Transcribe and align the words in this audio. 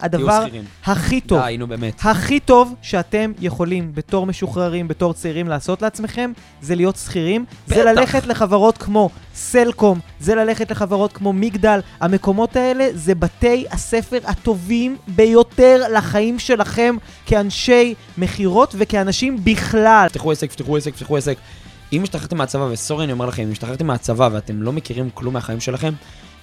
הדבר. 0.00 0.44
הכי 0.84 1.20
טוב. 1.20 1.40
הכי 2.02 2.40
טוב 2.40 2.74
שאתם 2.82 3.32
יכולים 3.40 3.94
בתור 3.94 4.26
משוחררים, 4.26 4.88
בתור 4.88 5.14
צעירים 5.14 5.48
לעשות 5.48 5.82
לעצמכם, 5.82 6.32
זה 6.60 6.74
להיות 6.74 6.96
שכירים. 6.96 7.44
זה. 7.66 7.84
ללכת 7.84 8.26
לחברות 8.26 8.78
כמו 8.78 9.10
סלקום, 9.34 10.00
זה 10.20 10.34
ללכת 10.34 10.70
לחברות 10.70 11.12
כמו 11.12 11.32
מגדל. 11.32 11.80
המקומות 12.00 12.56
האלה 12.56 12.88
זה 12.94 13.14
בתי 13.14 13.64
הספר 13.70 14.18
הטובים 14.24 14.96
ביותר 15.08 15.82
לחיים 15.92 16.38
שלכם 16.38 16.96
כאנשי 17.26 17.94
מכירות 18.18 18.74
וכאנשים 18.78 19.44
בכלל. 19.44 20.06
פתחו 20.08 20.32
עסק, 20.32 20.52
פתחו 20.52 20.76
עסק, 20.76 20.94
פתחו 20.94 21.16
עסק. 21.16 21.36
אם 21.92 22.02
השתחררתם 22.02 22.36
מהצבא, 22.38 22.62
וסורי 22.62 23.04
אני 23.04 23.12
אומר 23.12 23.26
לכם, 23.26 23.42
אם 23.42 23.52
השתחררתם 23.52 23.86
מהצבא 23.86 24.28
ואתם 24.32 24.62
לא 24.62 24.72
מכירים 24.72 25.10
כלום 25.14 25.34
מהחיים 25.34 25.60
שלכם, 25.60 25.92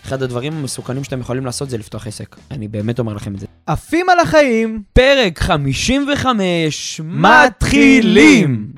אחד 0.05 0.23
הדברים 0.23 0.53
המסוכנים 0.57 1.03
שאתם 1.03 1.19
יכולים 1.19 1.45
לעשות 1.45 1.69
זה 1.69 1.77
לפתוח 1.77 2.07
עסק. 2.07 2.35
אני 2.51 2.67
באמת 2.67 2.99
אומר 2.99 3.13
לכם 3.13 3.35
את 3.35 3.39
זה. 3.39 3.45
עפים 3.65 4.09
על 4.09 4.19
החיים, 4.19 4.81
פרק 4.93 5.39
55, 5.39 7.01
מתחילים! 7.03 8.73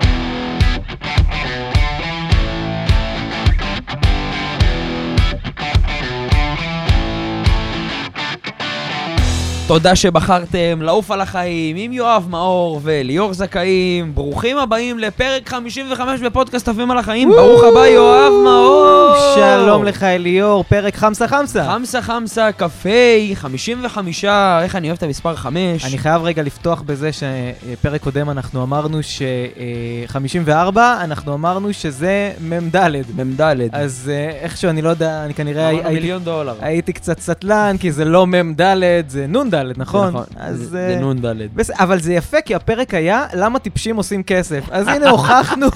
תודה 9.66 9.96
שבחרתם 9.96 10.82
לעוף 10.82 11.10
על 11.10 11.20
החיים 11.20 11.76
עם 11.76 11.92
יואב 11.92 12.26
מאור 12.30 12.80
וליאור 12.82 13.34
זכאים. 13.34 14.14
ברוכים 14.14 14.58
הבאים 14.58 14.98
לפרק 14.98 15.48
55 15.48 16.20
בפודקאסט 16.20 16.68
עפים 16.68 16.90
על 16.90 16.98
החיים. 16.98 17.30
ברוך 17.30 17.62
הבא 17.64 17.86
יואב 17.86 18.32
מאור. 18.44 19.14
שלום 19.34 19.84
לך 19.84 20.02
אליאור, 20.02 20.64
פרק 20.64 20.96
חמסה 20.96 21.28
חמסה. 21.28 21.64
חמסה 21.64 22.02
חמסה 22.02 22.52
קפה, 22.52 22.88
55, 23.34 24.24
איך 24.62 24.76
אני 24.76 24.88
אוהב 24.88 24.96
את 24.96 25.02
המספר 25.02 25.36
5. 25.36 25.84
אני 25.84 25.98
חייב 25.98 26.22
רגע 26.22 26.42
לפתוח 26.42 26.82
בזה 26.86 27.10
שפרק 27.12 28.00
קודם 28.00 28.30
אנחנו 28.30 28.62
אמרנו 28.62 29.02
ש-54, 29.02 30.76
אנחנו 30.76 31.34
אמרנו 31.34 31.72
שזה 31.72 32.32
מ"ד. 32.40 32.76
מ"ד. 33.16 33.40
אז 33.72 34.10
אה, 34.14 34.30
איכשהו, 34.42 34.70
אני 34.70 34.82
לא 34.82 34.88
יודע, 34.88 35.24
אני 35.24 35.34
כנראה 35.34 35.70
אמרנו 35.70 35.90
מיליון 35.90 36.24
דולר. 36.24 36.54
הייתי 36.60 36.92
קצת 36.92 37.20
סטלן, 37.20 37.76
כי 37.80 37.92
זה 37.92 38.04
לא 38.04 38.26
מ"ד, 38.26 38.60
זה 39.08 39.26
נ"ד, 39.26 39.55
נכון? 39.76 40.14
אז... 40.36 40.58
זה 40.70 40.98
אה, 41.02 41.14
נ"ד. 41.14 41.60
אבל 41.72 42.00
זה 42.00 42.14
יפה, 42.14 42.40
כי 42.40 42.54
הפרק 42.54 42.94
היה 42.94 43.26
למה 43.34 43.58
טיפשים 43.58 43.96
עושים 43.96 44.22
כסף. 44.22 44.64
אז 44.70 44.88
הנה, 44.88 45.10
הוכחנו, 45.16 45.66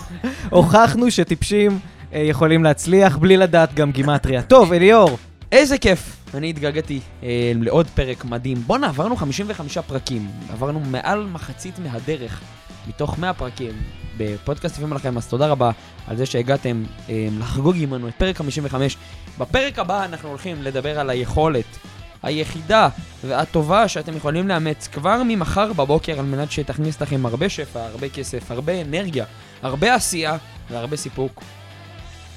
הוכחנו 0.51 1.11
שטיפשים 1.11 1.79
אה, 2.13 2.19
יכולים 2.21 2.65
להצליח 2.65 3.17
בלי 3.17 3.37
לדעת 3.37 3.75
גם 3.75 3.93
גימטריה. 3.93 4.43
טוב, 4.43 4.73
אליאור, 4.73 5.19
איזה 5.53 5.79
כיף. 5.79 6.17
אני 6.35 6.51
התגעגעתי 6.51 7.01
אה, 7.23 7.53
לעוד 7.61 7.87
פרק 7.87 8.25
מדהים. 8.25 8.57
בואנה, 8.67 8.89
עברנו 8.89 9.17
55 9.17 9.79
פרקים. 9.79 10.29
עברנו 10.53 10.81
מעל 10.81 11.27
מחצית 11.33 11.79
מהדרך 11.79 12.41
מתוך 12.89 13.19
100 13.19 13.35
פרקים 13.35 13.73
בפודקאסט 14.17 14.77
יפים 14.77 14.93
עליכם, 14.93 15.17
אז 15.17 15.27
תודה 15.27 15.47
רבה 15.47 15.71
על 16.07 16.17
זה 16.17 16.27
שהגעתם 16.27 16.83
אה, 17.09 17.29
לחגוג 17.39 17.77
עמנו 17.79 18.09
את 18.09 18.15
פרק 18.15 18.37
55. 18.37 18.97
בפרק 19.39 19.79
הבא 19.79 20.05
אנחנו 20.05 20.29
הולכים 20.29 20.63
לדבר 20.63 21.01
על 21.01 21.11
היכולת 21.11 21.79
היחידה 22.23 22.89
והטובה 23.25 23.89
שאתם 23.89 24.17
יכולים 24.17 24.49
לאמץ 24.49 24.89
כבר 24.93 25.23
ממחר 25.25 25.73
בבוקר 25.73 26.19
על 26.19 26.25
מנת 26.25 26.51
שתכניס 26.51 27.01
לכם 27.03 27.27
הרבה 27.27 27.49
שפע, 27.49 27.81
הרבה 27.81 28.09
כסף, 28.09 28.51
הרבה 28.51 28.81
אנרגיה, 28.81 29.25
הרבה 29.63 29.95
עשייה 29.95 30.37
והרבה 30.71 30.97
סיפוק 30.97 31.43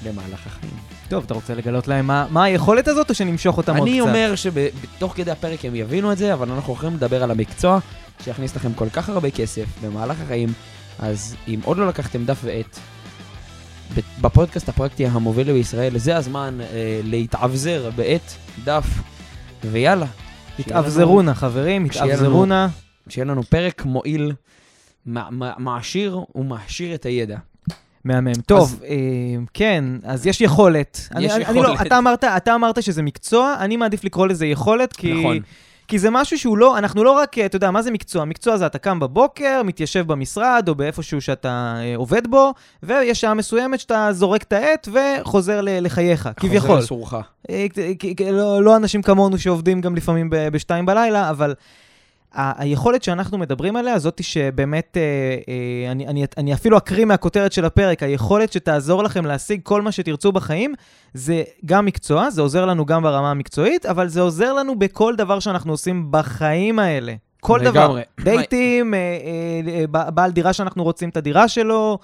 במהלך 0.04 0.46
החיים. 0.46 0.72
טוב, 1.08 1.24
אתה 1.24 1.34
רוצה 1.34 1.54
לגלות 1.54 1.88
להם 1.88 2.06
מה, 2.06 2.26
מה 2.30 2.44
היכולת 2.44 2.88
הזאת, 2.88 3.10
או 3.10 3.14
שנמשוך 3.14 3.56
אותם 3.56 3.76
עוד 3.76 3.88
אני 3.88 3.98
קצת? 3.98 4.08
אומר 4.08 4.34
שבתוך 4.34 5.12
כדי 5.16 5.30
הפרק 5.30 5.64
הם 5.64 5.74
יבינו 5.74 6.12
את 6.12 6.18
זה, 6.18 6.34
אבל 6.34 6.50
אנחנו 6.50 6.72
הולכים 6.72 6.94
לדבר 6.94 7.22
על 7.22 7.30
המקצוע 7.30 7.78
שיכניס 8.24 8.56
לכם 8.56 8.74
כל 8.74 8.88
כך 8.92 9.08
הרבה 9.08 9.30
כסף 9.30 9.64
במהלך 9.82 10.16
החיים, 10.24 10.52
אז 10.98 11.36
אם 11.48 11.60
עוד 11.64 11.76
לא 11.76 11.88
לקחתם 11.88 12.24
דף 12.24 12.38
ועט, 12.42 12.78
בפודקאסט 14.20 14.68
הפרקטי 14.68 15.06
המוביל 15.06 15.52
בישראל, 15.52 15.98
זה 15.98 16.16
הזמן 16.16 16.58
אה, 16.60 17.00
להתאבזר 17.04 17.90
בעט, 17.96 18.34
דף, 18.64 18.86
ויאללה. 19.72 20.04
לנו- 20.04 20.12
התאבזרונה, 20.58 21.34
חברים, 21.34 21.82
לנו- 21.82 21.90
התאבזרונה. 22.04 22.68
שיהיה 23.08 23.24
לנו 23.24 23.42
פרק 23.42 23.84
מועיל, 23.84 24.32
מע- 25.06 25.30
מע- 25.30 25.52
מעשיר 25.58 26.20
ומעשיר 26.34 26.94
את 26.94 27.06
הידע. 27.06 27.36
מהמם. 28.04 28.32
טוב, 28.34 28.80
אה, 28.84 28.96
כן, 29.54 29.84
אז 30.04 30.26
יש 30.26 30.40
יכולת. 30.40 31.08
יש 31.20 31.32
אני- 31.32 31.44
אני 31.44 31.58
לא- 31.58 31.68
יכולת. 31.68 31.86
אתה 31.86 31.98
אמרת, 31.98 32.24
אתה 32.24 32.54
אמרת 32.54 32.82
שזה 32.82 33.02
מקצוע, 33.02 33.56
אני 33.60 33.76
מעדיף 33.76 34.04
לקרוא 34.04 34.26
לזה 34.26 34.46
יכולת, 34.46 34.92
כי... 34.96 35.14
נכון. 35.20 35.38
כי 35.88 35.98
זה 35.98 36.10
משהו 36.10 36.38
שהוא 36.38 36.58
לא, 36.58 36.78
אנחנו 36.78 37.04
לא 37.04 37.10
רק, 37.10 37.38
אה, 37.38 37.46
אתה 37.46 37.56
יודע, 37.56 37.70
מה 37.70 37.82
זה 37.82 37.90
מקצוע? 37.90 38.24
מקצוע 38.24 38.56
זה 38.56 38.66
אתה 38.66 38.78
קם 38.78 39.00
בבוקר, 39.00 39.62
מתיישב 39.64 40.06
במשרד, 40.06 40.68
או 40.68 40.74
באיפשהו 40.74 41.20
שאתה 41.20 41.74
אה, 41.76 41.96
עובד 41.96 42.26
בו, 42.26 42.52
ויש 42.82 43.20
שעה 43.20 43.34
מסוימת 43.34 43.80
שאתה 43.80 44.08
זורק 44.12 44.42
את 44.42 44.52
העט 44.52 44.88
וחוזר 44.92 45.60
לחייך, 45.62 46.28
כביכול. 46.36 46.68
חוזר 46.68 46.78
לסורך. 46.78 47.14
אה, 47.50 47.66
לא, 48.32 48.62
לא 48.62 48.76
אנשים 48.76 49.02
כמונו 49.02 49.38
שעובדים 49.38 49.80
גם 49.80 49.94
לפעמים 49.94 50.28
בשתיים 50.30 50.86
בלילה, 50.86 51.30
אבל 51.30 51.54
היכולת 52.34 53.02
שאנחנו 53.02 53.38
מדברים 53.38 53.76
עליה, 53.76 53.98
זאתי 53.98 54.22
שבאמת, 54.22 54.96
אה, 54.96 55.02
אה, 55.48 55.92
אני, 55.92 56.06
אני, 56.06 56.24
אני 56.36 56.54
אפילו 56.54 56.78
אקריא 56.78 57.04
מהכותרת 57.04 57.52
של 57.52 57.64
הפרק, 57.64 58.02
היכולת 58.02 58.52
שתעזור 58.52 59.02
לכם 59.02 59.26
להשיג 59.26 59.60
כל 59.62 59.82
מה 59.82 59.92
שתרצו 59.92 60.32
בחיים, 60.32 60.74
זה 61.14 61.42
גם 61.64 61.86
מקצוע, 61.86 62.30
זה 62.30 62.42
עוזר 62.42 62.66
לנו 62.66 62.86
גם 62.86 63.02
ברמה 63.02 63.30
המקצועית, 63.30 63.86
אבל 63.86 64.08
זה 64.08 64.20
עוזר 64.20 64.52
לנו 64.52 64.78
בכל 64.78 65.16
דבר 65.16 65.40
שאנחנו 65.40 65.72
עושים 65.72 66.06
בחיים 66.10 66.78
האלה. 66.78 67.14
כל 67.40 67.60
דבר. 67.64 67.84
לגמרי. 67.84 68.02
דייטים, 68.20 68.94
אה, 68.94 69.86
בעל 70.10 70.30
דירה 70.30 70.52
שאנחנו 70.52 70.84
רוצים 70.84 71.08
את 71.08 71.16
הדירה 71.16 71.48
שלו, 71.48 71.98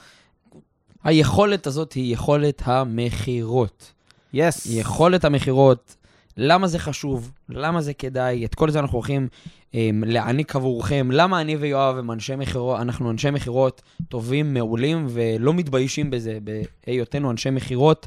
היכולת 1.04 1.66
הזאת 1.66 1.92
היא 1.92 2.14
יכולת 2.14 2.62
המכירות. 2.64 3.92
יס. 4.32 4.66
יכולת 4.70 5.24
המכירות, 5.24 5.96
למה 6.36 6.66
זה 6.66 6.78
חשוב, 6.78 7.32
למה 7.48 7.80
זה 7.80 7.94
כדאי, 7.94 8.44
את 8.44 8.54
כל 8.54 8.70
זה 8.70 8.78
אנחנו 8.78 8.98
הולכים 8.98 9.28
um, 9.72 9.74
להעניק 10.06 10.56
עבורכם. 10.56 11.08
למה 11.12 11.40
אני 11.40 11.56
ויואב 11.56 11.96
הם 11.96 12.10
אנשי 12.10 12.36
מכירות, 12.36 12.80
אנחנו 12.80 13.10
אנשי 13.10 13.30
מכירות 13.30 13.82
טובים, 14.08 14.54
מעולים, 14.54 15.06
ולא 15.08 15.54
מתביישים 15.54 16.10
בזה, 16.10 16.38
בהיותנו 16.86 17.30
אנשי 17.30 17.50
מכירות. 17.50 18.06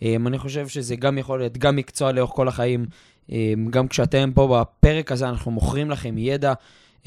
Um, 0.00 0.04
אני 0.26 0.38
חושב 0.38 0.68
שזה 0.68 0.96
גם 0.96 1.18
יכול 1.18 1.38
להיות 1.38 1.58
גם 1.58 1.76
מקצוע 1.76 2.12
לאורך 2.12 2.30
כל 2.30 2.48
החיים. 2.48 2.86
Um, 3.28 3.32
גם 3.70 3.88
כשאתם 3.88 4.30
פה 4.34 4.60
בפרק 4.60 5.12
הזה, 5.12 5.28
אנחנו 5.28 5.50
מוכרים 5.50 5.90
לכם 5.90 6.18
ידע. 6.18 6.52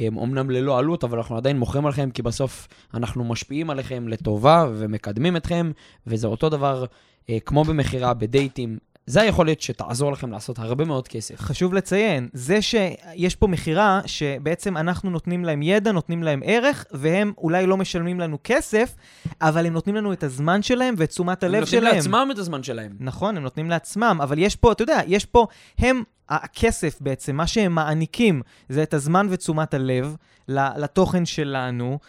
אמנם 0.07 0.49
ללא 0.49 0.79
עלות, 0.79 1.03
אבל 1.03 1.17
אנחנו 1.17 1.37
עדיין 1.37 1.59
מוכרים 1.59 1.85
עליכם, 1.85 2.09
כי 2.11 2.21
בסוף 2.21 2.67
אנחנו 2.93 3.23
משפיעים 3.23 3.69
עליכם 3.69 4.07
לטובה 4.07 4.67
ומקדמים 4.73 5.37
אתכם, 5.37 5.71
וזה 6.07 6.27
אותו 6.27 6.49
דבר 6.49 6.85
אה, 7.29 7.37
כמו 7.45 7.63
במכירה, 7.63 8.13
בדייטים, 8.13 8.77
זה 9.09 9.21
היכולת 9.21 9.61
שתעזור 9.61 10.11
לכם 10.11 10.31
לעשות 10.31 10.59
הרבה 10.59 10.85
מאוד 10.85 11.07
כסף. 11.07 11.41
חשוב 11.41 11.73
לציין, 11.73 12.29
זה 12.33 12.61
שיש 12.61 13.35
פה 13.35 13.47
מכירה 13.47 14.01
שבעצם 14.05 14.77
אנחנו 14.77 15.09
נותנים 15.09 15.45
להם 15.45 15.61
ידע, 15.61 15.91
נותנים 15.91 16.23
להם 16.23 16.41
ערך, 16.45 16.85
והם 16.91 17.33
אולי 17.37 17.65
לא 17.65 17.77
משלמים 17.77 18.19
לנו 18.19 18.37
כסף, 18.43 18.95
אבל 19.41 19.65
הם 19.65 19.73
נותנים 19.73 19.95
לנו 19.95 20.13
את 20.13 20.23
הזמן 20.23 20.61
שלהם 20.61 20.95
ואת 20.97 21.09
תשומת 21.09 21.43
הלב 21.43 21.53
הם 21.55 21.59
נותנים 21.59 21.81
שלהם. 21.81 21.95
לעצמם 21.95 22.29
את 22.31 22.37
הזמן 22.37 22.63
שלהם. 22.63 22.91
נכון, 22.99 23.37
הם 23.37 23.43
נותנים 23.43 23.69
לעצמם, 23.69 24.19
אבל 24.23 24.39
יש 24.39 24.55
פה, 24.55 24.71
אתה 24.71 24.83
יודע, 24.83 25.01
יש 25.07 25.25
פה, 25.25 25.47
הם, 25.79 26.03
הכסף 26.29 26.97
בעצם, 27.01 27.35
מה 27.35 27.47
שהם 27.47 27.75
מעניקים 27.75 28.41
זה 28.69 28.83
את 28.83 28.93
הזמן 28.93 29.27
ותשומת 29.29 29.73
הלב 29.73 30.15
לתוכן 30.47 31.25
שלנו, 31.25 31.99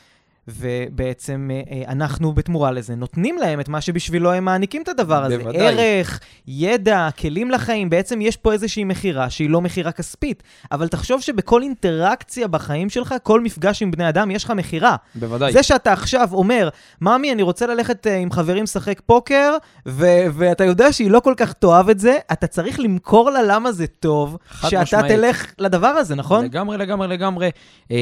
ובעצם 0.58 1.50
אה, 1.52 1.60
אה, 1.70 1.92
אנחנו 1.92 2.32
בתמורה 2.32 2.70
לזה 2.70 2.94
נותנים 2.94 3.38
להם 3.38 3.60
את 3.60 3.68
מה 3.68 3.80
שבשבילו 3.80 4.32
הם 4.32 4.44
מעניקים 4.44 4.82
את 4.82 4.88
הדבר 4.88 5.24
הזה. 5.24 5.38
בוודאי. 5.38 5.60
ערך, 5.60 6.20
ידע, 6.46 7.08
כלים 7.18 7.50
לחיים, 7.50 7.90
בעצם 7.90 8.20
יש 8.20 8.36
פה 8.36 8.52
איזושהי 8.52 8.84
מכירה 8.84 9.30
שהיא 9.30 9.50
לא 9.50 9.60
מכירה 9.60 9.92
כספית, 9.92 10.42
אבל 10.72 10.88
תחשוב 10.88 11.20
שבכל 11.20 11.62
אינטראקציה 11.62 12.48
בחיים 12.48 12.90
שלך, 12.90 13.14
כל 13.22 13.40
מפגש 13.40 13.82
עם 13.82 13.90
בני 13.90 14.08
אדם, 14.08 14.30
יש 14.30 14.44
לך 14.44 14.50
מכירה. 14.50 14.96
בוודאי. 15.14 15.52
זה 15.52 15.62
שאתה 15.62 15.92
עכשיו 15.92 16.28
אומר, 16.32 16.68
ממי, 17.00 17.32
אני 17.32 17.42
רוצה 17.42 17.66
ללכת 17.66 18.06
uh, 18.06 18.10
עם 18.10 18.30
חברים 18.30 18.64
לשחק 18.64 19.00
פוקר, 19.06 19.56
ו- 19.86 20.26
ואתה 20.32 20.64
יודע 20.64 20.92
שהיא 20.92 21.10
לא 21.10 21.20
כל 21.20 21.34
כך 21.36 21.52
תאהב 21.52 21.88
את 21.88 21.98
זה, 21.98 22.16
אתה 22.32 22.46
צריך 22.46 22.80
למכור 22.80 23.30
לה 23.30 23.42
למה 23.42 23.72
זה 23.72 23.86
טוב, 23.86 24.36
שאתה 24.62 24.82
משמעית. 24.82 25.06
תלך 25.12 25.52
לדבר 25.58 25.86
הזה, 25.86 26.14
נכון? 26.14 26.44
לגמרי, 26.44 26.78
לגמרי, 26.78 27.08
לגמרי. 27.08 27.50
אה, 27.90 27.96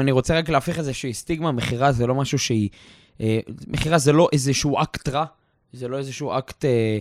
אני 0.00 0.12
רוצה 0.12 0.38
רק 0.38 0.48
להפריך 0.48 0.78
איזושהי 0.78 1.14
סטיגמה, 1.14 1.52
מכירה 1.52 1.81
זה 1.90 2.06
לא 2.06 2.14
משהו 2.14 2.38
שהיא... 2.38 2.68
אה, 3.20 3.40
מכירה 3.66 3.98
זה 3.98 4.12
לא 4.12 4.28
איזשהו 4.32 4.82
אקט 4.82 5.08
רע, 5.08 5.24
זה 5.72 5.88
לא 5.88 5.98
איזשהו 5.98 6.38
אקט 6.38 6.64
אה, 6.64 6.98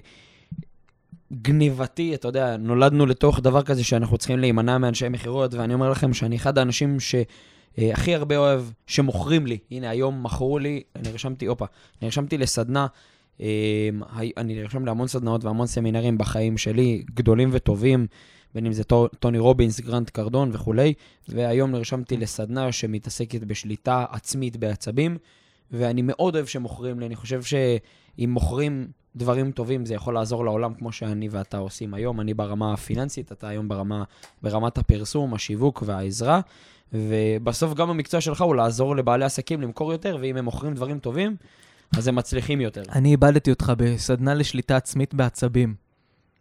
גניבתי, 1.34 2.16
אתה 2.16 2.28
יודע, 2.28 2.58
נולדנו 2.58 3.06
לתוך 3.06 3.40
דבר 3.40 3.62
כזה 3.62 3.84
שאנחנו 3.84 4.18
צריכים 4.18 4.40
להימנע 4.40 4.78
מאנשי 4.78 5.10
מכירות, 5.10 5.54
ואני 5.54 5.74
אומר 5.74 5.90
לכם 5.90 6.14
שאני 6.14 6.36
אחד 6.36 6.58
האנשים 6.58 7.00
ש... 7.00 7.16
אה, 7.80 7.90
הכי 7.94 8.16
הרבה 8.16 8.38
אוהב 8.38 8.64
שמוכרים 8.88 9.48
לי. 9.48 9.58
הנה, 9.72 9.90
היום 9.90 10.24
מכרו 10.24 10.60
לי, 10.60 10.84
נרשמתי, 11.06 11.46
הופה, 11.46 11.66
נרשמתי 12.02 12.38
לסדנה. 12.38 12.88
אה, 13.42 13.90
אני 14.38 14.56
נרשם 14.56 14.86
להמון 14.86 15.08
סדנאות 15.08 15.44
והמון 15.44 15.68
סמינרים 15.68 16.18
בחיים 16.18 16.58
שלי, 16.58 17.04
גדולים 17.14 17.50
וטובים. 17.52 18.08
בין 18.56 18.66
אם 18.66 18.74
זה 18.74 18.84
טו- 18.84 19.08
טוני 19.08 19.40
רובינס, 19.40 19.80
גרנט 19.80 20.10
קרדון 20.10 20.50
וכולי, 20.54 20.94
והיום 21.30 21.72
נרשמתי 21.72 22.18
לסדנה 22.18 22.72
שמתעסקת 22.72 23.44
בשליטה 23.44 24.06
עצמית 24.12 24.58
בעצבים, 24.58 25.18
ואני 25.72 26.02
מאוד 26.02 26.36
אוהב 26.36 26.46
שמוכרים 26.46 27.00
לי, 27.00 27.06
אני 27.06 27.16
חושב 27.16 27.44
שאם 27.44 28.30
מוכרים 28.30 28.88
דברים 29.16 29.52
טובים, 29.52 29.86
זה 29.86 29.94
יכול 29.94 30.14
לעזור 30.14 30.46
לעולם 30.46 30.74
כמו 30.74 30.92
שאני 30.92 31.30
ואתה 31.32 31.58
עושים 31.58 31.94
היום. 31.94 32.22
אני 32.22 32.34
ברמה 32.34 32.74
הפיננסית, 32.74 33.32
אתה 33.32 33.48
היום 33.48 33.68
ברמה, 33.68 34.04
ברמת 34.44 34.78
הפרסום, 34.78 35.34
השיווק 35.34 35.84
והעזרה. 35.86 36.42
ובסוף 36.94 37.74
גם 37.74 37.90
המקצוע 37.90 38.22
שלך 38.22 38.42
הוא 38.42 38.56
לעזור 38.56 38.96
לבעלי 38.96 39.26
עסקים 39.26 39.62
למכור 39.62 39.92
יותר, 39.92 40.18
ואם 40.22 40.38
הם 40.38 40.46
מוכרים 40.46 40.74
דברים 40.74 41.00
טובים, 41.00 41.36
אז 41.98 42.08
הם 42.08 42.16
מצליחים 42.16 42.62
יותר. 42.62 42.84
אני 42.92 43.12
איבדתי 43.12 43.50
אותך 43.52 43.74
בסדנה 43.78 44.34
לשליטה 44.34 44.78
עצמית 44.78 45.14
בעצבים. 45.14 45.76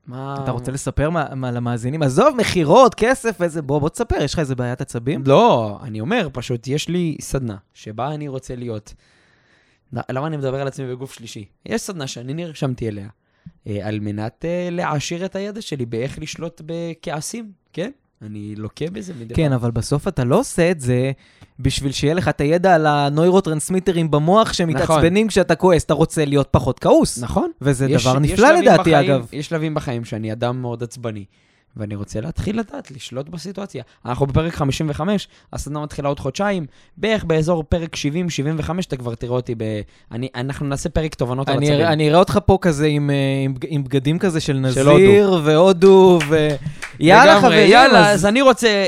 מה... 0.07 0.35
אתה 0.45 0.51
רוצה 0.51 0.73
לספר 0.73 1.11
מה, 1.11 1.35
מה 1.35 1.51
למאזינים? 1.51 2.03
עזוב, 2.03 2.37
מכירות, 2.37 2.95
כסף, 2.95 3.43
איזה... 3.43 3.63
בוא, 3.63 3.79
בוא 3.79 3.89
תספר, 3.89 4.17
יש 4.23 4.35
לך 4.35 4.39
איזה 4.39 4.55
בעיית 4.55 4.81
עצבים? 4.81 5.23
לא, 5.27 5.79
אני 5.83 6.01
אומר, 6.01 6.29
פשוט 6.33 6.67
יש 6.67 6.89
לי 6.89 7.17
סדנה 7.21 7.57
שבה 7.75 8.15
אני 8.15 8.29
רוצה 8.29 8.57
להיות. 8.57 8.95
למה 9.93 10.27
אני 10.27 10.37
מדבר 10.37 10.61
על 10.61 10.69
עצמי 10.69 10.91
בגוף 10.91 11.13
שלישי? 11.13 11.45
יש 11.67 11.83
סדנה 11.83 12.07
שאני 12.07 12.35
נרשמתי 12.35 12.89
אליה, 12.89 13.09
אה, 13.67 13.89
על 13.89 14.01
מנת 14.01 14.45
אה, 14.45 14.69
להעשיר 14.71 15.25
את 15.25 15.37
הידע 15.37 15.63
שלי 15.63 15.87
באיך 15.87 16.19
לשלוט 16.19 16.63
בכעסים, 16.67 17.53
כן? 17.73 17.91
אני 18.23 18.55
לוקה 18.57 18.85
בזה 18.93 19.13
מדי 19.21 19.35
כן, 19.35 19.53
אבל 19.53 19.71
בסוף 19.71 20.09
אתה 20.09 20.25
לא 20.25 20.39
עושה 20.39 20.71
את 20.71 20.81
זה 20.81 21.13
בשביל 21.61 21.93
שיהיה 21.93 22.15
לך 22.15 22.29
את 22.29 22.41
הידע 22.41 22.75
על 22.75 22.87
הנוירוטרנסמיטרים 22.87 24.11
במוח 24.11 24.53
שמתעצבנים 24.53 25.29
כשאתה 25.29 25.55
כועס. 25.55 25.85
אתה 25.85 25.95
רוצה 25.95 26.25
להיות 26.25 26.49
פחות 26.51 26.79
כעוס. 26.79 27.19
נכון. 27.23 27.51
וזה 27.61 27.87
יש- 27.87 28.03
דבר 28.07 28.19
נפלא 28.19 28.51
לדעתי, 28.53 28.91
בחיים- 28.91 29.11
אגב. 29.11 29.27
יש 29.33 29.47
שלבים 29.47 29.75
בחיים 29.75 30.05
שאני 30.05 30.33
אדם 30.33 30.63
מאוד 30.63 30.83
עצבני, 30.83 31.25
ואני 31.77 31.95
רוצה 31.95 32.21
להתחיל 32.21 32.59
לדעת, 32.61 32.91
לשלוט 32.91 33.29
בסיטואציה. 33.29 33.83
אנחנו 34.07 34.27
בפרק 34.27 34.55
55, 34.55 35.29
הסדנה 35.53 35.81
מתחילה 35.81 36.09
עוד 36.09 36.21
חודשיים, 36.21 36.67
בערך 36.97 37.25
באזור 37.25 37.63
פרק 37.69 37.97
70-75, 37.97 38.01
אתה 38.89 38.97
כבר 38.97 39.15
תראה 39.15 39.33
אותי 39.33 39.55
ב... 39.55 39.63
אני, 40.13 40.29
אנחנו 40.35 40.67
נעשה 40.67 40.89
פרק 40.89 41.15
תובנות 41.15 41.49
על 41.49 41.57
אני. 41.57 41.73
אראה- 41.73 41.93
אני 41.93 42.09
אראה 42.09 42.19
אותך 42.19 42.39
פה 42.47 42.59
כזה 42.61 42.87
עם, 42.87 43.11
אה, 43.11 43.15
עם, 43.45 43.55
עם 43.69 43.85
בגדים 43.85 44.19
כזה 44.19 44.41
של 44.41 44.53
של 44.53 44.59
נזיר 44.93 45.41
והודו, 45.45 46.19
ו... 46.29 46.49
יאללה 47.01 47.25
לגמרי, 47.35 47.41
חברים, 47.51 47.71
יאללה, 47.71 48.09
אז- 48.11 48.15
אז 48.21 48.27
אני 48.27 48.43
רוצה 48.43 48.69
אה, 48.69 48.87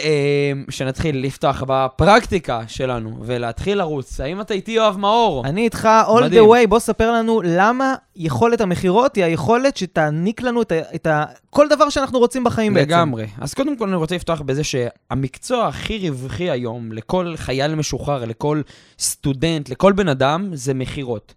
שנתחיל 0.71 1.25
לפתוח 1.27 1.63
בפרקטיקה 1.67 2.61
שלנו, 2.67 3.17
ולהתחיל 3.23 3.79
לרוץ. 3.79 4.21
האם 4.21 4.41
אתה 4.41 4.55
איתי, 4.55 4.73
יואב 4.73 4.99
מאור? 4.99 5.43
אני 5.47 5.65
איתך 5.65 5.89
all 6.07 6.23
מדהים. 6.25 6.45
the 6.45 6.65
way, 6.65 6.67
בוא 6.69 6.79
ספר 6.79 7.13
לנו 7.13 7.41
למה 7.45 7.95
יכולת 8.17 8.61
המכירות 8.61 9.17
היא 9.17 9.25
היכולת 9.25 9.77
שתעניק 9.77 10.43
לנו 10.43 10.63
את 10.63 10.73
ה, 10.73 10.79
את 10.95 11.07
ה... 11.07 11.25
כל 11.51 11.69
דבר 11.69 11.89
שאנחנו 11.91 12.19
רוצים 12.19 12.45
בחיים 12.45 12.72
בעצם. 12.75 12.91
לגמרי. 12.91 13.27
אז 13.39 13.55
קודם 13.55 13.77
כל 13.77 13.89
אני 13.89 13.97
רוצה 13.97 14.15
לפתוח 14.15 14.41
בזה 14.41 14.65
שהמקצוע 14.65 15.67
הכי 15.67 16.11
רווחי 16.11 16.51
היום 16.51 16.93
לכל 16.93 17.35
חייל 17.37 17.75
משוחרר, 17.75 18.25
לכל 18.25 18.63
סטודנט, 18.99 19.69
לכל 19.69 19.93
בן 19.93 20.09
אדם, 20.09 20.51
זה 20.53 20.75
מכירות. 20.75 21.35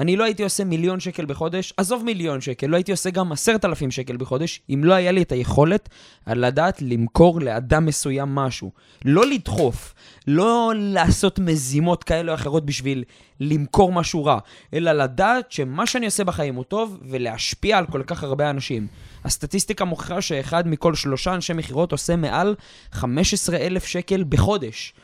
אני 0.00 0.16
לא 0.16 0.24
הייתי 0.24 0.42
עושה 0.42 0.64
מיליון 0.64 1.00
שקל 1.00 1.24
בחודש, 1.24 1.72
עזוב 1.76 2.04
מיליון 2.04 2.40
שקל, 2.40 2.66
לא 2.66 2.76
הייתי 2.76 2.92
עושה 2.92 3.10
גם 3.10 3.32
עשרת 3.32 3.64
אלפים 3.64 3.90
שקל 3.90 4.16
בחודש, 4.16 4.60
אם 4.74 4.84
לא 4.84 4.94
היה 4.94 5.12
לי 5.12 5.22
את 5.22 5.32
היכולת 5.32 5.88
לדעת 6.26 6.82
למכור 6.82 7.40
לאדם 7.40 7.86
מסוים 7.86 8.34
משהו. 8.34 8.70
לא 9.04 9.26
לדחוף, 9.26 9.94
לא 10.26 10.72
לעשות 10.76 11.38
מזימות 11.38 12.04
כאלה 12.04 12.32
או 12.32 12.34
אחרות 12.34 12.66
בשביל 12.66 13.04
למכור 13.40 13.92
משהו 13.92 14.24
רע, 14.24 14.38
אלא 14.74 14.92
לדעת 14.92 15.52
שמה 15.52 15.86
שאני 15.86 16.06
עושה 16.06 16.24
בחיים 16.24 16.54
הוא 16.54 16.64
טוב, 16.64 16.98
ולהשפיע 17.08 17.78
על 17.78 17.86
כל 17.86 18.02
כך 18.06 18.22
הרבה 18.22 18.50
אנשים. 18.50 18.86
הסטטיסטיקה 19.24 19.84
מוכיחה 19.84 20.20
שאחד 20.20 20.68
מכל 20.68 20.94
שלושה 20.94 21.34
אנשי 21.34 21.52
מכירות 21.52 21.92
עושה 21.92 22.16
מעל 22.16 22.54
15,000 22.92 23.84
שקל 23.84 24.24
בחודש. 24.28 24.94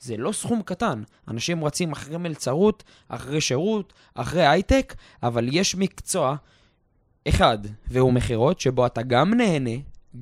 זה 0.00 0.16
לא 0.16 0.32
סכום 0.32 0.62
קטן. 0.62 1.02
אנשים 1.28 1.64
רצים 1.64 1.92
אחרי 1.92 2.16
מלצרות, 2.16 2.84
אחרי 3.08 3.40
שירות, 3.40 3.92
אחרי 4.14 4.46
הייטק, 4.46 4.94
אבל 5.22 5.48
יש 5.52 5.74
מקצוע 5.74 6.36
אחד, 7.28 7.58
והוא 7.88 8.12
מכירות, 8.12 8.60
שבו 8.60 8.86
אתה 8.86 9.02
גם 9.02 9.34
נהנה, 9.34 9.70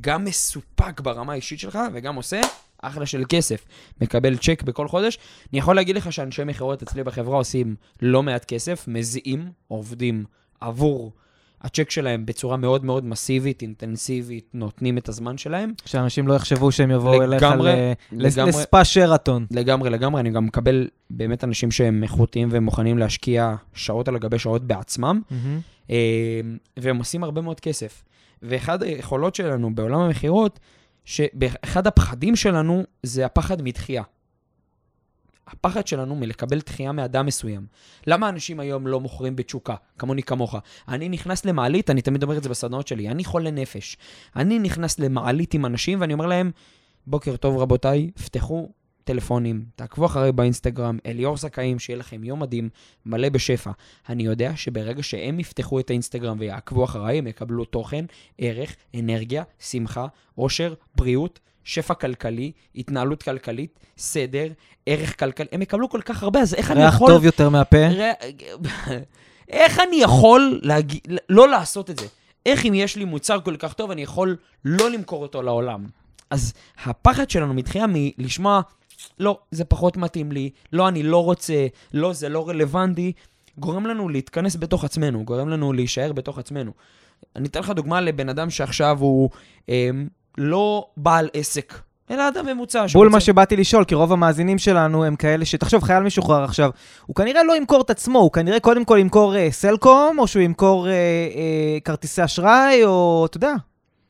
גם 0.01 0.25
מסופק 0.25 1.01
ברמה 1.01 1.33
האישית 1.33 1.59
שלך, 1.59 1.79
וגם 1.93 2.15
עושה 2.15 2.41
אחלה 2.83 3.07
של 3.07 3.25
כסף. 3.29 3.65
מקבל 4.01 4.37
צ'ק 4.37 4.63
בכל 4.63 4.89
חודש. 4.89 5.19
אני 5.53 5.59
יכול 5.59 5.77
להגיד 5.77 5.97
לך 5.97 6.13
שאנשי 6.13 6.45
מכירות 6.45 6.83
אצלי 6.83 7.05
בחברה 7.05 7.37
עושים 7.37 7.77
לא 8.03 8.23
מעט 8.23 8.45
כסף, 8.45 8.89
מזיעים, 8.89 9.53
עובדים 9.69 10.25
עבור 10.61 11.13
הצ'ק 11.63 11.91
שלהם 11.91 12.27
בצורה 12.27 12.57
מאוד 12.57 12.85
מאוד 12.85 13.05
מסיבית, 13.05 13.63
אינטנסיבית, 13.63 14.51
נותנים 14.55 14.99
את 14.99 15.09
הזמן 15.09 15.39
שלהם. 15.39 15.73
שאנשים 15.85 16.29
לא 16.29 16.35
יחשבו 16.35 16.73
שהם 16.73 16.91
יבואו 16.91 17.23
אליך 17.23 17.43
לגמרי, 17.43 17.73
ל- 17.73 17.93
לס- 18.27 18.37
לגמרי. 18.37 18.51
לספא 18.51 18.85
שרתון. 18.85 19.47
לגמרי, 19.51 19.91
לגמרי, 19.91 20.21
אני 20.21 20.31
גם 20.31 20.47
מקבל 20.47 20.89
באמת 21.11 21.45
אנשים 21.45 21.71
שהם 21.71 22.03
איכותיים 22.03 22.49
והם 22.53 22.65
מוכנים 22.65 22.99
להשקיע 22.99 23.55
שעות 23.75 24.09
על 24.09 24.19
גבי 24.19 24.39
שעות 24.39 24.63
בעצמם, 24.65 25.21
אה, 25.91 25.97
והם 26.77 26.97
עושים 26.97 27.25
הרבה 27.25 27.41
מאוד 27.41 27.61
כסף. 27.61 28.03
ואחד 28.43 28.83
היכולות 28.83 29.35
שלנו 29.35 29.75
בעולם 29.75 30.01
המכירות, 30.01 30.61
שאחד 31.05 31.87
הפחדים 31.87 32.37
שלנו 32.37 32.83
זה 33.03 33.27
הפחד 33.27 33.63
מדחייה. 33.63 34.03
הפחד 35.51 35.87
שלנו 35.87 36.17
מלקבל 36.17 36.59
דחייה 36.59 36.93
מאדם 36.93 37.27
מסוים. 37.27 37.67
למה 38.07 38.29
אנשים 38.29 38.61
היום 38.61 38.87
לא 38.87 39.01
מוכרים 39.01 39.37
בתשוקה, 39.37 39.75
כמוני 39.99 40.23
כמוך? 40.23 40.55
אני 40.89 41.09
נכנס 41.09 41.45
למעלית, 41.45 41.91
אני 41.91 42.03
תמיד 42.03 42.23
אומר 42.23 42.39
את 42.39 42.43
זה 42.43 42.49
בסדנאות 42.49 42.89
שלי, 42.89 43.09
אני 43.09 43.25
חולה 43.25 43.51
נפש. 43.51 43.97
אני 44.37 44.59
נכנס 44.59 44.99
למעלית 44.99 45.55
עם 45.55 45.67
אנשים 45.67 46.01
ואני 46.01 46.13
אומר 46.13 46.27
להם, 46.27 46.51
בוקר 47.07 47.37
טוב 47.37 47.59
רבותיי, 47.59 48.11
פתחו 48.25 48.69
טלפונים, 49.05 49.65
תעקבו 49.77 50.07
אחריי 50.07 50.33
באינסטגרם, 50.33 50.99
אליאור 51.07 51.37
זכאים, 51.37 51.79
שיהיה 51.79 51.97
לכם 51.97 52.25
יום 52.25 52.41
מדהים, 52.41 52.69
מלא 53.07 53.29
בשפע. 53.29 53.71
אני 54.09 54.23
יודע 54.23 54.57
שברגע 54.57 55.03
שהם 55.03 55.41
יפתחו 55.41 55.81
את 55.81 55.91
האינסטגרם 55.91 56.37
ויעקבו 56.41 56.85
אחריי, 56.85 57.19
הם 57.19 57.27
יקבלו 57.27 57.65
תוכן, 57.65 58.05
ערך, 58.39 58.77
אנרגיה, 58.99 59.43
שמחה, 59.59 60.07
עושר, 60.35 60.75
בריאות, 60.95 61.41
שפע 61.65 61.95
כלכלי, 61.95 62.53
התנהלות 62.77 63.23
כלכלית, 63.23 63.79
סדר, 63.99 64.47
ערך 64.87 65.19
כלכלי. 65.19 65.47
הם 65.53 65.63
יקבלו 65.63 65.89
כל 65.89 66.01
כך 66.05 66.23
הרבה, 66.23 66.41
אז 66.41 66.55
איך 66.55 66.71
אני 66.71 66.85
ריח 66.85 66.95
יכול... 66.95 67.13
טוב 67.13 67.25
יותר 67.25 67.49
מהפה. 67.49 67.87
ר- 67.87 68.13
איך 69.49 69.79
אני 69.89 69.97
יכול 69.97 70.61
להג... 70.63 70.99
לא 71.29 71.49
לעשות 71.49 71.91
את 71.91 71.99
זה? 71.99 72.07
איך 72.47 72.67
אם 72.67 72.75
יש 72.75 72.97
לי 72.97 73.05
מוצר 73.05 73.41
כל 73.41 73.57
כך 73.57 73.73
טוב, 73.73 73.91
אני 73.91 74.03
יכול 74.03 74.37
לא 74.65 74.91
למכור 74.91 75.23
אותו 75.23 75.43
לעולם? 75.43 75.87
אז 76.31 76.53
הפחד 76.85 77.31
שלנו 77.31 77.55
מתחילה 77.55 77.85
מלשמוע, 77.89 78.61
לא, 79.19 79.39
זה 79.51 79.65
פחות 79.65 79.97
מתאים 79.97 80.33
לי, 80.33 80.51
לא, 80.73 80.89
אני 80.89 81.03
לא 81.03 81.25
רוצה, 81.25 81.67
לא, 81.93 82.13
זה 82.13 82.29
לא 82.29 82.49
רלוונטי, 82.49 83.13
גורם 83.59 83.87
לנו 83.87 84.09
להתכנס 84.09 84.57
בתוך 84.57 84.85
עצמנו, 84.85 85.25
גורם 85.25 85.49
לנו 85.49 85.73
להישאר 85.73 86.13
בתוך 86.13 86.39
עצמנו. 86.39 86.73
אני 87.37 87.49
אתן 87.49 87.61
לך 87.61 87.71
דוגמה 87.71 88.01
לבן 88.01 88.29
אדם 88.29 88.51
שעכשיו 88.51 88.97
הוא 89.01 89.31
אה, 89.69 89.91
לא 90.39 90.87
בעל 90.97 91.29
עסק, 91.33 91.75
אלא 92.11 92.29
אדם 92.29 92.47
ממוצע. 92.47 92.87
בול 92.93 93.09
מה 93.09 93.21
שבאתי 93.21 93.57
לשאול, 93.57 93.85
כי 93.85 93.95
רוב 93.95 94.13
המאזינים 94.13 94.59
שלנו 94.59 95.05
הם 95.05 95.17
כאלה 95.17 95.45
ש... 95.45 95.55
תחשוב, 95.55 95.83
חייל 95.83 96.03
משוחרר 96.03 96.45
עכשיו, 96.45 96.71
הוא 97.07 97.17
כנראה 97.17 97.45
לא 97.45 97.57
ימכור 97.57 97.81
את 97.81 97.91
עצמו, 97.91 98.19
הוא 98.19 98.33
כנראה 98.33 98.61
קודם 98.61 98.85
כל 98.85 98.99
ימכור 99.01 99.37
אה, 99.37 99.49
סלקום, 99.51 100.19
או 100.19 100.27
שהוא 100.27 100.43
ימכור 100.43 100.89
אה, 100.89 100.93
אה, 100.93 101.79
כרטיסי 101.85 102.25
אשראי, 102.25 102.85
או 102.85 103.27
אתה 103.27 103.37
יודע. 103.37 103.53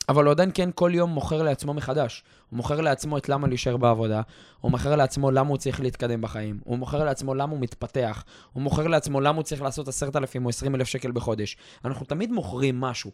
אבל 0.08 0.24
הוא 0.24 0.30
עדיין 0.30 0.50
כן 0.54 0.70
כל 0.74 0.90
יום 0.94 1.10
מוכר 1.10 1.42
לעצמו 1.42 1.74
מחדש. 1.74 2.22
הוא 2.50 2.56
מוכר 2.56 2.80
לעצמו 2.80 3.18
את 3.18 3.28
למה 3.28 3.48
להישאר 3.48 3.76
בעבודה, 3.76 4.22
הוא 4.60 4.70
מוכר 4.70 4.96
לעצמו 4.96 5.30
למה 5.30 5.48
הוא 5.48 5.56
צריך 5.56 5.80
להתקדם 5.80 6.20
בחיים, 6.20 6.58
הוא 6.64 6.78
מוכר 6.78 7.04
לעצמו 7.04 7.34
למה 7.34 7.52
הוא 7.52 7.60
מתפתח, 7.60 8.24
הוא 8.52 8.62
מוכר 8.62 8.86
לעצמו 8.86 9.20
למה 9.20 9.36
הוא 9.36 9.42
צריך 9.42 9.62
לעשות 9.62 9.88
עשרת 9.88 10.16
אלפים 10.16 10.44
או 10.44 10.48
עשרים 10.48 10.74
אלף 10.74 10.88
שקל 10.88 11.10
בחודש. 11.10 11.56
אנחנו 11.84 12.06
תמיד 12.06 12.32
מוכרים 12.32 12.80
משהו. 12.80 13.10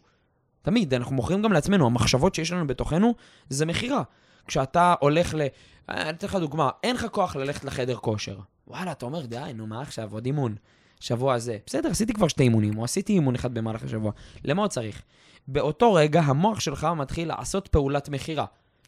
תמיד, 0.67 0.93
אנחנו 0.93 1.15
מוכרים 1.15 1.41
גם 1.41 1.53
לעצמנו. 1.53 1.85
המחשבות 1.85 2.35
שיש 2.35 2.51
לנו 2.51 2.67
בתוכנו 2.67 3.15
זה 3.49 3.65
מכירה. 3.65 4.01
כשאתה 4.47 4.93
הולך 4.99 5.33
ל... 5.33 5.41
אני 5.89 6.09
אתן 6.09 6.27
לך 6.27 6.35
דוגמה, 6.35 6.69
אין 6.83 6.95
לך 6.95 7.05
כוח 7.11 7.35
ללכת 7.35 7.65
לחדר 7.65 7.95
כושר. 7.95 8.37
וואלה, 8.67 8.91
אתה 8.91 9.05
אומר, 9.05 9.25
די, 9.25 9.51
נו, 9.55 9.67
מה 9.67 9.81
עכשיו, 9.81 10.09
עוד 10.11 10.25
אימון. 10.25 10.55
שבוע 10.99 11.33
הזה. 11.33 11.57
בסדר, 11.65 11.89
עשיתי 11.89 12.13
כבר 12.13 12.27
שתי 12.27 12.43
אימונים, 12.43 12.77
או 12.77 12.83
עשיתי 12.83 13.13
אימון 13.13 13.35
אחד 13.35 13.53
במהלך 13.53 13.83
השבוע. 13.83 14.11
למה 14.45 14.61
עוד 14.61 14.71
צריך? 14.71 15.01
באותו 15.47 15.93
רגע 15.93 16.21
המוח 16.21 16.59
שלך 16.59 16.87
מתחיל 16.95 17.27
לעשות 17.27 17.67
פעולת 17.67 18.09
מכירה. 18.09 18.45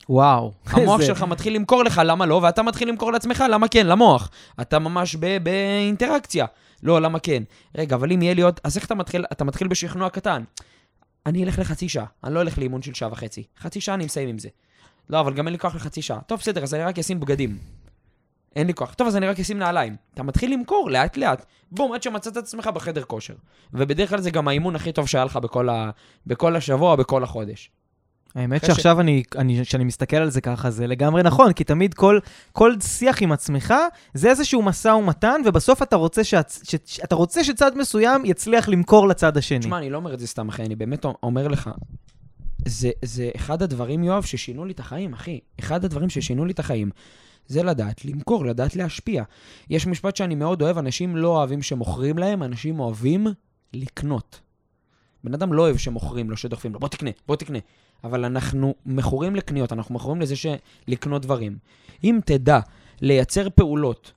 וואו. 0.10 0.52
המוח 0.72 1.02
שלך 1.02 1.24
מתחיל 1.24 1.56
למכור 1.56 1.84
לך, 1.84 2.02
למה 2.06 2.26
לא? 2.26 2.40
ואתה 2.44 2.64
מתחיל 2.64 2.90
למכור 2.90 3.12
לעצמך, 3.12 3.44
למה 3.50 3.68
כן? 3.68 3.88
למוח. 3.88 4.30
אתה 4.62 4.80
ממש 4.80 5.16
באינטראקציה. 5.44 6.46
לא, 6.84 7.02
למה 7.02 7.20
כן? 7.20 7.44
רגע, 7.78 7.96
אבל 7.96 8.12
אם 8.12 8.22
יהיה 8.22 8.34
לי 8.34 8.42
עוד... 8.42 8.60
אז 8.64 8.78
איך 8.78 8.86
אתה 8.86 8.96
מתחיל? 8.96 9.26
אתה 9.32 9.44
מתחיל 9.44 9.68
בשכנוע 9.68 10.10
קטן. 10.10 10.44
אני 11.26 11.44
אלך 11.44 11.60
לחצי 11.60 11.90
שעה, 11.90 12.06
אני 12.24 12.34
לא 12.34 12.42
אלך 12.42 12.58
לאימון 12.58 12.82
של 12.82 12.94
שעה 12.94 13.12
וחצי. 13.12 13.44
חצי 13.60 13.82
שעה 13.82 13.96
אני 13.96 14.06
מסיים 14.06 14.30
עם 14.30 14.38
זה. 14.38 14.50
לא, 15.10 15.20
אבל 15.20 15.34
גם 15.34 15.48
אין 15.48 15.54
לי 15.54 15.60
כוח 15.60 15.76
לחצי 15.76 16.02
שעה. 16.02 16.22
טוב, 16.22 16.40
בסדר, 16.40 16.64
אז 16.64 16.74
אני 16.74 16.84
רק 16.84 17.00
אשים 17.00 17.20
בגדים. 17.20 17.58
אין 18.56 18.68
לי 18.68 18.74
כוח. 18.74 18.94
טוב, 18.94 19.08
אז 19.08 19.16
אני 19.16 19.28
רק 19.28 19.40
אשים 19.40 19.60
נעליים. 19.60 19.96
אתה 20.14 20.24
מתחיל 20.24 20.54
למכור 20.54 20.90
לאט-לאט. 20.92 21.46
בום, 21.72 21.94
עד 21.94 22.04
שמצאת 22.04 22.34
את 22.34 22.38
עצמך 22.38 22.68
בחדר 22.68 23.04
כושר. 23.04 23.34
ובדרך 23.74 24.10
כלל 24.10 24.22
זה 24.22 24.32
גם 24.32 24.48
האימון 24.48 24.76
הכי 24.76 24.92
טוב 24.92 25.08
שהיה 25.08 25.26
לך 25.26 25.38
בכל, 25.38 25.70
ה... 25.70 25.90
בכל 26.28 26.56
השבוע, 26.56 26.96
בכל 26.96 27.24
החודש. 27.24 27.72
האמת 28.36 28.64
אחרי 28.64 28.70
ש- 28.70 28.76
שעכשיו 28.76 29.00
אני, 29.00 29.24
אני, 29.38 29.62
כשאני 29.64 29.84
מסתכל 29.84 30.18
על 30.18 30.30
זה 30.30 30.42
ככה, 30.42 30.72
זה 30.72 30.88
לגמרי 30.88 31.24
נכון, 31.24 31.54
כי 31.54 31.64
תמיד 31.64 31.94
כל, 31.94 32.20
כל 32.52 32.80
שיח 32.82 33.22
עם 33.22 33.32
עצמך 33.32 33.74
זה 34.14 34.30
איזשהו 34.30 34.62
משא 34.62 34.88
ומתן, 34.88 35.42
ובסוף 35.46 35.82
אתה 35.82 35.96
רוצה, 35.96 36.24
שהצ, 36.24 36.62
ש, 36.64 36.76
ש, 36.86 37.00
אתה 37.00 37.16
רוצה 37.16 37.44
שצד 37.44 37.78
מסוים 37.78 38.26
יצליח 38.26 38.70
למכור 38.70 39.08
לצד 39.08 39.38
השני. 39.38 39.60
תשמע, 39.60 39.78
אני 39.78 39.90
לא 39.90 39.98
אומר 39.98 40.14
את 40.14 40.20
זה 40.20 40.28
סתם, 40.28 40.50
אחי, 40.50 40.64
אני 40.64 40.76
באמת 40.76 41.06
אומר 41.24 41.48
לך, 41.48 41.70
זה, 42.66 42.90
זה 43.06 43.30
אחד 43.36 43.64
הדברים, 43.64 44.04
יואב, 44.04 44.24
ששינו 44.24 44.66
לי 44.66 44.74
את 44.74 44.80
החיים, 44.80 45.14
אחי. 45.14 45.40
אחד 45.60 45.86
הדברים 45.86 46.10
ששינו 46.10 46.46
לי 46.46 46.52
את 46.54 46.60
החיים. 46.60 46.90
זה 47.48 47.64
לדעת 47.64 48.06
למכור, 48.06 48.46
לדעת 48.46 48.76
להשפיע. 48.76 49.24
יש 49.70 49.88
משפט 49.88 50.16
שאני 50.16 50.36
מאוד 50.36 50.62
אוהב, 50.62 50.78
אנשים 50.78 51.16
לא 51.16 51.28
אוהבים 51.28 51.62
שמוכרים 51.62 52.18
להם, 52.18 52.44
אנשים 52.44 52.80
אוהבים 52.80 53.28
לקנות. 53.74 54.40
בן 55.24 55.34
אדם 55.34 55.54
לא 55.54 55.62
אוהב 55.62 55.78
שמוכרים 55.78 56.30
לו, 56.30 56.38
שדוחפים 56.38 56.74
לו, 56.74 56.80
בוא 56.80 56.88
תקנה, 56.88 57.10
בוא 57.28 57.36
תקנה. 57.36 57.60
אבל 58.04 58.26
אנחנו 58.26 58.76
מכורים 58.86 59.36
לקניות, 59.36 59.74
אנחנו 59.74 59.96
מכורים 59.96 60.22
לזה 60.22 60.36
שלקנות 60.36 61.22
דברים. 61.22 61.58
אם 62.04 62.20
תדע 62.26 62.60
לייצר 63.02 63.50
פעולות 63.50 64.12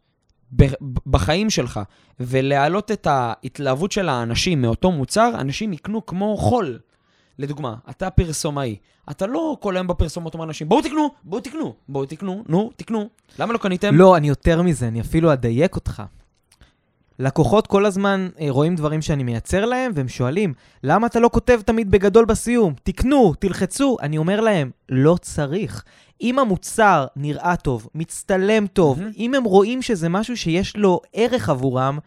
בחיים 1.07 1.51
שלך 1.51 1.81
ולהעלות 2.21 2.91
את 2.91 3.07
ההתלהבות 3.07 3.93
של 3.93 4.09
האנשים 4.09 4.63
מאותו 4.63 4.91
מוצר, 4.91 5.31
אנשים 5.35 5.73
יקנו 5.73 6.07
כמו 6.07 6.37
חול. 6.37 6.79
לדוגמה, 7.39 7.75
אתה 7.91 8.11
פרסומאי, 8.11 8.77
אתה 9.11 9.27
לא 9.27 9.57
כל 9.61 9.77
היום 9.77 9.87
בפרסומות 9.87 10.35
אומר 10.35 10.45
לאנשים, 10.45 10.69
בואו 10.69 10.83
תקנו, 10.83 11.09
בואו 11.25 11.41
תקנו, 11.41 11.75
בואו 11.89 12.07
תקנו, 12.07 12.45
נו, 12.49 12.71
תקנו. 12.77 13.09
למה 13.39 13.53
לא 13.53 13.59
קניתם? 13.59 13.95
לא, 13.95 14.17
אני 14.17 14.29
יותר 14.29 14.63
מזה, 14.63 14.89
אני 14.89 15.01
אפילו 15.01 15.33
אדייק 15.33 15.75
אותך. 15.75 16.03
לקוחות 17.19 17.67
כל 17.67 17.87
הזמן 17.87 18.29
אה, 18.41 18.47
רואים 18.49 18.77
דברים 18.77 19.03
שאני 19.03 19.23
מייצר 19.23 19.65
להם, 19.65 19.93
והם 19.95 20.09
שואלים, 20.09 20.55
למה 20.83 21.07
אתה 21.07 21.21
לא 21.21 21.31
כותב 21.33 21.61
תמיד 21.65 21.91
בגדול 21.91 22.25
בסיום? 22.25 22.75
תקנו, 22.83 23.35
תלחצו. 23.39 23.97
אני 24.03 24.19
אומר 24.19 24.41
להם, 24.41 24.71
לא 24.89 25.17
צריך. 25.21 25.85
אם 26.21 26.39
המוצר 26.39 27.07
נראה 27.17 27.57
טוב, 27.57 27.89
מצטלם 27.95 28.67
טוב, 28.67 29.01
מהמם. 29.01 29.13
אם 29.17 29.35
הם 29.35 29.45
רואים 29.45 29.83
שזה 29.83 30.09
משהו 30.09 30.37
שיש 30.37 30.77
לו 30.77 31.01
ערך 31.13 31.49
עבורם, 31.49 31.99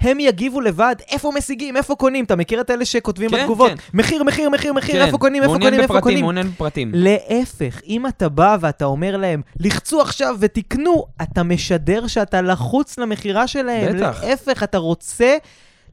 הם 0.00 0.20
יגיבו 0.20 0.60
לבד, 0.60 0.96
איפה 1.08 1.32
משיגים, 1.36 1.76
איפה 1.76 1.94
קונים. 1.94 2.24
אתה 2.24 2.36
מכיר 2.36 2.60
את 2.60 2.70
אלה 2.70 2.84
שכותבים 2.84 3.30
כן, 3.30 3.42
בתגובות? 3.42 3.70
כן. 3.70 3.76
מחיר, 3.94 4.22
מחיר, 4.22 4.50
מחיר, 4.50 4.72
מחיר, 4.72 5.04
איפה 5.04 5.18
קונים, 5.18 5.42
איפה 5.42 5.52
מעוניין 5.52 5.70
קונים, 5.70 5.82
איפה 5.82 5.94
בפרטים, 5.94 6.02
קונים. 6.02 6.24
מעוניין 6.24 6.50
בפרטים. 6.50 6.90
להפך, 6.94 7.80
אם 7.86 8.06
אתה 8.06 8.28
בא 8.28 8.56
ואתה 8.60 8.84
אומר 8.84 9.16
להם, 9.16 9.42
לחצו 9.60 10.00
עכשיו 10.00 10.36
ותקנו, 10.40 11.04
אתה 11.22 11.42
משדר 11.42 12.06
שאתה 12.06 12.42
לחוץ 12.42 12.98
למכירה 12.98 13.46
שלהם. 13.46 13.96
בטח. 13.96 14.24
להפך, 14.24 14.62
אתה 14.62 14.78
רוצה 14.78 15.36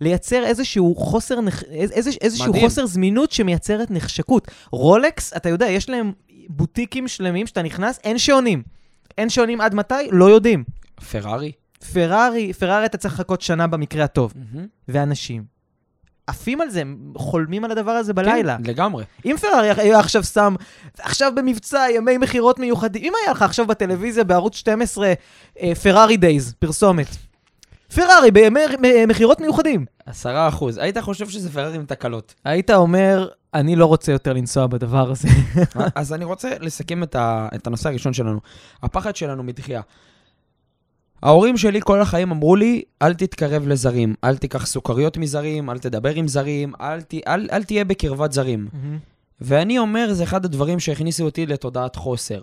לייצר 0.02 0.44
איזשהו 0.44 0.96
חוסר. 0.96 1.40
איז... 1.72 2.10
איזשהו 2.22 2.50
מדהים. 2.50 2.66
חוסר 2.66 2.86
זמינות 2.86 3.32
שמייצרת 3.32 3.92
נחשקות. 3.92 4.48
רולקס, 4.72 5.34
אתה 5.38 5.50
יודע, 5.50 5.70
יש 5.70 5.90
להם 5.90 6.12
בוטיקים 6.50 7.08
שלמים 7.08 7.48
שאתה 7.48 7.62
נכנס, 7.62 8.00
אין 8.04 8.18
שעונים. 8.18 8.64
אין 9.18 9.30
שעונים 9.30 9.62
עד 9.62 9.76
מתי? 9.76 9.96
לא 10.12 10.26
יודעים. 10.26 10.64
פרארי? 11.12 11.52
פרארי, 11.94 12.54
פרארי 12.54 12.86
אתה 12.86 12.98
צריך 12.98 13.14
לחכות 13.14 13.42
שנה 13.42 13.68
במקרה 13.68 14.04
הטוב. 14.04 14.34
מהמם. 14.36 14.68
ואנשים 14.88 15.54
עפים 16.28 16.62
על 16.62 16.70
זה, 16.70 16.84
חולמים 17.18 17.66
על 17.66 17.72
הדבר 17.72 17.92
הזה 17.92 18.14
בלילה. 18.14 18.58
כן, 18.58 18.70
לגמרי. 18.70 19.04
אם 19.26 19.36
פרארי 19.42 19.72
היה 19.78 20.00
עכשיו 20.00 20.24
שם, 20.24 20.56
עכשיו 21.00 21.32
במבצע, 21.36 21.86
ימי 21.96 22.18
מכירות 22.18 22.60
מיוחדים, 22.60 23.04
אם 23.04 23.14
היה 23.24 23.32
לך 23.32 23.42
עכשיו 23.42 23.68
בטלוויזיה 23.68 24.24
בערוץ 24.24 24.56
12, 24.56 25.14
אה, 25.60 25.76
פרארי 25.76 26.18
דייז, 26.18 26.54
פרסומת. 26.60 27.08
פרארי 27.96 28.32
בימי 28.32 28.60
מכירות 29.08 29.42
מיוחדים. 29.42 29.86
עשרה 30.06 30.48
אחוז. 30.48 30.78
היית 30.78 30.98
חושב 30.98 31.30
שזה 31.30 31.50
פרארי 31.52 31.76
עם 31.76 31.86
תקלות. 31.86 32.34
היית 32.46 32.72
אומר, 32.72 33.28
אני 33.54 33.76
לא 33.76 33.86
רוצה 33.86 34.12
יותר 34.12 34.34
לנסוע 34.34 34.68
בדבר 34.68 35.12
הזה. 35.12 35.28
אז 35.96 36.14
אני 36.14 36.26
רוצה 36.26 36.50
לסכם 36.60 37.04
את, 37.04 37.16
ה, 37.16 37.48
את 37.56 37.68
הנושא 37.68 37.90
הראשון 37.90 38.14
שלנו. 38.14 38.40
הפחד 38.84 39.16
שלנו 39.16 39.44
מדחייה. 39.44 39.82
ההורים 41.24 41.58
שלי 41.58 41.80
כל 41.84 42.02
החיים 42.02 42.32
אמרו 42.32 42.56
לי, 42.56 42.82
אל 43.02 43.14
תתקרב 43.14 43.68
לזרים, 43.68 44.16
אל 44.24 44.38
תיקח 44.38 44.66
סוכריות 44.66 45.18
מזרים, 45.18 45.70
אל 45.70 45.80
תדבר 45.80 46.16
עם 46.16 46.28
זרים, 46.28 46.74
אל, 46.82 47.02
ת, 47.02 47.14
אל, 47.28 47.48
אל 47.52 47.64
תהיה 47.64 47.86
בקרבת 47.86 48.32
זרים. 48.32 48.68
ואני 49.42 49.78
אומר, 49.80 50.14
זה 50.14 50.24
אחד 50.24 50.46
הדברים 50.46 50.80
שהכניסו 50.80 51.26
אותי 51.26 51.46
לתודעת 51.46 51.96
חוסר. 51.96 52.42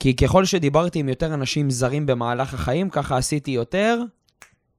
כי 0.00 0.16
ככל 0.16 0.44
שדיברתי 0.44 0.98
עם 0.98 1.08
יותר 1.08 1.34
אנשים 1.34 1.70
זרים 1.70 2.06
במהלך 2.06 2.54
החיים, 2.54 2.90
ככה 2.90 3.16
עשיתי 3.16 3.50
יותר 3.50 4.02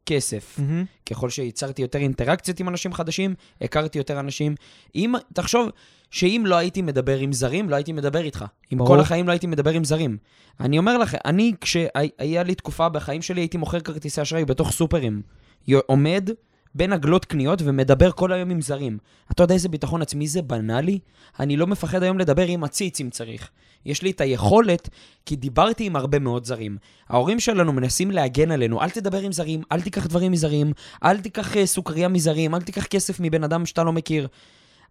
כסף. 0.05 0.55
מהמם. 0.59 0.85
ככל 1.05 1.29
שייצרתי 1.29 1.81
יותר 1.81 2.00
אינטראקציות 2.00 2.59
עם 2.59 2.69
אנשים 2.69 2.93
חדשים, 2.93 3.35
הכרתי 3.62 3.97
יותר 3.97 4.19
אנשים. 4.19 4.55
אם, 4.95 5.13
תחשוב 5.33 5.69
שאם 6.12 6.43
לא 6.45 6.55
הייתי 6.55 6.81
מדבר 6.81 7.17
עם 7.17 7.33
זרים, 7.33 7.69
לא 7.69 7.75
הייתי 7.75 7.91
מדבר 7.91 8.21
איתך. 8.21 8.45
ברור. 8.71 8.88
כל 8.88 9.00
החיים 9.00 9.27
לא 9.27 9.31
הייתי 9.31 9.47
מדבר 9.47 9.71
עם 9.71 9.83
זרים. 9.83 10.17
אני 10.59 10.77
אומר 10.77 10.97
לכם, 10.97 11.17
אני, 11.25 11.53
כשהיה 11.62 12.43
לי 12.43 12.55
תקופה 12.55 12.89
בחיים 12.89 13.21
שלי, 13.21 13.41
הייתי 13.41 13.57
מוכר 13.57 13.79
כרטיסי 13.79 14.21
אשראי 14.21 14.45
בתוך 14.45 14.71
סופרים. 14.71 15.21
עומד 15.85 16.29
בין 16.75 16.93
עגלות 16.93 17.25
קניות 17.25 17.62
ומדבר 17.62 18.12
כל 18.12 18.31
היום 18.31 18.50
עם 18.50 18.62
זרים. 18.62 18.97
אתה 19.31 19.43
יודע 19.43 19.53
איזה 19.53 19.69
ביטחון 19.69 20.01
עצמי 20.01 20.27
זה 20.27 20.41
בנה 20.41 20.81
לי? 20.81 21.00
אני 21.39 21.57
לא 21.57 21.67
מפחד 21.67 22.03
היום 22.03 22.19
לדבר 22.19 22.47
עם 22.47 22.63
עציץ 22.63 23.01
אם 23.01 23.09
צריך. 23.09 23.50
יש 23.86 24.01
לי 24.01 24.12
את 24.12 24.22
היכולת, 24.22 24.89
כי 25.25 25.36
דיברתי 25.36 25.86
עם 25.86 25.96
הרבה 25.96 26.20
מאוד 26.20 26.46
זרים. 26.46 26.77
ההורים 27.10 27.39
שלנו 27.39 27.74
מנסים 27.74 28.12
להגן 28.12 28.51
עלינו, 28.51 28.82
אל 28.82 28.89
תדבר 28.89 29.20
עם 29.20 29.32
זרים, 29.32 29.62
אל 29.72 29.82
תיקח 29.82 30.08
דברים 30.08 30.32
מזרים, 30.32 30.74
אל 31.04 31.22
תיקח 31.22 31.58
אה, 31.58 31.65
סוכריה 31.65 32.08
מזרים, 32.08 32.56
אל 32.56 32.62
תיקח 32.62 32.86
כסף 32.86 33.20
מבן 33.20 33.44
אדם 33.44 33.65
שאתה 33.65 33.84
לא 33.84 33.94
מכיר. 33.94 34.27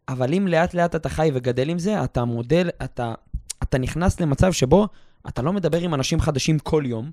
אבל 0.09 0.35
אם 0.35 0.49
לאט 0.49 0.75
לאט 0.75 0.95
אתה 0.95 1.09
חי 1.09 1.31
וגדל 1.35 1.69
עם 1.69 1.79
זה, 1.79 2.05
אתה 2.05 2.25
מודל, 2.25 2.71
אתה, 2.85 3.15
אתה 3.63 3.79
נכנס 3.79 4.21
למצב 4.21 4.53
שבו 4.53 4.89
אתה 5.29 5.43
לא 5.43 5.53
מדבר 5.53 5.81
עם 5.81 5.95
אנשים 5.95 6.21
חדשים 6.21 6.59
כל 6.59 6.83
יום, 6.87 7.11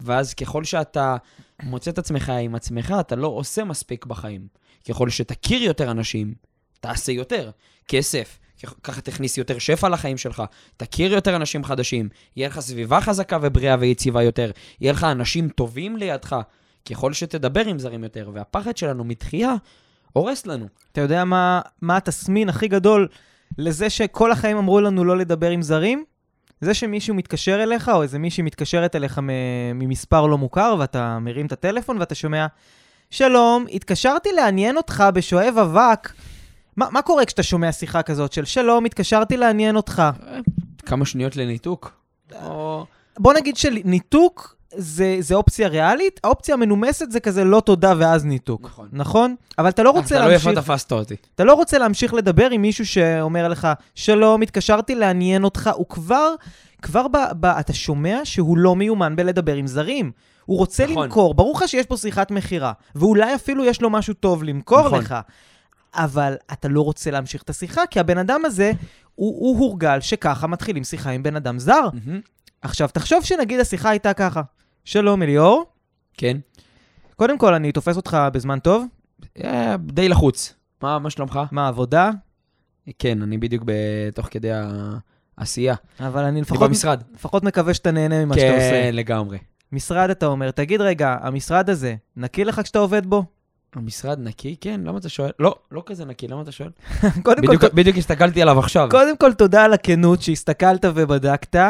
ואז 0.00 0.34
ככל 0.34 0.64
שאתה 0.64 1.16
מוצא 1.62 1.90
את 1.90 1.98
עצמך 1.98 2.32
עם 2.40 2.54
עצמך, 2.54 2.94
אתה 3.00 3.16
לא 3.16 3.28
עושה 3.28 3.64
מספיק 3.64 4.06
בחיים. 4.06 4.46
ככל 4.88 5.10
שתכיר 5.10 5.62
יותר 5.62 5.90
אנשים, 5.90 6.34
תעשה 6.80 7.12
יותר. 7.12 7.50
כסף, 7.88 8.38
ככה 8.82 9.00
תכניס 9.00 9.38
יותר 9.38 9.58
שפע 9.58 9.88
לחיים 9.88 10.16
שלך, 10.16 10.42
תכיר 10.76 11.12
יותר 11.12 11.36
אנשים 11.36 11.64
חדשים, 11.64 12.08
יהיה 12.36 12.48
לך 12.48 12.60
סביבה 12.60 13.00
חזקה 13.00 13.38
ובריאה 13.42 13.76
ויציבה 13.78 14.22
יותר, 14.22 14.50
יהיה 14.80 14.92
לך 14.92 15.04
אנשים 15.04 15.48
טובים 15.48 15.96
לידך, 15.96 16.36
ככל 16.90 17.12
שתדבר 17.12 17.66
עם 17.66 17.78
זרים 17.78 18.04
יותר, 18.04 18.30
והפחד 18.34 18.76
שלנו 18.76 19.04
מתחייה 19.04 19.54
הורס 20.12 20.46
לנו. 20.46 20.66
אתה 20.92 21.00
יודע 21.00 21.24
מה, 21.24 21.60
מה 21.82 21.96
התסמין 21.96 22.48
הכי 22.48 22.68
גדול 22.68 23.08
לזה 23.58 23.90
שכל 23.90 24.32
החיים 24.32 24.56
אמרו 24.56 24.80
לנו 24.80 25.04
לא 25.04 25.16
לדבר 25.16 25.50
עם 25.50 25.62
זרים? 25.62 26.04
זה 26.60 26.74
שמישהו 26.74 27.14
מתקשר 27.14 27.62
אליך, 27.62 27.88
או 27.88 28.02
איזה 28.02 28.18
מישהי 28.18 28.42
מתקשרת 28.42 28.96
אליך 28.96 29.20
ממספר 29.74 30.26
לא 30.26 30.38
מוכר, 30.38 30.76
ואתה 30.78 31.18
מרים 31.18 31.46
את 31.46 31.52
הטלפון 31.52 31.98
ואתה 31.98 32.14
שומע, 32.14 32.46
שלום, 33.10 33.66
התקשרתי 33.72 34.32
לעניין 34.32 34.76
אותך 34.76 35.04
בשואב 35.14 35.54
אבק. 35.58 36.12
מה, 36.76 36.86
מה 36.90 37.02
קורה 37.02 37.24
כשאתה 37.24 37.42
שומע 37.42 37.72
שיחה 37.72 38.02
כזאת 38.02 38.32
של 38.32 38.44
שלום, 38.44 38.84
התקשרתי 38.84 39.36
לעניין 39.36 39.76
אותך? 39.76 40.02
כמה 40.86 41.04
שניות 41.04 41.36
לניתוק. 41.36 41.92
או... 42.44 42.86
בוא 43.18 43.34
נגיד 43.34 43.56
שניתוק 43.56 44.56
זה, 44.76 45.16
זה 45.20 45.34
אופציה 45.34 45.68
ריאלית, 45.68 46.20
האופציה 46.24 46.54
המנומסת 46.54 47.10
זה 47.10 47.20
כזה 47.20 47.44
לא 47.44 47.60
תודה 47.60 47.94
ואז 47.98 48.24
ניתוק. 48.24 48.64
נכון. 48.64 48.88
נכון? 48.92 49.34
אבל 49.58 49.68
אתה 49.68 49.82
לא 49.82 49.90
רוצה 49.90 50.16
אתה 50.16 50.24
לא 50.24 50.30
להמשיך... 50.30 50.48
איפה 50.48 50.60
תפסת 50.60 50.92
אותי. 50.92 51.16
אתה 51.34 51.44
לא 51.44 51.54
רוצה 51.54 51.78
להמשיך 51.78 52.14
לדבר 52.14 52.50
עם 52.50 52.62
מישהו 52.62 52.86
שאומר 52.86 53.48
לך, 53.48 53.68
שלום, 53.94 54.42
התקשרתי 54.42 54.94
לעניין 54.94 55.44
אותך, 55.44 55.70
הוא 55.74 55.86
כבר, 55.86 56.34
כבר 56.82 57.08
ב, 57.08 57.16
ב, 57.40 57.46
אתה 57.46 57.72
שומע 57.72 58.20
שהוא 58.24 58.58
לא 58.58 58.76
מיומן 58.76 59.16
בלדבר 59.16 59.54
עם 59.54 59.66
זרים. 59.66 60.10
הוא 60.44 60.58
רוצה 60.58 60.86
נכון. 60.86 61.04
למכור, 61.04 61.34
ברור 61.34 61.56
לך 61.56 61.68
שיש 61.68 61.86
פה 61.86 61.96
שיחת 61.96 62.30
מכירה, 62.30 62.72
ואולי 62.94 63.34
אפילו 63.34 63.64
יש 63.64 63.82
לו 63.82 63.90
משהו 63.90 64.14
טוב 64.14 64.44
למכור 64.44 64.86
נכון. 64.86 64.98
לך, 64.98 65.14
אבל 65.94 66.34
אתה 66.52 66.68
לא 66.68 66.80
רוצה 66.80 67.10
להמשיך 67.10 67.42
את 67.42 67.50
השיחה, 67.50 67.82
כי 67.90 68.00
הבן 68.00 68.18
אדם 68.18 68.44
הזה, 68.44 68.72
הוא, 69.14 69.40
הוא 69.40 69.58
הורגל 69.58 70.00
שככה 70.00 70.46
מתחילים 70.46 70.84
שיחה 70.84 71.10
עם 71.10 71.22
בן 71.22 71.36
אדם 71.36 71.58
זר. 71.58 71.88
מהמם. 71.92 72.20
עכשיו, 72.62 72.88
תחשוב 72.88 73.24
שנגיד 73.24 73.60
השיחה 73.60 73.90
הייתה 73.90 74.12
ככה, 74.12 74.42
שלום 74.84 75.22
אליאור, 75.22 75.64
כן. 76.14 76.36
קודם 77.16 77.38
כל 77.38 77.54
אני 77.54 77.72
תופס 77.72 77.96
אותך 77.96 78.16
בזמן 78.32 78.58
טוב, 78.58 78.84
אה, 79.44 79.76
די 79.76 80.08
לחוץ. 80.08 80.54
מה, 80.82 80.98
מה 80.98 81.10
שלומך? 81.10 81.40
מה 81.52 81.64
העבודה, 81.64 82.10
כן, 82.98 83.22
אני 83.22 83.38
בדיוק 83.38 83.62
בתוך 83.66 84.28
כדי 84.30 84.50
העשייה. 85.38 85.74
אבל 86.00 86.24
אני 86.24 86.40
לפחות, 86.40 86.68
במשרד. 86.68 87.02
לפחות 87.14 87.44
מקווה 87.44 87.74
שאתה 87.74 87.90
נהנה 87.90 88.24
ממה 88.24 88.34
שאתה 88.34 88.54
עושה. 88.54 88.70
כן, 88.70 88.90
לגמרי. 88.94 89.38
משרד 89.72 90.10
אתה 90.10 90.26
אומר, 90.26 90.50
תגיד 90.50 90.80
רגע, 90.80 91.16
המשרד 91.20 91.70
הזה, 91.70 91.94
נקי 92.16 92.44
לך 92.44 92.60
כשאתה 92.64 92.78
עובד 92.78 93.06
בו? 93.06 93.24
המשרד 93.76 94.18
נקי? 94.20 94.56
כן, 94.60 94.80
למה 94.84 94.98
אתה 94.98 95.08
שואל? 95.08 95.30
לא, 95.38 95.54
לא 95.70 95.82
כזה 95.86 96.04
נקי, 96.04 96.28
למה 96.28 96.42
אתה 96.42 96.52
שואל? 96.52 96.70
קודם, 97.22 97.42
בדיוק, 97.42 97.60
כל, 97.60 97.68
בדיוק 97.74 97.96
הסתכלתי 97.96 98.42
עליו 98.42 98.58
עכשיו. 98.58 98.88
קודם 98.90 99.16
כל, 99.16 99.32
תודה 99.32 99.64
על 99.64 99.72
הכנות 99.72 100.22
שהסתכלת 100.22 100.84
ובדקת, 100.94 101.60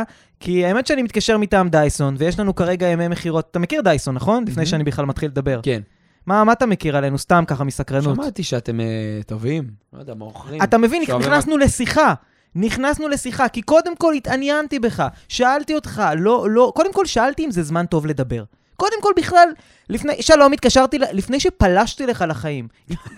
כי 0.40 0.64
האמת 0.64 0.86
שאני 0.86 1.02
מתקשר 1.02 1.38
מטעם 1.38 1.68
דייסון, 1.68 2.14
ויש 2.18 2.38
לנו 2.38 2.54
כרגע 2.54 2.86
ימי 2.86 3.08
מכירות. 3.08 3.48
אתה 3.50 3.58
מכיר 3.58 3.80
דייסון, 3.80 4.14
נכון? 4.14 4.42
לפני 4.42 4.54
מהמם. 4.54 4.66
שאני 4.66 4.84
בכלל 4.84 5.04
מתחיל 5.04 5.30
לדבר. 5.30 5.60
כן. 5.62 5.80
מה, 6.26 6.44
מה 6.44 6.52
אתה 6.52 6.66
מכיר 6.66 6.96
עלינו? 6.96 7.18
סתם 7.18 7.44
ככה 7.46 7.64
מסקרנות. 7.64 8.16
שמעתי 8.16 8.42
שאתם 8.42 8.80
אה, 8.80 8.86
טובים. 9.26 9.70
לא 9.92 10.00
יודע, 10.00 10.14
מוכרים. 10.14 10.62
אתה 10.62 10.78
מבין, 10.78 11.02
נכנסנו 11.18 11.58
לשיחה. 11.58 12.14
נכנסנו 12.54 13.08
לשיחה, 13.08 13.48
כי 13.48 13.62
קודם 13.62 13.96
כל 13.96 14.14
התעניינתי 14.14 14.78
בך, 14.78 15.06
שאלתי 15.28 15.74
אותך, 15.74 16.02
לא, 16.16 16.50
לא, 16.50 16.72
קודם 16.76 16.92
כל 16.92 17.06
שאלתי 17.06 17.44
אם 17.44 17.50
זה 17.50 17.62
זמן 17.62 17.86
טוב 17.86 18.06
לדבר. 18.06 18.44
קודם 18.82 19.02
כל 19.02 19.12
בכלל, 19.16 19.48
לפני, 19.88 20.22
שלום, 20.22 20.52
התקשרתי, 20.52 20.98
לפני 20.98 21.40
שפלשתי 21.40 22.06
לך 22.06 22.24
לחיים, 22.28 22.68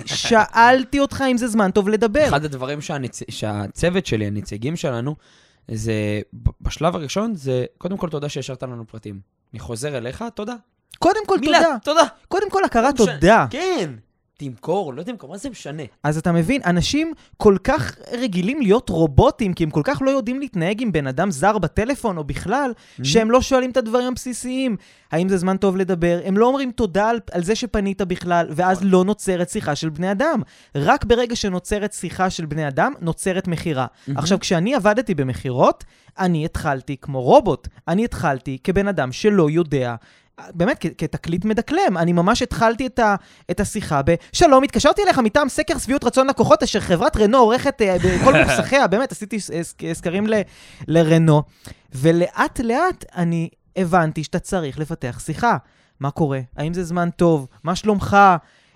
שאלתי 0.05 1.01
אותך 1.01 1.25
אם 1.31 1.37
זה 1.37 1.49
זמן 1.49 1.71
טוב 1.71 1.89
לדבר. 1.89 2.29
אחד 2.29 2.45
הדברים 2.45 2.81
שהנצ... 2.81 3.23
שהצוות 3.31 4.07
שלי, 4.07 4.27
הנציגים 4.27 4.77
שלנו, 4.77 5.17
זה, 5.71 6.21
בשלב 6.61 6.97
הראשון, 6.97 7.35
זה 7.35 7.65
קודם 7.79 7.97
כל 7.97 8.09
תודה 8.09 8.29
שהשארת 8.29 8.63
לנו 8.63 8.87
פרטים. 8.87 9.21
אני 9.53 9.61
חוזר 9.61 9.97
אליך, 9.99 10.25
תודה. 10.35 10.55
קודם 10.99 11.27
כל 11.27 11.39
מילה, 11.39 11.59
תודה. 11.59 11.79
תודה. 11.85 12.03
קודם 12.29 12.51
כל 12.51 12.65
הכרת 12.65 13.01
משנה. 13.01 13.15
תודה. 13.15 13.47
כן. 13.51 13.91
תמכור, 14.37 14.95
לא 14.95 15.03
תמכור, 15.03 15.31
מה 15.31 15.37
זה 15.37 15.51
משנה? 15.51 15.83
אז 16.03 16.19
אתה 16.19 16.33
מבין, 16.33 16.61
אנשים 16.67 17.13
כל 17.37 17.57
כך 17.65 17.97
רגילים 18.13 18.61
להיות 18.61 18.89
רובוטים, 18.89 19.55
כי 19.55 19.65
הם 19.65 19.71
כל 19.71 19.81
כך 19.85 20.03
לא 20.03 20.11
יודעים 20.11 20.41
להתנהג 20.41 20.83
עם 20.83 20.93
בן 20.93 21.07
אדם 21.07 21.31
זר 21.31 21.59
בטלפון 21.59 22.17
או 22.17 22.25
בכלל, 22.25 22.73
שהם 23.03 23.31
לא 23.31 23.43
שואלים 23.43 23.71
את 23.71 23.77
הדברים 23.77 24.09
הבסיסיים. 24.09 24.77
האם 25.13 25.29
זה 25.29 25.37
זמן 25.37 25.57
טוב 25.57 25.77
לדבר? 25.77 26.21
הם 26.25 26.39
לא 26.39 26.47
אומרים 26.47 26.71
תודה 26.71 27.09
על, 27.09 27.21
על 27.33 27.43
זה 27.45 27.55
שפנית 27.55 28.03
בכלל, 28.03 28.47
ואז 28.51 28.85
לא 28.85 29.05
נוצרת 29.05 29.51
שיחה 29.51 29.75
של 29.75 29.89
בני 29.89 30.11
אדם. 30.11 30.43
רק 30.75 31.05
ברגע 31.05 31.37
שנוצרת 31.37 31.93
שיחה 31.93 32.31
של 32.31 32.47
בני 32.47 32.69
אדם, 32.69 32.93
נוצרת 33.01 33.49
מכירה. 33.49 33.87
עכשיו, 34.17 34.41
כשאני 34.41 34.75
עבדתי 34.75 35.15
במכירות, 35.15 35.85
אני 36.19 36.45
התחלתי 36.45 36.97
כמו 37.01 37.23
רובוט. 37.23 37.69
אני 37.89 38.05
התחלתי 38.05 38.59
כבן 38.65 38.89
אדם 38.89 39.13
שלא 39.13 39.51
יודע 39.51 39.95
באמת, 40.55 40.77
כ- 40.81 40.95
כתקליט 40.99 41.45
מדקלם. 41.45 41.99
אני 41.99 42.13
ממש 42.13 42.43
התחלתי 42.43 42.87
את, 42.87 42.99
ה, 42.99 43.15
את 43.51 43.61
השיחה 43.61 44.01
ב... 44.07 44.15
שלום, 44.33 44.65
התקשרתי 44.65 45.03
אליך 45.03 45.19
מטעם 45.19 45.49
סקר 45.49 45.79
שביעות 45.79 46.05
רצון 46.05 46.27
לקוחות, 46.27 46.63
אשר 46.63 46.81
חברת 46.81 47.17
רנו 47.17 47.39
עורכת 47.39 47.83
אה, 47.83 47.97
בכל 48.05 48.35
מוסכיה, 48.45 48.87
באמת, 48.93 49.13
עשיתי 49.13 49.41
ס- 49.41 49.51
סקרים 49.93 50.27
ל, 50.27 50.35
לרנו, 50.89 51.43
ולאט 51.95 52.61
לאט 52.61 53.05
אני 53.17 53.49
הבנתי 53.77 54.25
שאתה 54.25 54.39
צריך 54.39 54.79
לפתח 54.79 55.21
שיחה. 55.25 55.57
מה 56.01 56.11
קורה? 56.11 56.41
האם 56.57 56.75
זה 56.75 56.85
זמן 56.85 57.09
טוב? 57.17 57.47
מה 57.65 57.77
שלומך? 57.77 58.17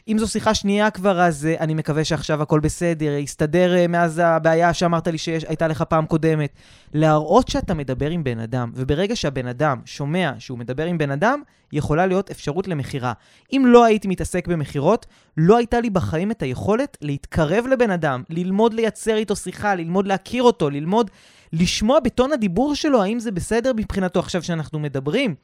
אם 0.09 0.19
זו 0.19 0.29
שיחה 0.29 0.55
שנייה 0.55 0.91
כבר, 0.91 1.21
אז 1.21 1.49
uh, 1.51 1.61
אני 1.61 1.75
מקווה 1.75 2.05
שעכשיו 2.05 2.43
הכל 2.43 2.61
בסדר, 2.61 3.13
יסתדר 3.13 3.75
uh, 3.85 3.89
מאז 3.89 4.21
הבעיה 4.25 4.75
שאמרת 4.75 5.09
לי 5.09 5.19
שהייתה 5.19 5.69
לך 5.69 5.83
פעם 5.83 6.07
קודמת. 6.07 6.51
להראות 6.95 7.49
שאתה 7.49 7.75
מדבר 7.75 8.11
עם 8.11 8.25
בן 8.25 8.39
אדם, 8.39 8.71
וברגע 8.75 9.17
שהבן 9.17 9.47
אדם 9.47 9.79
שומע 9.85 10.33
שהוא 10.39 10.59
מדבר 10.59 10.85
עם 10.85 10.99
בן 10.99 11.11
אדם, 11.11 11.43
יכולה 11.73 12.07
להיות 12.07 12.31
אפשרות 12.31 12.69
למכירה. 12.69 13.13
אם 13.53 13.65
לא 13.67 13.85
הייתי 13.85 14.09
מתעסק 14.09 14.49
במכירות, 14.49 15.07
לא 15.37 15.57
הייתה 15.57 15.81
לי 15.81 15.91
בחיים 15.91 16.31
את 16.31 16.43
היכולת 16.43 16.97
להתקרב 17.01 17.67
לבן 17.67 17.91
אדם, 17.91 18.23
ללמוד 18.31 18.75
לייצר 18.75 19.17
איתו 19.17 19.37
שיחה, 19.37 19.75
ללמוד 19.75 20.07
להכיר 20.07 20.43
אותו, 20.43 20.71
ללמוד 20.71 21.11
לשמוע 21.53 22.01
בטון 22.01 22.33
הדיבור 22.33 22.75
שלו 22.75 23.03
האם 23.03 23.21
זה 23.21 23.31
בסדר 23.31 23.73
מבחינתו 23.77 24.21
עכשיו 24.21 24.43
שאנחנו 24.43 24.79
מדברים. 24.79 25.35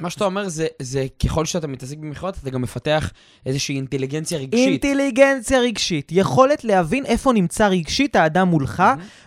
מה 0.00 0.10
שאתה 0.10 0.24
אומר 0.24 0.48
זה, 0.48 0.66
זה 0.82 1.06
ככל 1.24 1.44
שאתה 1.44 1.66
מתעסק 1.66 1.98
במכירות, 1.98 2.36
אתה 2.42 2.50
גם 2.50 2.62
מפתח 2.62 3.10
איזושהי 3.46 3.76
אינטליגנציה 3.76 4.38
רגשית. 4.38 4.68
אינטליגנציה 4.68 5.60
רגשית, 5.60 6.12
יכולת 6.12 6.64
להבין 6.64 7.06
איפה 7.06 7.32
נמצא 7.32 7.66
רגשית 7.66 8.16
האדם 8.16 8.48
מולך, 8.48 8.82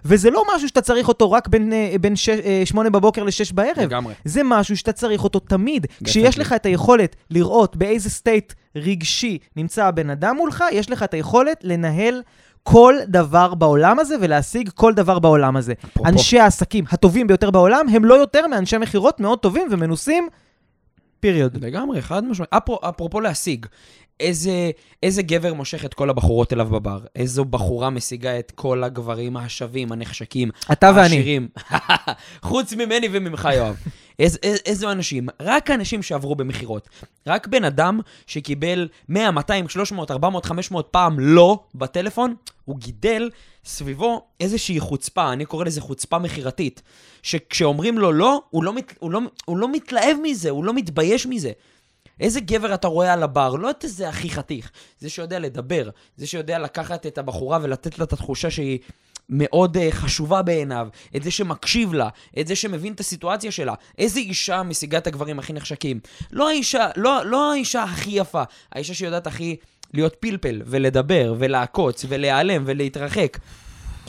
וזה 0.06 0.30
לא 0.30 0.44
משהו 0.56 0.68
שאתה 0.68 0.82
צריך 0.82 1.08
אותו 1.08 1.32
רק 1.32 1.48
בין, 1.48 1.74
אה, 1.74 1.96
בין 2.02 2.16
ש, 2.16 2.30
אה, 2.30 2.62
שמונה 2.66 2.90
בבוקר 2.90 3.24
לשש 3.24 3.52
בערב. 3.52 3.80
לגמרי. 3.80 4.14
זה 4.26 4.42
משהו 4.46 4.78
שאתה 4.78 4.92
צריך 4.92 5.24
אותו 5.24 5.40
תמיד. 5.40 5.88
כשיש 6.04 6.40
לך 6.40 6.54
את 6.54 6.66
היכולת 6.66 7.16
לראות 7.30 7.76
באיזה 7.76 8.10
סטייט 8.10 8.54
רגשי 8.76 9.38
נמצא 9.56 9.86
הבן 9.86 10.10
אדם 10.10 10.36
מולך, 10.36 10.64
יש 10.72 10.90
לך 10.92 11.04
את 11.04 11.14
היכולת 11.14 11.60
לנהל 11.64 12.22
כל 12.64 12.96
דבר 13.08 13.54
בעולם 13.54 14.00
הזה 14.00 14.16
ולהשיג 14.22 14.70
כל 14.70 14.94
דבר 14.94 15.20
בעולם 15.20 15.58
הזה. 15.58 15.74
אפרופו. 15.86 16.10
אנשי 16.10 16.40
העסקים 16.40 16.86
הטובים 16.92 17.28
ביותר 17.28 17.52
בעולם 17.52 17.86
הם 17.90 18.06
לא 18.06 18.14
יותר 18.14 18.48
מאנשי 18.48 18.78
מכירות 18.78 19.20
מאוד 19.20 19.40
טובים 19.40 19.68
ומנוסים, 19.72 20.28
פיריוד. 21.20 21.66
לגמרי, 21.66 22.02
חד 22.02 22.26
משמעית. 22.26 22.54
אפרו, 22.54 22.80
אפרופו 22.90 23.20
להשיג, 23.20 23.66
איזה, 24.20 24.72
איזה 25.04 25.22
גבר 25.22 25.54
מושך 25.54 25.86
את 25.86 25.94
כל 25.94 26.10
הבחורות 26.10 26.54
אליו 26.54 26.66
בבר? 26.66 27.00
איזו 27.16 27.46
בחורה 27.46 27.90
משיגה 27.90 28.40
את 28.40 28.52
כל 28.52 28.84
הגברים 28.84 29.38
השווים, 29.38 29.92
הנחשקים, 29.92 30.50
אתה 30.72 30.88
ואני. 30.88 31.02
העשירים? 31.02 31.48
חוץ 32.50 32.74
ממני 32.74 33.08
וממך, 33.12 33.50
יואב. 33.54 33.76
איז, 34.20 34.40
איז, 34.44 34.60
איזו 34.66 34.92
אנשים? 34.92 35.28
רק 35.42 35.72
אנשים 35.72 36.04
שעברו 36.04 36.36
במכירות. 36.36 36.90
רק 37.28 37.48
בן 37.48 37.64
אדם 37.64 38.00
שקיבל 38.28 38.88
100, 39.10 39.32
200, 39.32 39.70
300, 39.70 40.12
400, 40.12 40.46
500 40.46 40.88
פעם 40.92 41.20
לא 41.20 41.64
בטלפון, 41.76 42.36
הוא 42.66 42.78
גידל 42.78 43.30
סביבו 43.68 44.26
איזושהי 44.40 44.80
חוצפה, 44.80 45.34
אני 45.34 45.46
קורא 45.46 45.66
לזה 45.66 45.82
חוצפה 45.82 46.20
מכירתית. 46.20 46.82
שכשאומרים 47.24 47.98
לו 47.98 48.12
לא, 48.12 48.42
הוא 48.50 48.64
לא, 48.64 48.74
מת, 48.74 48.94
הוא, 49.00 49.12
לא, 49.12 49.20
הוא 49.46 49.58
לא 49.58 49.72
מתלהב 49.72 50.18
מזה, 50.24 50.50
הוא 50.50 50.64
לא 50.64 50.74
מתבייש 50.74 51.26
מזה. 51.26 51.52
איזה 52.20 52.40
גבר 52.40 52.74
אתה 52.74 52.88
רואה 52.88 53.14
על 53.14 53.24
הבר? 53.24 53.56
לא 53.56 53.70
את 53.70 53.84
איזה 53.84 54.10
הכי 54.10 54.30
חתיך, 54.30 54.72
זה 55.00 55.10
שיודע 55.10 55.40
לדבר, 55.40 55.90
זה 56.18 56.28
שיודע 56.28 56.60
לקחת 56.60 57.06
את 57.06 57.18
הבחורה 57.18 57.60
ולתת 57.62 58.00
לה 58.00 58.06
את 58.06 58.14
התחושה 58.14 58.52
שהיא 58.52 58.80
מאוד 59.30 59.78
uh, 59.78 59.80
חשובה 59.92 60.42
בעיניו, 60.42 60.88
את 61.16 61.24
זה 61.24 61.32
שמקשיב 61.32 61.94
לה, 61.94 62.10
את 62.40 62.48
זה 62.48 62.56
שמבין 62.56 62.94
את 62.94 63.00
הסיטואציה 63.00 63.52
שלה. 63.52 63.74
איזה 63.98 64.20
אישה 64.20 64.64
משיגה 64.64 64.98
את 64.98 65.08
הגברים 65.08 65.40
הכי 65.40 65.54
נחשקים? 65.54 66.00
לא 66.32 66.50
האישה, 66.50 66.88
לא, 66.96 67.26
לא 67.26 67.52
האישה 67.52 67.84
הכי 67.84 68.12
יפה, 68.12 68.44
האישה 68.72 68.94
שיודעת 68.94 69.28
הכי 69.28 69.56
להיות 69.94 70.16
פלפל, 70.20 70.62
ולדבר, 70.66 71.36
ולעקוץ, 71.40 72.06
ולהיעלם, 72.10 72.64
ולהתרחק. 72.66 73.38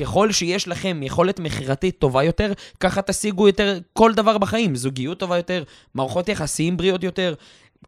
ככל 0.01 0.33
שיש 0.33 0.69
לכם 0.69 1.01
יכולת 1.03 1.41
מכירתית 1.41 1.99
טובה 1.99 2.23
יותר, 2.23 2.53
ככה 2.81 3.03
תשיגו 3.03 3.47
יותר 3.47 3.79
כל 3.93 4.15
דבר 4.15 4.39
בחיים. 4.39 4.77
זוגיות 4.77 5.19
טובה 5.19 5.37
יותר, 5.37 5.63
מערכות 5.95 6.29
יחסים 6.29 6.77
בריאות 6.77 7.05
יותר, 7.05 7.35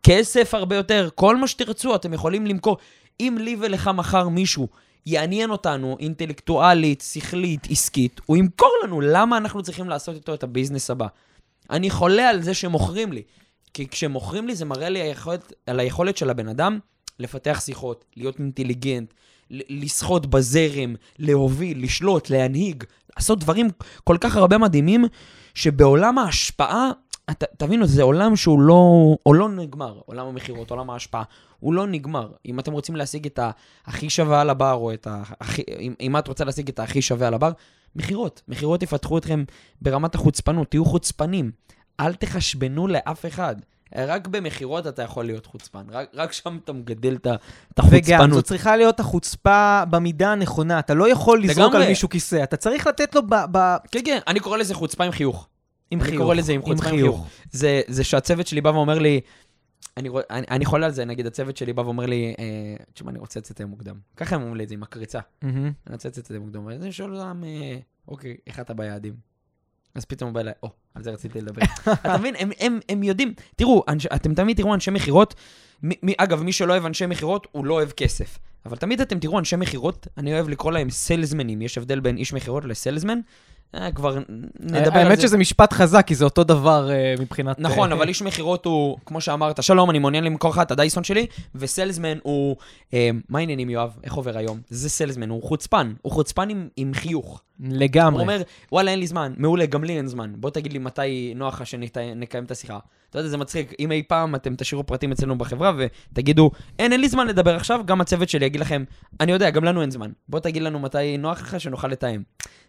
כסף 0.03 0.55
הרבה 0.55 0.77
יותר, 0.77 1.09
כל 1.15 1.37
מה 1.37 1.47
שתרצו 1.47 1.95
אתם 1.95 2.13
יכולים 2.13 2.47
למכור. 2.47 2.77
אם 3.21 3.37
לי 3.41 3.57
ולך 3.61 3.91
מחר 3.95 4.29
מישהו 4.29 4.69
יעניין 5.07 5.51
אותנו 5.51 5.97
אינטלקטואלית, 6.01 7.05
שכלית, 7.13 7.67
עסקית, 7.71 8.21
הוא 8.27 8.37
ימכור 8.37 8.73
לנו 8.85 9.01
למה 9.01 9.37
אנחנו 9.37 9.63
צריכים 9.63 9.89
לעשות 9.89 10.15
איתו 10.15 10.35
את 10.35 10.43
הביזנס 10.43 10.91
הבא. 10.91 11.07
אני 11.71 11.91
חולה 11.91 12.29
על 12.29 12.43
זה 12.43 12.55
שמוכרים 12.55 13.13
לי. 13.13 13.23
כי 13.75 13.89
כשמוכרים 13.89 14.47
לי 14.47 14.55
זה 14.55 14.65
מראה 14.65 14.89
לי 14.89 15.01
היכולת, 15.01 15.53
על 15.67 15.81
היכולת 15.81 16.17
של 16.17 16.31
הבן 16.31 16.49
אדם 16.49 16.79
לפתח 17.21 17.61
שיחות, 17.65 18.05
להיות 18.17 18.39
אינטליגנט, 18.39 19.15
לשחות 19.51 20.27
בזרם, 20.27 20.95
להוביל, 21.19 21.85
לשלוט, 21.85 22.31
להנהיג, 22.31 22.85
לעשות 23.17 23.41
דברים 23.41 23.69
כל 24.05 24.17
כך 24.21 24.37
הרבה 24.37 24.59
מדהימים, 24.59 25.05
שבעולם 25.55 26.19
ההשפעה, 26.19 26.91
ת, 27.31 27.45
תבינו, 27.45 27.87
זה 27.87 28.03
עולם 28.03 28.37
שהוא 28.37 28.61
לא, 28.61 29.17
הוא 29.23 29.35
לא 29.35 29.49
נגמר, 29.49 30.01
עולם 30.07 30.27
המכירות, 30.27 30.71
עולם 30.71 30.91
ההשפעה, 30.91 31.23
הוא 31.61 31.75
לא 31.75 31.87
נגמר. 31.87 32.33
אם 32.47 32.61
אתם 32.61 32.73
רוצים 32.73 32.97
להשיג 32.97 33.27
את 33.27 33.41
הכי 33.87 34.11
שווה 34.11 34.41
על 34.41 34.51
הבר, 34.51 34.73
או 34.73 34.93
את 34.93 35.07
הכי, 35.41 35.63
אם, 35.81 35.95
אם 36.01 36.17
את 36.17 36.29
רוצה 36.29 36.45
להשיג 36.45 36.69
את 36.69 36.79
הכי 36.79 37.03
שווה 37.03 37.27
על 37.27 37.35
הבר, 37.35 37.51
מכירות. 37.97 38.43
מכירות 38.49 38.83
יפתחו 38.83 39.19
אתכם 39.19 39.45
ברמת 39.83 40.15
החוצפנות, 40.15 40.71
תהיו 40.71 40.85
חוצפנים. 40.85 41.51
אל 42.01 42.15
תחשבנו 42.15 42.87
לאף 42.87 43.27
אחד. 43.27 43.57
רק 43.97 44.27
במכירות 44.29 44.87
אתה 44.87 45.03
יכול 45.03 45.25
להיות 45.25 45.47
חוצפן, 45.47 45.83
רק, 45.91 46.09
רק 46.15 46.33
שם 46.33 46.59
אתה 46.65 46.73
מגדל 46.73 47.15
את 47.17 47.27
ה- 47.27 47.35
את 47.35 47.81
וגם, 47.91 48.03
זו 48.03 48.15
החוצפנות. 48.15 48.45
צריכה 48.45 48.77
להיות 48.77 49.01
החוצפה 49.01 49.83
במידה 49.91 50.33
הנכונה. 50.33 50.79
אתה 50.79 50.95
לא 50.95 51.09
יכול 51.13 51.43
לזרוק. 51.43 51.75
על 51.75 51.89
מישהו 51.89 52.09
כיסא, 52.09 52.43
אתה 52.43 52.57
צריך 52.57 52.87
לתת 52.87 53.15
לו 53.15 53.23
ב... 53.27 53.35
ב... 53.53 53.77
כן, 53.91 54.01
כן, 54.05 54.19
אני 54.27 54.41
קורא 54.41 54.57
לזה 54.59 54.75
חוצפה 54.75 55.05
עם 55.05 55.13
חיוך. 55.13 55.49
עם 55.91 56.01
אני 56.01 56.09
חיוך. 56.09 56.23
קורא 56.23 56.35
לזה 56.35 56.53
עם 56.53 56.63
חוצפה 56.63 56.89
עם 56.89 56.95
חיוך. 56.97 57.27
זה, 57.51 57.81
זה 57.89 58.05
שהצוות 58.05 58.47
שלי 58.47 58.61
בא 58.61 58.69
ואומר 58.69 58.99
לי, 58.99 59.21
אני, 59.97 60.09
אני, 60.31 60.47
אני 60.51 60.65
חולה 60.65 60.87
על 60.87 60.93
זה, 60.93 61.05
נגיד 61.05 61.27
הצוות 61.27 61.57
שלי 61.57 61.73
בא 61.73 61.81
ואומר 61.83 62.07
לי, 62.07 62.35
אה, 62.39 62.45
תשמע, 62.95 63.11
אני 63.11 63.19
רוצה 63.19 63.41
לצאת 63.41 63.61
מוקדם. 63.61 63.97
ככה 64.17 64.35
הם 64.37 64.41
אומרים 64.41 64.57
לי 64.57 64.65
את 64.65 64.69
זה 64.69 64.75
עם 64.75 64.83
הקריצה. 64.83 65.21
מהמם. 65.43 65.73
אני 65.87 65.93
רוצה 65.95 66.09
לצאת 66.09 66.31
מוקדם. 66.33 66.69
אז 66.69 66.83
אני 66.83 66.93
שואל 66.93 67.15
אותם, 67.17 67.43
אה, 67.47 67.77
אוקיי, 68.09 68.37
איך 68.47 68.61
אתה 68.61 68.75
ביעדים? 68.75 69.30
אז 69.95 70.05
פתאום 70.05 70.29
הוא 70.29 70.35
בא 70.35 70.41
אליי, 70.41 70.53
או, 70.63 70.71
על 70.95 71.03
זה 71.03 71.11
רציתי 71.11 71.41
לדבר. 71.41 71.63
אתה 71.93 72.19
מבין, 72.19 72.35
הם, 72.39 72.51
הם, 72.61 72.81
הם 72.89 73.03
יודעים, 73.03 73.35
תראו, 73.57 73.85
אנש, 73.89 74.07
אתם 74.07 74.35
תמיד 74.35 74.57
תראו 74.57 74.75
אנשי 74.75 74.91
מכירות, 74.91 75.35
אגב, 76.17 76.43
מי 76.43 76.53
שלא 76.53 76.73
אוהב 76.73 76.87
אנשי 76.87 77.07
מכירות, 77.07 77.47
הוא 77.53 77.67
לא 77.67 77.75
אוהב 77.75 77.91
כסף. 77.91 78.39
אבל 78.67 78.77
תמיד 78.77 79.01
אתם 79.01 79.19
תראו 79.19 79.39
אנשי 79.39 79.57
מכירות, 79.57 80.07
אני 80.19 80.35
אוהב 80.35 80.49
לקרוא 80.49 80.73
להם 80.73 80.91
סלזמנים, 80.91 81.63
יש 81.63 81.79
הבדל 81.79 82.01
בין 82.01 82.17
איש 82.17 82.33
מכירות 82.33 82.65
לסלזמן. 82.65 83.21
אה, 83.75 83.93
כבר 83.93 84.19
נדבר 84.61 84.79
על 84.79 84.85
זה. 84.85 84.99
האמת 84.99 85.21
שזה 85.21 85.39
משפט 85.39 85.73
חזק, 85.73 86.07
כי 86.07 86.15
זה 86.15 86.25
אותו 86.25 86.45
דבר 86.45 86.91
אה, 86.91 87.15
מבחינת... 87.21 87.59
נכון, 87.59 87.93
אה, 87.93 87.97
אבל 87.97 88.09
איש 88.09 88.23
מכירות 88.23 88.65
הוא, 88.65 88.99
כמו 89.07 89.21
שאמרת, 89.21 89.63
שלום, 89.63 89.91
אני 89.91 89.99
מעוניין 89.99 90.25
למכור 90.25 90.51
לך 90.51 90.59
את 90.59 90.71
הדייסון 90.71 91.05
שלי, 91.05 91.27
וסלזמן 91.55 92.19
הוא, 92.23 92.57
אה, 92.95 93.11
מה 93.29 93.39
העניינים, 93.39 93.71
יואב? 93.71 93.97
איך 94.05 94.15
עובר 94.15 94.39
היום? 94.39 94.61
זה 94.71 94.91
סלזמן, 94.91 95.29
הוא 95.29 95.43
חוצפן. 95.43 95.93
הוא 96.03 96.13
חוצפן 96.13 96.49
עם, 96.77 96.95
חיוך. 96.95 97.43
הוא 97.59 97.69
לגמרי. 97.71 98.23
אומר, 98.23 98.43
וואלה, 98.73 98.91
אין 98.91 98.99
לי 98.99 99.07
זמן, 99.07 99.33
מעולה, 99.37 99.67
גם 99.67 99.85
לי 99.85 99.97
אין 99.97 100.07
זמן. 100.07 100.33
בוא 100.37 100.51
תגיד 100.51 100.73
לי 100.73 100.79
מתי 100.79 101.33
נוח 101.37 101.61
לך 101.61 101.67
שנקיים 101.67 102.45
את 102.45 102.51
השיחה. 102.51 102.79
אתה 103.11 103.19
יודע, 103.19 103.29
זה 103.29 103.37
מצחיק, 103.37 103.73
אם 103.81 103.93
אי 103.93 104.03
פעם 104.09 104.35
אתם 104.35 104.55
תשאירו 104.55 104.87
פרטים 104.87 105.13
אצלנו 105.13 105.39
בחברה 105.39 105.73
ותגידו, 106.13 106.51
אין, 106.79 106.93
אין 106.93 107.01
לי 107.01 107.09
זמן 107.09 107.27
לדבר 107.27 107.57
עכשיו, 107.57 107.81
גם 107.87 108.01
הצוות 108.01 108.29
שלי 108.29 108.47
יגיד 108.47 108.61
לכם, 108.61 108.85
אני 109.21 109.33
יודע, 109.33 109.51
גם 109.51 109.65
לנו 109.65 109.83
אין 109.83 109.91
זמן. 109.91 110.11
בוא 110.29 110.41
תגיד 110.41 110.63
לנו 110.63 110.79
מתי 110.79 111.17
נוח 111.19 111.41
לך 111.43 111.61
שנוכל 111.61 111.89
לתאם. 111.89 112.23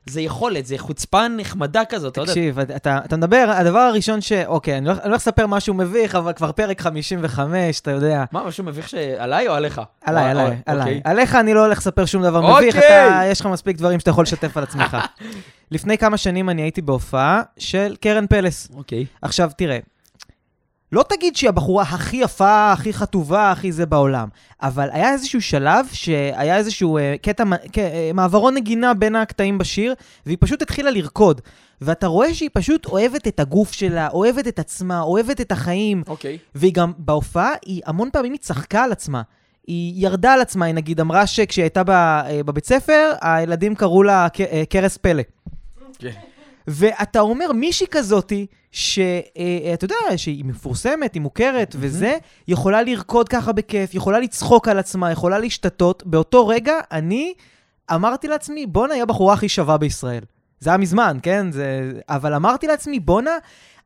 זה 0.05 0.21
יכולת, 0.21 0.65
זה 0.65 0.77
חוצפה 0.77 1.27
נחמדה 1.27 1.81
כזאת, 1.89 2.11
אתה 2.11 2.21
יודע. 2.21 2.31
תקשיב, 2.33 2.59
אתה, 2.59 2.99
אתה 3.05 3.17
מדבר, 3.17 3.53
הדבר 3.55 3.79
הראשון 3.79 4.21
ש... 4.21 4.31
אוקיי, 4.31 4.77
אני 4.77 4.85
לא 4.85 4.91
אני 4.91 4.99
לא 4.99 5.03
הולך 5.03 5.21
לספר 5.21 5.47
משהו 5.47 5.73
מביך, 5.73 6.15
אבל 6.15 6.33
כבר 6.33 6.51
פרק 6.51 6.81
55, 6.81 7.79
אתה 7.79 7.91
יודע. 7.91 8.23
מה, 8.31 8.43
משהו 8.47 8.63
מביך 8.63 8.89
שעליי 8.89 9.47
או 9.47 9.53
עליך? 9.53 9.81
עליי, 10.05 10.23
או- 10.25 10.29
עליי, 10.29 10.45
או- 10.45 10.51
עליי. 10.65 10.81
אוקיי. 10.83 11.01
עליך 11.03 11.35
אני 11.35 11.53
לא 11.53 11.65
הולך 11.65 11.77
לספר 11.77 12.05
שום 12.05 12.23
דבר 12.23 12.39
אוקיי. 12.51 12.67
מביך, 12.69 12.77
אתה, 12.77 13.21
יש 13.25 13.39
לך 13.41 13.45
מספיק 13.45 13.77
דברים 13.77 13.99
שאתה 13.99 14.09
יכול 14.09 14.23
לשתף 14.23 14.57
על 14.57 14.63
עצמך. 14.63 14.97
לפני 15.71 15.97
כמה 15.97 16.17
שנים 16.17 16.49
אני 16.49 16.61
הייתי 16.61 16.81
בהופעה 16.81 17.41
של 17.57 17.95
קרן 18.01 18.27
פלס. 18.27 18.67
אוקיי. 18.75 19.05
עכשיו, 19.21 19.51
תראה, 19.57 19.79
לא 20.91 21.03
תגיד 21.09 21.35
שהיא 21.35 21.49
הבחורה 21.49 21.83
הכי 21.83 22.17
יפה, 22.17 22.71
הכי 22.71 22.93
חטובה, 22.93 23.51
הכי 23.51 23.71
זה 23.71 23.85
בעולם, 23.85 24.27
אבל 24.61 24.89
היה 24.91 25.11
איזשהו 25.11 25.41
שלב 25.41 25.85
שהיה 25.93 26.57
איזשהו 26.57 26.97
אה, 26.97 27.15
קטע, 27.21 27.43
כ- 27.73 27.77
אה, 27.77 28.11
מעברון 28.13 28.53
נגינה 28.53 28.93
בין 28.93 29.15
הקטעים 29.15 29.57
בשיר, 29.57 29.93
והיא 30.25 30.37
פשוט 30.39 30.61
התחילה 30.61 30.91
לרקוד. 30.91 31.41
ואתה 31.81 32.07
רואה 32.07 32.33
שהיא 32.33 32.49
פשוט 32.53 32.85
אוהבת 32.85 33.27
את 33.27 33.39
הגוף 33.39 33.71
שלה, 33.71 34.07
אוהבת 34.09 34.47
את 34.47 34.59
עצמה, 34.59 35.01
אוהבת 35.01 35.41
את 35.41 35.51
החיים, 35.51 36.03
אוקיי. 36.07 36.37
והיא 36.55 36.73
גם 36.73 36.91
בהופעה, 36.97 37.51
היא 37.65 37.81
המון 37.85 38.09
פעמים 38.13 38.31
היא 38.31 38.39
צחקה 38.39 38.83
על 38.83 38.91
עצמה. 38.91 39.21
היא 39.67 40.05
ירדה 40.05 40.33
על 40.33 40.41
עצמה, 40.41 40.65
היא 40.65 40.73
נגיד 40.75 40.99
אמרה 40.99 41.27
שכשהיא 41.27 41.63
הייתה 41.63 41.81
אה, 41.89 42.43
בבית 42.43 42.65
ספר, 42.65 43.11
הילדים 43.21 43.75
קראו 43.75 44.03
לה 44.03 44.27
קרס 44.69 44.97
פלא. 44.97 45.23
כן. 45.99 46.09
ואתה 46.67 47.19
אומר, 47.19 47.51
מישהי 47.51 47.87
כזאתי, 47.91 48.45
שאתה 48.71 49.85
יודע, 49.85 50.17
שהיא 50.17 50.45
מפורסמת, 50.45 51.13
היא 51.13 51.21
מוכרת 51.21 51.75
וזה, 51.79 52.17
יכולה 52.47 52.83
לרקוד 52.83 53.29
ככה 53.29 53.51
בכיף, 53.51 53.95
יכולה 53.95 54.19
לצחוק 54.19 54.67
על 54.67 54.79
עצמה, 54.79 55.11
יכולה 55.11 55.39
להשתתות. 55.39 56.03
באותו 56.05 56.47
רגע, 56.47 56.73
אני 56.91 57.33
אמרתי 57.93 58.27
לעצמי, 58.27 58.65
בואנה, 58.65 58.93
היא 58.93 59.03
הבחורה 59.03 59.33
הכי 59.33 59.49
שווה 59.49 59.77
בישראל. 59.77 60.23
זה 60.59 60.69
היה 60.69 60.77
מזמן, 60.77 61.17
כן? 61.23 61.51
זה... 61.51 61.91
אבל 62.09 62.33
אמרתי 62.33 62.67
לעצמי, 62.67 62.99
בואנה, 62.99 63.37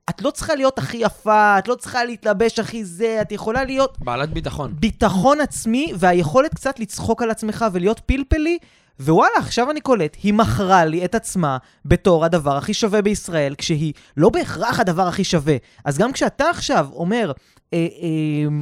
את 0.10 0.22
לא 0.22 0.32
צריכה 0.32 0.56
להיות 0.56 0.78
הכי 0.78 0.98
יפה, 0.98 1.60
את 1.60 1.68
לא 1.68 1.76
צריכה 1.76 2.06
להתלבש 2.06 2.60
הכי 2.60 2.86
זה, 2.86 3.22
את 3.22 3.32
יכולה 3.32 3.64
להיות 3.64 3.98
בעלת 4.00 4.30
ביטחון. 4.30 4.74
ביטחון 4.80 5.42
עצמי 5.42 5.94
והיכולת 5.96 6.54
קצת 6.54 6.80
לצחוק 6.80 7.22
על 7.22 7.32
עצמך 7.32 7.66
ולהיות 7.72 8.00
פלפלי, 8.00 8.58
ווואלה, 9.00 9.38
עכשיו 9.38 9.72
אני 9.72 9.82
קולט, 9.82 10.18
היא 10.24 10.34
מכרה 10.34 10.86
לי 10.86 11.06
את 11.06 11.16
עצמה 11.16 11.58
בתור 11.86 12.26
הדבר 12.26 12.58
הכי 12.58 12.74
שווה 12.74 13.02
בישראל, 13.02 13.56
כשהיא 13.58 13.94
לא 14.18 14.30
בהכרח 14.30 14.80
הדבר 14.80 15.08
הכי 15.08 15.24
שווה. 15.24 15.56
אז 15.86 15.98
גם 15.98 16.12
כשאתה 16.12 16.50
עכשיו 16.50 16.88
אומר, 16.94 17.32
אה, 17.74 17.78
אה, 17.78 18.56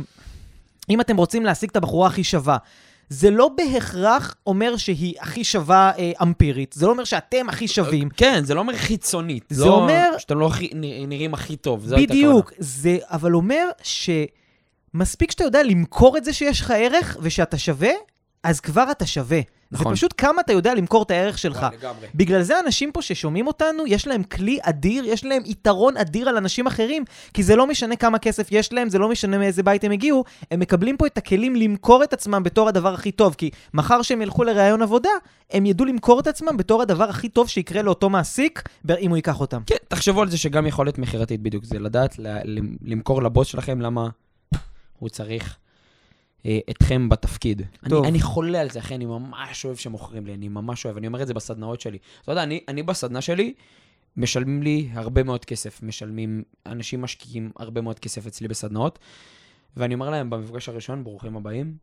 אם 0.89 1.01
אתם 1.01 1.17
רוצים 1.17 1.45
להשיג 1.45 1.69
את 1.69 1.75
הבחורה 1.75 2.08
הכי 2.08 2.23
שווה, 2.23 2.58
זה 3.13 3.30
לא 3.32 3.49
בהכרח 3.58 4.36
אומר 4.47 4.78
שהיא 4.78 5.13
הכי 5.19 5.43
שווה 5.43 5.91
אה, 5.97 6.12
אמפירית, 6.21 6.73
זה 6.73 6.86
לא 6.86 6.91
אומר 6.91 7.04
שאתם 7.04 7.49
הכי 7.49 7.67
שווים. 7.67 8.10
כן, 8.10 8.41
זה 8.45 8.54
לא 8.54 8.60
אומר 8.60 8.78
חיצונית. 8.78 9.43
זה 9.49 9.65
לא 9.65 9.73
אומר- 9.76 10.12
שאתם 10.17 10.39
לא 10.39 10.47
הכי- 10.47 10.69
נראים 11.08 11.34
הכי 11.34 11.56
טוב. 11.56 11.86
זו 11.86 11.95
הייתה 11.95 12.13
בדיוק, 12.13 12.52
זה 12.58 12.97
אבל 13.04 13.36
אומר 13.36 13.69
שמספיק 13.84 15.32
שאתה 15.32 15.43
יודע 15.43 15.63
למכור 15.63 16.17
את 16.17 16.23
זה 16.26 16.34
שיש 16.34 16.62
לך 16.62 16.73
ערך 16.78 17.17
ושאתה 17.21 17.58
שווה, 17.58 17.91
אז 18.43 18.60
כבר 18.60 18.86
אתה 18.91 19.06
שווה. 19.06 19.39
נכון. 19.73 19.91
זה 19.91 19.95
פשוט 19.95 20.13
כמה 20.17 20.41
אתה 20.41 20.53
יודע 20.53 20.73
למכור 20.73 21.03
את 21.03 21.12
הערך 21.12 21.38
שלך. 21.38 21.63
הכוונה. 21.63 21.77
לגמרי. 21.77 22.07
בגלל 22.15 22.41
זה 22.41 22.59
אנשים 22.59 22.91
פה 22.91 23.01
ששומעים 23.01 23.47
אותנו, 23.47 23.88
יש 23.88 24.07
להם 24.07 24.23
כלי 24.23 24.59
אדיר, 24.62 25.05
יש 25.05 25.25
להם 25.25 25.41
יתרון 25.45 25.97
אדיר 25.97 26.29
על 26.29 26.38
אנשים 26.38 26.67
אחרים, 26.67 27.03
כי 27.33 27.43
זה 27.43 27.55
לא 27.55 27.67
משנה 27.67 27.95
כמה 27.95 28.19
כסף 28.19 28.47
יש 28.51 28.73
להם, 28.73 28.89
זה 28.89 28.99
לא 28.99 29.09
משנה 29.09 29.38
מאיזה 29.38 29.63
בית 29.63 29.83
הם 29.83 29.91
הגיעו, 29.91 30.23
הם 30.51 30.59
מקבלים 30.59 30.97
פה 30.97 31.05
את 31.05 31.17
הכלים 31.17 31.55
למכור 31.55 32.03
את 32.03 32.13
עצמם 32.13 32.43
בתור 32.43 32.69
הדבר 32.69 32.93
הכי 32.93 33.12
טוב, 33.12 33.36
כי 33.38 33.49
מחר 33.73 34.01
שהם 34.01 34.21
ילכו 34.21 34.43
לראיון 34.43 34.81
עבודה, 34.81 35.09
הם 35.51 35.65
ידעו 35.65 35.86
למכור 35.86 36.19
את 36.19 36.27
עצמם 36.27 36.57
בתור 36.57 36.81
הדבר 36.81 37.09
הכי 37.09 37.29
טוב 37.29 37.49
שיקרה 37.49 37.81
לאותו 37.81 38.09
מעסיק, 38.09 38.63
אם 38.99 39.09
הוא 39.09 39.17
ייקח 39.17 39.41
אותם. 39.41 39.62
כן, 39.65 39.75
תחשבו 39.88 40.21
על 40.21 40.29
זה 40.29 40.38
שגם 40.38 40.67
יכולת 40.67 40.97
מכירתית 40.97 41.41
בדיוק, 41.41 41.63
זה 41.65 41.79
לדעת 41.79 42.15
למכור 42.81 43.23
לבוס 43.23 43.47
שלכם 43.47 43.81
למה 43.81 44.09
הוא 44.99 45.09
צריך 45.09 45.57
אתכם 46.69 47.10
בתפקיד. 47.10 47.62
טוב. 47.89 47.99
אני, 48.03 48.10
אני 48.10 48.21
חולה 48.21 48.62
על 48.62 48.69
זה, 48.69 48.79
אחי, 48.79 48.95
אני 48.95 49.06
ממש 49.06 49.65
אוהב 49.65 49.75
שמוכרים 49.75 50.25
לי, 50.25 50.34
אני 50.34 50.47
ממש 50.47 50.86
אוהב, 50.86 50.97
אני 50.97 51.08
אומר 51.08 51.21
את 51.21 51.27
זה 51.27 51.34
בסדנאות 51.34 51.82
שלי. 51.82 51.97
אתה 52.21 52.32
יודע, 52.32 52.43
אני, 52.43 52.60
אני 52.67 52.84
בסדנה 52.84 53.21
שלי, 53.21 53.53
משלמים 54.17 54.63
לי 54.63 54.89
הרבה 54.93 55.23
מאוד 55.23 55.45
כסף, 55.45 55.84
משלמים, 55.84 56.43
אנשים 56.65 57.01
משקיעים 57.01 57.51
הרבה 57.56 57.82
מאוד 57.82 57.99
כסף 57.99 58.27
אצלי 58.27 58.47
בסדנאות, 58.47 58.99
ואני 59.77 59.93
אומר 59.93 60.10
להם 60.10 60.29
במפגש 60.29 60.69
הראשון, 60.69 61.03
ברוכים 61.03 61.38
הבאים, 61.38 61.77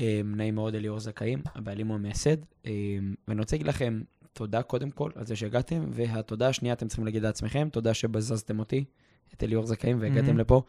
אה, 0.00 0.20
נעים 0.24 0.54
מאוד 0.54 0.74
אליאור 0.74 1.00
זכאים, 1.00 1.42
הבעלים 1.54 1.86
הוא 1.86 1.94
המייסד, 1.94 2.36
אה, 2.66 2.72
ואני 3.28 3.40
רוצה 3.40 3.56
להגיד 3.56 3.66
לכם 3.66 4.00
תודה 4.32 4.62
קודם 4.62 4.90
כל 4.90 5.10
על 5.14 5.26
זה 5.26 5.36
שהגעתם, 5.36 5.84
והתודה 5.90 6.48
השנייה 6.48 6.74
אתם 6.74 6.88
צריכים 6.88 7.04
להגיד 7.04 7.22
לעצמכם, 7.22 7.68
תודה 7.72 7.94
שבזזתם 7.94 8.58
אותי, 8.58 8.84
את 9.34 9.42
אליאור 9.42 9.66
זכאים, 9.66 10.00
והגעתם 10.00 10.26
מהמם. 10.26 10.38
לפה. 10.38 10.62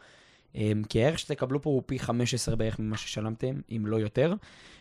אמ, 0.54 0.82
כי 0.88 1.04
הערך 1.04 1.18
שתקבלו 1.18 1.62
פה 1.62 1.70
הוא 1.70 1.82
פי 1.86 1.98
15 1.98 2.56
בערך 2.56 2.78
ממה 2.78 2.96
ששלמתם, 2.96 3.60
אם 3.70 3.86
לא 3.86 3.96
יותר. 3.96 4.34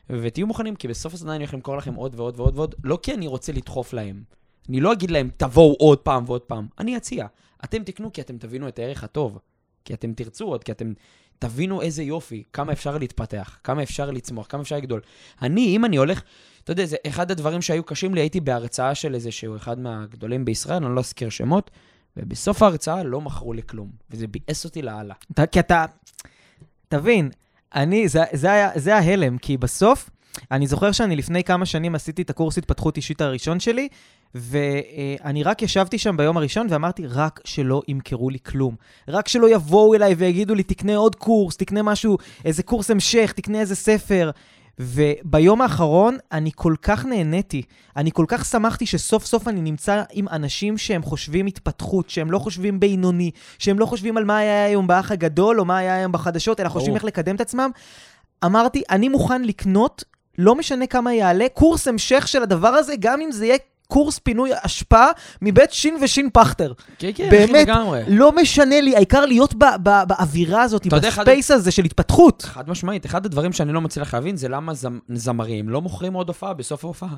ותהיו 0.09 0.47
מוכנים, 0.47 0.75
כי 0.75 0.87
בסוף 0.87 1.13
הסדנה 1.13 1.35
אני 1.35 1.43
הולך 1.43 1.53
למכור 1.53 1.77
לכם 1.77 1.93
עוד 1.93 2.15
ועוד 2.15 2.39
ועוד 2.39 2.57
ועוד, 2.57 2.75
לא 2.83 2.99
כי 3.03 3.13
אני 3.13 3.27
רוצה 3.27 3.51
לדחוף 3.51 3.93
להם. 3.93 4.23
אני 4.69 4.81
לא 4.81 4.93
אגיד 4.93 5.11
להם, 5.11 5.29
תבואו 5.37 5.75
עוד 5.79 5.99
פעם 5.99 6.23
ועוד 6.27 6.41
פעם. 6.41 6.67
אני 6.79 6.97
אציע. 6.97 7.27
אתם 7.63 7.83
תקנו 7.83 8.13
כי 8.13 8.21
אתם 8.21 8.37
תבינו 8.37 8.67
את 8.67 8.79
הערך 8.79 9.03
הטוב. 9.03 9.39
כי 9.85 9.93
אתם 9.93 10.13
תרצו 10.13 10.45
עוד, 10.45 10.63
כי 10.63 10.71
אתם 10.71 10.93
תבינו 11.39 11.81
איזה 11.81 12.03
יופי, 12.03 12.43
כמה 12.53 12.71
אפשר 12.71 12.97
להתפתח, 12.97 13.59
כמה 13.63 13.83
אפשר 13.83 14.11
לצמוח, 14.11 14.45
כמה 14.49 14.61
אפשר 14.61 14.77
לגדול. 14.77 15.01
אני, 15.41 15.75
אם 15.75 15.85
אני 15.85 15.97
הולך, 15.97 16.21
אתה 16.63 16.71
יודע, 16.71 16.85
זה 16.85 16.95
אחד 17.07 17.31
הדברים 17.31 17.61
שהיו 17.61 17.83
קשים 17.83 18.15
לי, 18.15 18.21
הייתי 18.21 18.39
בהרצאה 18.39 18.95
של 18.95 19.15
איזה 19.15 19.31
שהוא 19.31 19.55
אחד 19.55 19.79
מהגדולים 19.79 20.45
בישראל, 20.45 20.83
אני 20.83 20.95
לא 20.95 20.99
אזכיר 20.99 21.29
שמות, 21.29 21.71
ובסוף 22.17 22.63
ההרצאה 22.63 23.03
לא 23.03 23.21
מכרו 23.21 23.53
לי 23.53 23.61
כלום, 23.63 23.89
וזה 24.11 24.27
ביאס 24.27 24.65
אותי 24.65 24.81
לאללה. 24.81 25.13
כי 25.51 25.59
אתה... 25.59 25.85
תבין, 26.87 27.29
אני, 27.75 28.07
זה, 28.07 28.23
זה, 28.33 28.51
היה, 28.51 28.69
זה 28.75 28.95
ההלם, 28.95 29.37
כי 29.37 29.57
בסוף, 29.57 30.09
אני 30.51 30.67
זוכר 30.67 30.91
שאני 30.91 31.15
לפני 31.15 31.43
כמה 31.43 31.65
שנים 31.65 31.95
עשיתי 31.95 32.21
את 32.21 32.29
הקורס 32.29 32.57
התפתחות 32.57 32.97
אישית 32.97 33.21
הראשון 33.21 33.59
שלי, 33.59 33.87
ואני 34.35 35.43
רק 35.43 35.61
ישבתי 35.61 35.97
שם 35.97 36.17
ביום 36.17 36.37
הראשון 36.37 36.67
ואמרתי, 36.69 37.07
רק 37.07 37.39
שלא 37.45 37.81
ימכרו 37.87 38.29
לי 38.29 38.39
כלום. 38.39 38.75
רק 39.07 39.27
שלא 39.27 39.55
יבואו 39.55 39.93
אליי 39.95 40.13
ויגידו 40.13 40.55
לי, 40.55 40.63
תקנה 40.63 40.95
עוד 40.95 41.15
קורס, 41.15 41.57
תקנה 41.57 41.83
משהו, 41.83 42.17
איזה 42.45 42.63
קורס 42.63 42.91
המשך, 42.91 43.33
תקנה 43.35 43.59
איזה 43.59 43.75
ספר. 43.75 44.31
וביום 44.79 45.61
האחרון 45.61 46.17
אני 46.31 46.51
כל 46.55 46.75
כך 46.81 47.05
נהניתי, 47.05 47.61
אני 47.97 48.11
כל 48.11 48.25
כך 48.27 48.45
שמחתי 48.45 48.85
שסוף 48.85 49.25
סוף 49.25 49.47
אני 49.47 49.61
נמצא 49.61 50.03
עם 50.11 50.27
אנשים 50.27 50.77
שהם 50.77 51.03
חושבים 51.03 51.45
התפתחות, 51.45 52.09
שהם 52.09 52.31
לא 52.31 52.39
חושבים 52.39 52.79
בינוני, 52.79 53.31
שהם 53.59 53.79
לא 53.79 53.85
חושבים 53.85 54.17
על 54.17 54.23
מה 54.25 54.37
היה 54.37 54.65
היום 54.65 54.87
באח 54.87 55.11
הגדול 55.11 55.59
או 55.59 55.65
מה 55.65 55.77
היה 55.77 55.95
היום 55.95 56.11
בחדשות, 56.11 56.59
אלא 56.59 56.69
חושבים. 56.69 56.95
איך 56.95 57.03
לקדם 57.03 57.35
את 57.35 57.41
עצמם. 57.41 57.71
אמרתי, 58.45 58.83
אני 58.89 59.09
מוכן 59.09 59.41
לקנות, 59.41 60.03
לא 60.37 60.55
משנה 60.55 60.87
כמה 60.87 61.13
יעלה, 61.13 61.45
קורס 61.53 61.87
המשך 61.87 62.27
של 62.27 62.43
הדבר 62.43 62.67
הזה, 62.67 62.93
גם 62.99 63.21
אם 63.21 63.31
זה 63.31 63.45
יהיה 63.45 63.57
קורס 63.93 64.19
פינוי 64.19 64.49
אשפה 64.61 65.05
מבית 65.41 65.71
שין 65.73 65.97
ושין 66.01 66.29
פכטר. 66.33 66.73
כן, 66.99 67.09
כן, 67.15 67.29
באמת, 67.29 67.67
לגמרי. 67.67 68.01
לא 68.07 68.31
משנה 68.31 68.81
לי, 68.81 68.95
העיקר 68.95 69.25
להיות 69.25 69.53
ב- 69.53 69.63
ב- 69.83 70.03
באווירה 70.07 70.61
הזאת, 70.61 70.87
אתה 70.87 70.95
יודע, 70.95 71.07
אחד- 71.07 71.21
ב 71.21 71.26
space 71.26 71.51
הזה 71.51 71.71
של 71.71 71.83
התפתחות. 71.85 72.41
חד 72.41 72.69
משמעית, 72.69 73.05
אחד 73.05 73.25
הדברים 73.25 73.53
שאני 73.53 73.73
לא 73.73 73.81
מצליח 73.81 74.13
להבין 74.13 74.37
זה 74.37 74.49
למה 74.49 74.71
זמ- 74.73 74.85
זמרים 75.13 75.69
לא 75.69 75.81
מוכרים 75.81 76.13
עוד 76.13 76.27
הופעה 76.27 76.53
בסוף 76.53 76.83
ההופעה. 76.83 77.09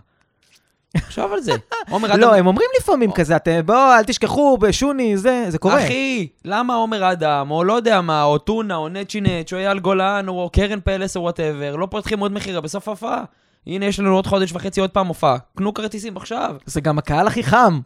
תחשוב 0.98 1.34
על 1.34 1.42
זה. 1.42 1.52
עומר 1.92 2.10
אדם... 2.12 2.20
לא, 2.20 2.36
הם 2.36 2.48
אומרים 2.48 2.70
לפעמים 2.80 3.12
כזה, 3.12 3.36
אתם, 3.36 3.60
בואו, 3.66 3.78
אל 3.98 4.04
תשכחו, 4.04 4.58
בשוני, 4.58 5.18
זה, 5.18 5.46
זה 5.50 5.58
קורה. 5.58 5.84
אחי, 5.86 6.28
למה 6.46 6.76
עומר 6.76 7.12
אדם, 7.12 7.52
או 7.52 7.64
לא 7.64 7.74
יודע 7.74 8.02
מה, 8.02 8.24
או 8.24 8.38
טונה, 8.38 8.76
או 8.76 8.90
נצ'ינץ', 8.90 9.54
או 9.54 9.58
אייל 9.58 9.80
גולן, 9.80 10.26
או 10.28 10.50
קרן 10.54 10.80
פלס, 10.84 11.18
או 11.18 11.22
whatever, 11.22 11.76
לא 11.76 11.88
פותחים 11.92 12.20
עוד 12.20 12.32
מכירה 12.32 12.62
בסוף 12.62 12.88
ההופעה? 12.88 13.24
הנה, 13.68 13.86
יש 13.86 14.00
לנו 14.00 14.16
עוד 14.16 14.28
חודש 14.28 14.52
וחצי 14.52 14.82
עוד 14.82 14.90
פעם 14.90 15.08
הופעה. 15.08 15.38
קנו 15.58 15.74
כרטיסים 15.74 16.18
עכשיו. 16.18 16.56
זה 16.66 16.82
גם 16.82 16.98
הקהל 16.98 17.28
הכי 17.28 17.44
חם. 17.44 17.80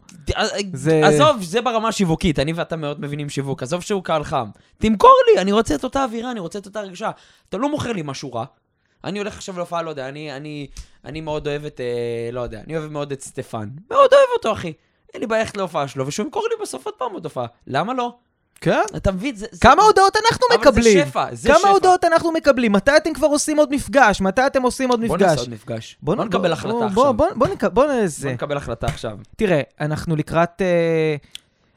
זה- 0.72 1.06
עזוב, 1.06 1.42
זה 1.42 1.60
ברמה 1.60 1.88
השיווקית, 1.88 2.38
אני 2.38 2.52
ואתה 2.52 2.76
מאוד 2.76 3.00
מבינים 3.00 3.28
שיווק, 3.28 3.62
עזוב 3.62 3.80
שהוא 3.80 4.02
קהל 4.04 4.24
חם. 4.24 4.48
תמכור 4.78 5.14
לי, 5.34 5.40
אני 5.40 5.52
רוצה 5.52 5.74
את 5.74 5.84
אותה 5.84 6.04
אווירה, 6.04 6.30
אני 6.30 6.40
רוצה 6.40 6.58
את 6.58 6.66
אותה 6.66 6.80
הרגשה. 6.80 7.10
אתה 7.48 7.56
לא 7.56 7.70
מוכר 7.70 7.92
לי 7.92 8.02
משהו 8.04 8.32
רע. 8.32 8.44
אני 9.04 9.18
הולך 9.18 9.36
עכשיו 9.36 9.56
להופעה, 9.56 9.82
לא 9.82 9.90
יודע, 9.90 10.08
אני, 10.08 10.36
אני, 10.36 10.66
אני 11.04 11.20
מאוד 11.20 11.46
אוהב 11.48 11.64
את, 11.64 11.80
אה, 11.80 12.32
לא 12.32 12.40
יודע, 12.40 12.60
אני 12.66 12.76
אוהב 12.76 12.92
מאוד 12.92 13.12
את 13.12 13.20
סטפן. 13.22 13.68
מאוד 13.90 14.10
אוהב 14.12 14.28
אותו, 14.36 14.52
אחי. 14.52 14.72
אין 15.14 15.20
לי 15.20 15.26
בעיה 15.26 15.42
ללכת 15.42 15.56
להופעה 15.56 15.88
שלו, 15.88 16.06
ושהוא 16.06 16.24
ימכור 16.24 16.42
לי 16.50 16.62
בסוף 16.62 16.86
עוד 16.86 16.94
פעם 16.94 17.12
עוד 17.12 17.24
הופעה. 17.24 17.46
למה 17.66 17.94
לא? 17.94 18.14
כן? 18.60 18.80
אתה 18.96 19.12
מבין? 19.12 19.36
זה... 19.36 19.46
זה- 19.50 19.58
כמה 19.60 19.82
הודעות 19.82 20.16
אנחנו 20.16 20.46
אבל 20.50 20.60
מקבלים? 20.60 20.98
זה 20.98 21.06
שפע, 21.10 21.26
זה 21.32 21.48
כמה 21.48 21.58
שפע. 21.58 21.68
הודעות 21.68 22.04
אנחנו 22.04 22.32
מקבלים? 22.32 22.72
מתי 22.72 22.96
אתם 22.96 23.12
כבר 23.12 23.26
עושים 23.26 23.56
עוד 23.58 23.74
מפגש? 23.74 24.20
מתי 24.20 24.46
אתם 24.46 24.62
עושים 24.62 24.90
עוד 24.90 25.00
בוא 25.00 25.16
מפגש? 25.16 25.28
נעשה 25.30 25.40
עוד 25.40 25.50
מפגש. 25.50 25.96
בוא 26.02 26.14
נקבל 26.16 26.52
החלטה 26.52 26.74
בוא- 26.74 26.84
עכשיו. 26.86 26.94
בוא- 26.94 27.12
בוא- 27.12 27.26
בוא 27.36 27.46
נק- 27.54 27.64
בוא 27.64 27.68
בוא 27.86 27.92
נעשה. 27.92 28.32
נקבל 28.32 28.56
החלטה 28.56 28.86
עכשיו. 28.86 29.18
תראה, 29.36 29.60
אנחנו 29.80 30.16
לקראת... 30.16 30.62
אה, 30.62 31.16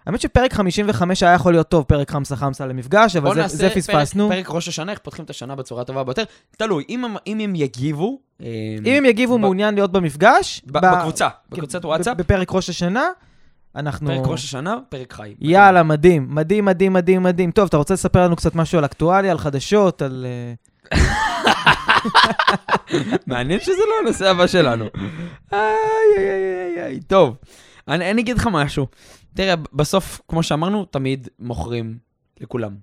האמת 0.05 0.21
שפרק 0.21 0.53
55 0.53 1.23
היה 1.23 1.33
יכול 1.33 1.53
להיות 1.53 1.69
טוב, 1.69 1.83
פרק 1.83 2.11
חמסה 2.11 2.35
חמסה 2.35 2.65
למפגש, 2.65 3.15
אבל 3.15 3.25
בוא 3.33 3.47
זה- 3.47 3.55
זה 3.57 3.69
פרק- 3.69 3.77
פספסנו. 3.77 4.29
פרק 4.29 4.49
ראש 4.49 4.67
השנה, 4.67 4.91
איך 4.91 4.99
פותחים 4.99 5.25
את 5.25 5.29
השנה 5.29 5.55
בצורה 5.55 5.81
הטובה 5.81 6.03
ביותר. 6.03 6.23
תלוי, 6.57 6.83
אם 6.89 7.05
אם 7.27 7.39
הם 7.39 7.55
יגיבו... 7.55 8.19
אה, 8.41 8.47
אם 8.85 8.93
הם 8.93 9.05
יגיבו 9.05 9.37
ב- 9.37 9.41
מעוניין 9.41 9.75
להיות 9.75 9.91
במפגש, 9.91 10.61
ב- 10.65 10.79
בקבוצה, 10.79 11.27
בקבוצת 11.51 11.81
ב- 11.81 11.85
וואטסאפ, 11.85 12.17
בפרק 12.17 12.51
ראש 12.51 12.69
השנה, 12.69 13.07
אנחנו... 13.75 14.07
פרק 14.07 14.27
ראש 14.27 14.43
השנה, 14.43 14.77
פרק 14.89 15.13
חי. 15.13 15.35
יאללה, 15.39 15.83
מדהים, 15.83 16.27
מדהים, 16.29 16.65
מדהים, 16.65 16.93
מדהים, 16.93 17.23
מדהים. 17.23 17.51
טוב, 17.51 17.67
אתה 17.67 17.77
רוצה 17.77 17.93
לספר 17.93 18.23
לנו 18.23 18.35
קצת 18.35 18.55
משהו 18.55 18.77
על 18.77 18.85
אקטואליה, 18.85 19.31
על 19.31 19.37
חדשות, 19.37 20.01
על... 20.01 20.25
אה, 20.25 20.53
מעניין 23.27 23.59
שזה 23.59 23.81
לא 23.89 23.93
הנושא 24.01 24.29
הבא 24.29 24.47
שלנו. 24.47 24.85
איי, 25.53 25.61
איי, 26.17 26.27
איי, 26.27 26.75
איי, 26.75 26.85
איי, 26.85 26.99
טוב. 26.99 27.37
אני 27.87 28.11
אני 28.11 28.21
אגיד 28.21 28.37
לך 28.37 28.49
משהו. 28.51 28.87
תראה, 29.33 29.55
בסוף, 29.73 30.21
כמו 30.27 30.43
שאמרנו, 30.43 30.85
תמיד 30.85 31.27
מוכרים 31.39 31.97
לכולם. 32.39 32.75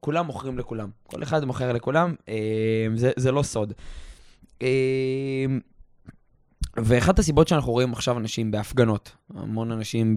כולם 0.00 0.26
מוכרים 0.26 0.58
לכולם. 0.58 0.88
כל 1.06 1.22
אחד 1.22 1.44
מוכר 1.44 1.72
לכולם, 1.72 2.14
אה, 2.28 2.86
זה, 2.94 3.10
זה 3.16 3.32
לא 3.32 3.42
סוד. 3.42 3.72
אה, 4.62 5.46
ואחת 6.84 7.18
הסיבות 7.18 7.48
שאנחנו 7.48 7.72
רואים 7.72 7.92
עכשיו 7.92 8.18
אנשים 8.18 8.50
בהפגנות, 8.50 9.10
המון 9.34 9.72
אנשים 9.72 10.16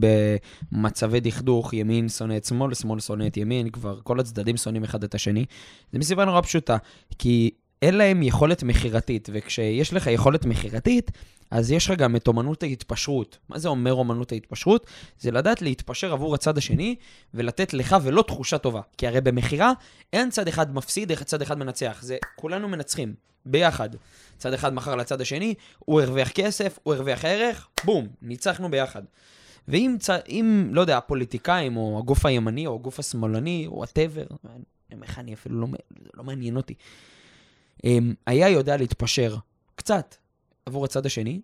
במצבי 0.71 1.19
דכדוך, 1.19 1.73
ימין 1.73 2.09
שונא 2.09 2.37
את 2.37 2.45
שמאל, 2.45 2.73
שמאל 2.73 2.99
שונא 2.99 3.27
את 3.27 3.37
ימין, 3.37 3.69
כבר 3.69 3.99
כל 4.03 4.19
הצדדים 4.19 4.57
שונאים 4.57 4.83
אחד 4.83 5.03
את 5.03 5.15
השני, 5.15 5.45
זה 5.91 5.99
מסיבה 5.99 6.25
נורא 6.25 6.41
פשוטה, 6.41 6.77
כי 7.19 7.51
אין 7.81 7.95
להם 7.95 8.23
יכולת 8.23 8.63
מכירתית, 8.63 9.29
וכשיש 9.33 9.93
לך 9.93 10.07
יכולת 10.07 10.45
מכירתית, 10.45 11.11
אז 11.51 11.71
יש 11.71 11.89
לך 11.89 11.97
גם 11.97 12.15
את 12.15 12.27
אומנות 12.27 12.63
ההתפשרות. 12.63 13.37
מה 13.49 13.59
זה 13.59 13.67
אומר 13.67 13.93
אומנות 13.93 14.31
ההתפשרות? 14.31 14.87
זה 15.19 15.31
לדעת 15.31 15.61
להתפשר 15.61 16.13
עבור 16.13 16.35
הצד 16.35 16.57
השני 16.57 16.95
ולתת 17.33 17.73
לך 17.73 17.95
ולא 18.03 18.21
תחושה 18.21 18.57
טובה. 18.57 18.81
כי 18.97 19.07
הרי 19.07 19.21
במכירה 19.21 19.71
אין 20.13 20.29
צד 20.29 20.47
אחד 20.47 20.75
מפסיד, 20.75 21.11
איך 21.11 21.23
צד 21.23 21.41
אחד 21.41 21.57
מנצח. 21.57 21.99
זה 22.01 22.17
כולנו 22.35 22.67
מנצחים, 22.67 23.13
ביחד. 23.45 23.89
צד 24.37 24.53
אחד 24.53 24.73
מכר 24.73 24.95
לצד 24.95 25.21
השני, 25.21 25.53
הוא 25.79 26.01
הרוויח 26.01 26.31
כסף, 26.31 26.79
הוא 26.83 26.93
הרוויח 26.93 27.25
ערך, 27.25 27.67
בום, 27.83 28.07
ניצחנו 28.21 28.71
ביחד. 28.71 29.03
ואם, 29.67 29.95
צ... 29.99 30.09
אם, 30.09 30.69
לא 30.71 30.81
יודע, 30.81 30.97
הפוליטיקאים, 30.97 31.77
או 31.77 31.99
הגוף 31.99 32.25
הימני, 32.25 32.67
או 32.67 32.75
הגוף 32.75 32.99
השמאלני, 32.99 33.67
או 33.67 33.75
whatever, 33.77 34.25
איך 35.01 35.19
אני 35.19 35.33
אפילו 35.33 35.61
לא, 35.61 35.67
לא 36.13 36.23
מעניין 36.23 36.57
אותי, 36.57 36.73
אמ, 37.83 38.13
היה 38.25 38.49
יודע 38.49 38.77
להתפשר 38.77 39.35
קצת 39.75 40.15
עבור 40.65 40.85
הצד 40.85 41.05
השני, 41.05 41.41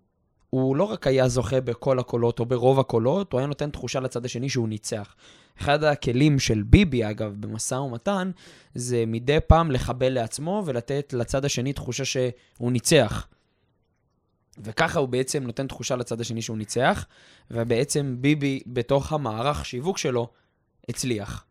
הוא 0.50 0.76
לא 0.76 0.84
רק 0.84 1.08
היה 1.08 1.28
זוכה 1.28 1.62
בכל 1.62 2.00
הקולות 2.00 2.40
או 2.40 2.46
ברוב 2.46 2.80
הקולות, 2.80 3.34
הוא 3.34 3.40
היה 3.40 3.48
נותן 3.48 3.70
תחושה 3.70 4.00
לצד 4.00 4.26
השני 4.26 4.50
שהוא 4.50 4.70
ניצח. 4.70 5.16
אחד 5.62 5.84
הכלים 5.84 6.40
של 6.40 6.64
ביבי, 6.64 7.10
אגב, 7.10 7.36
במשא 7.40 7.76
ומתן, 7.76 8.32
זה 8.76 9.04
מדי 9.08 9.38
פעם 9.48 9.72
לחבל 9.72 10.10
לעצמו 10.10 10.64
ולתת 10.66 11.14
לצד 11.18 11.46
השני 11.46 11.74
תחושה 11.74 12.06
שהוא 12.06 12.72
ניצח. 12.72 13.28
וככה 14.58 15.00
הוא 15.00 15.10
בעצם 15.10 15.44
נותן 15.44 15.68
תחושה 15.68 15.96
לצד 15.96 16.22
השני 16.22 16.42
שהוא 16.42 16.58
ניצח, 16.58 17.06
ובעצם 17.52 18.16
ביבי, 18.20 18.62
בתוך 18.68 19.14
המערך 19.14 19.66
שיווק 19.66 19.98
שלו, 19.98 20.28
הצליח. 20.90 21.46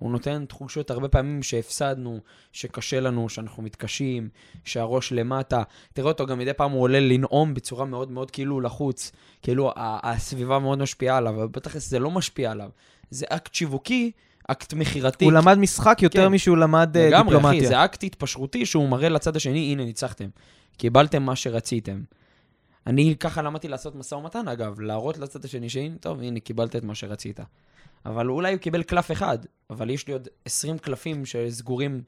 הוא 0.00 0.10
נותן 0.10 0.44
תחושות 0.48 0.90
הרבה 0.90 1.08
פעמים 1.08 1.42
שהפסדנו, 1.42 2.20
שקשה 2.52 3.00
לנו, 3.00 3.28
שאנחנו 3.28 3.62
מתקשים, 3.62 4.28
שהראש 4.64 5.12
למטה. 5.12 5.62
תראה 5.92 6.08
אותו, 6.08 6.26
גם 6.26 6.38
מדי 6.38 6.52
פעם 6.52 6.70
הוא 6.70 6.82
עולה 6.82 7.00
לנאום 7.00 7.54
בצורה 7.54 7.84
מאוד 7.84 8.10
מאוד 8.10 8.30
כאילו 8.30 8.60
לחוץ. 8.60 9.12
כאילו 9.42 9.72
הסביבה 9.76 10.58
מאוד 10.58 10.78
משפיעה 10.78 11.16
עליו, 11.16 11.34
אבל 11.34 11.48
בתכלס 11.48 11.88
זה 11.88 11.98
לא 11.98 12.10
משפיע 12.10 12.50
עליו. 12.50 12.70
זה 13.10 13.26
אקט 13.28 13.54
שיווקי, 13.54 14.10
אקט 14.48 14.74
מכירתי. 14.74 15.24
הוא 15.24 15.32
למד 15.32 15.58
משחק 15.58 15.98
יותר 16.02 16.26
כן. 16.26 16.32
משהוא 16.32 16.56
למד 16.56 16.96
אה, 16.96 17.08
לגמרי, 17.08 17.36
אחי, 17.36 17.42
דיפלומטיה. 17.42 17.68
זה 17.68 17.84
אקט 17.84 18.04
התפשרותי 18.04 18.66
שהוא 18.66 18.88
מראה 18.88 19.08
לצד 19.08 19.36
השני, 19.36 19.72
הנה, 19.72 19.84
ניצחתם. 19.84 20.28
קיבלתם 20.76 21.22
מה 21.22 21.36
שרציתם. 21.36 22.00
אני 22.86 23.16
ככה 23.20 23.42
למדתי 23.42 23.68
לעשות 23.68 23.94
משא 23.94 24.14
ומתן, 24.14 24.48
אגב, 24.48 24.80
להראות 24.80 25.18
לצד 25.18 25.44
השני 25.44 25.68
שהנה, 25.68 25.94
טוב, 26.00 26.20
הנה, 26.20 26.40
קיבלת 26.40 26.76
את 26.76 26.84
מה 26.84 26.94
שרצית. 26.94 27.40
אבל 28.06 28.28
אולי 28.28 28.52
הוא 28.52 28.58
קיבל 28.60 28.82
קלף 28.82 29.10
אחד, 29.10 29.38
אבל 29.70 29.90
יש 29.90 30.06
לי 30.06 30.12
עוד 30.12 30.28
20 30.44 30.78
קלפים 30.78 31.26
שסגורים 31.26 32.02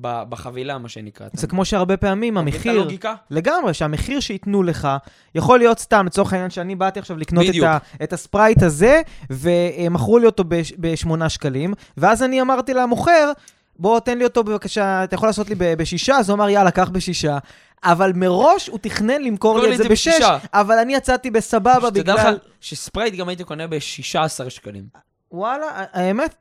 בחבילה, 0.00 0.78
מה 0.78 0.88
שנקרא. 0.88 1.28
זה 1.32 1.46
כמו 1.46 1.64
שהרבה 1.64 1.96
פעמים 1.96 2.34
מבין 2.34 2.48
את 2.48 2.54
המחיר, 2.54 2.72
הלוגיקה? 2.72 3.14
לגמרי, 3.30 3.74
שהמחיר 3.74 4.20
שייתנו 4.20 4.62
לך, 4.62 4.88
יכול 5.34 5.58
להיות 5.58 5.78
סתם, 5.78 6.06
לצורך 6.06 6.32
העניין 6.32 6.50
שאני 6.50 6.74
באתי 6.74 6.98
עכשיו 7.00 7.16
לקנות 7.16 7.44
את. 7.58 7.62
ה, 7.62 7.78
את 8.02 8.12
הספרייט 8.12 8.62
הזה, 8.62 9.02
ומכרו 9.30 10.18
לי 10.18 10.26
אותו 10.26 10.44
בש- 10.44 10.72
בשמונה 10.78 11.28
שקלים, 11.28 11.74
ואז 11.96 12.22
אני 12.22 12.40
אמרתי 12.40 12.74
למוכר, 12.74 13.32
בוא 13.78 14.00
תן 14.00 14.18
לי 14.18 14.24
אותו 14.24 14.44
בבקשה, 14.44 15.04
אתה 15.04 15.14
יכול 15.14 15.28
לעשות 15.28 15.48
לי 15.48 15.54
בשישה, 15.58 16.16
אז 16.16 16.28
הוא 16.28 16.36
אמר, 16.36 16.48
יאללה, 16.48 16.70
קח 16.70 16.88
בשישה. 16.88 17.38
אבל 17.84 18.12
מראש 18.14 18.68
הוא 18.68 18.78
תכנן 18.78 19.22
למכור 19.22 19.58
לי 19.60 19.72
את 19.72 19.78
זה 19.78 19.88
בשש. 19.88 20.20
אבל 20.52 20.78
אני 20.78 20.94
יצאתי 20.94 21.30
בסבבה 21.30 21.74
שתדע 21.88 22.02
בגלל... 22.02 22.32
לך 22.34 22.40
שספרייט 22.60 23.14
גם 23.14 23.28
הייתי 23.28 23.44
קונה 23.44 23.66
ב-16 23.66 24.50
שקלים. 24.50 25.05
וואלה, 25.32 25.66
האמת, 25.92 26.34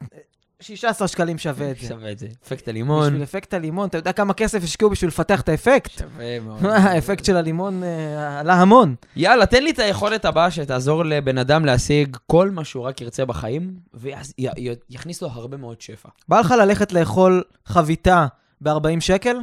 16 0.60 1.08
שקלים 1.08 1.38
שווה 1.38 1.72
את 1.72 1.80
זה. 1.80 1.88
שווה 1.88 2.12
את 2.12 2.20
זה. 2.20 2.28
אפקט 2.44 2.68
הלימון. 2.68 3.08
בשביל 3.08 3.24
אפקט 3.24 3.54
הלימון, 3.54 3.88
אתה 3.90 3.98
יודע 3.98 4.12
כמה 4.12 4.34
כסף 4.34 4.64
השקיעו 4.64 4.90
בשביל 4.90 5.08
לפתח 5.08 5.42
את 5.42 5.50
האפקט? 5.50 5.92
שווה 5.92 6.40
מאוד. 6.40 6.66
האפקט 6.66 7.26
של 7.26 7.38
הלימון 7.38 7.84
אה, 7.84 8.40
עלה 8.40 8.54
המון. 8.54 8.96
יאללה, 9.16 9.46
תן 9.46 9.64
לי 9.64 9.72
את 9.72 9.80
היכולת 9.80 10.26
הבאה 10.26 10.52
שתעזור 10.52 11.06
לבן 11.06 11.38
אדם 11.38 11.66
להשיג 11.66 12.18
כל 12.28 12.52
מה 12.52 12.64
שהוא 12.64 12.84
רק 12.84 13.02
ירצה 13.02 13.26
בחיים, 13.26 13.74
ויכניס 13.94 15.22
לו 15.22 15.28
הרבה 15.28 15.58
מאוד 15.58 15.82
שפע. 15.82 16.10
בא 16.28 16.40
לך 16.40 16.52
ללכת 16.52 16.94
לאכול 16.94 17.44
חביתה 17.66 18.28
ב-40 18.62 19.00
שקל? 19.00 19.38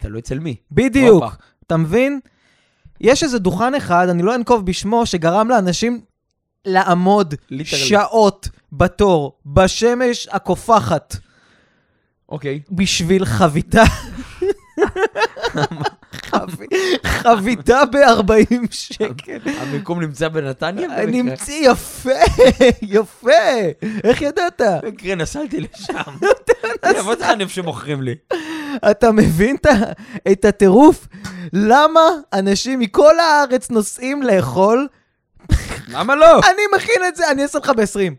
תלוי 0.00 0.20
אצל 0.20 0.38
מי. 0.38 0.56
בדיוק. 0.72 1.24
אתה 1.66 1.76
מבין? 1.76 2.20
יש 3.00 3.22
איזה 3.22 3.38
דוכן 3.38 3.74
אחד, 3.74 4.08
אני 4.08 4.22
לא 4.22 4.34
אנקוב 4.34 4.66
בשמו, 4.66 5.06
שגרם 5.06 5.48
לאנשים 5.48 6.00
לעמוד 6.66 7.34
ליטרלי. 7.50 7.82
שעות 7.84 8.48
בתור, 8.72 9.36
בשמש 9.46 10.28
הקופחת, 10.30 11.16
אוקיי. 12.28 12.60
בשביל 12.70 13.24
חביתה. 13.24 13.82
חב- 16.12 16.62
חביתה 17.06 17.80
ב-40 17.92 18.54
שקל. 18.70 19.38
המיקום 19.58 20.00
נמצא 20.00 20.28
בנתניה? 20.28 21.06
נמצא 21.06 21.52
יפה, 21.52 22.10
יפה. 22.82 23.30
איך 24.04 24.22
ידעת? 24.22 24.60
במקרה 24.82 25.14
נסעתי 25.14 25.60
לשם. 25.60 25.94
אבוא 27.00 27.14
אותך 27.14 27.26
איפה 27.40 27.52
שמוכרים 27.52 28.02
לי. 28.02 28.14
אתה 28.90 29.12
מבין 29.12 29.56
את 30.32 30.44
הטירוף? 30.44 31.08
למה 31.52 32.00
אנשים 32.32 32.78
מכל 32.78 33.14
הארץ 33.20 33.70
נוסעים 33.70 34.22
לאכול? 34.22 34.88
למה 35.88 36.14
לא? 36.14 36.38
אני 36.38 36.62
מכין 36.76 37.02
את 37.08 37.16
זה, 37.16 37.30
אני 37.30 37.42
אעשה 37.42 37.58
לך 37.58 37.70
ב-20. 37.70 38.14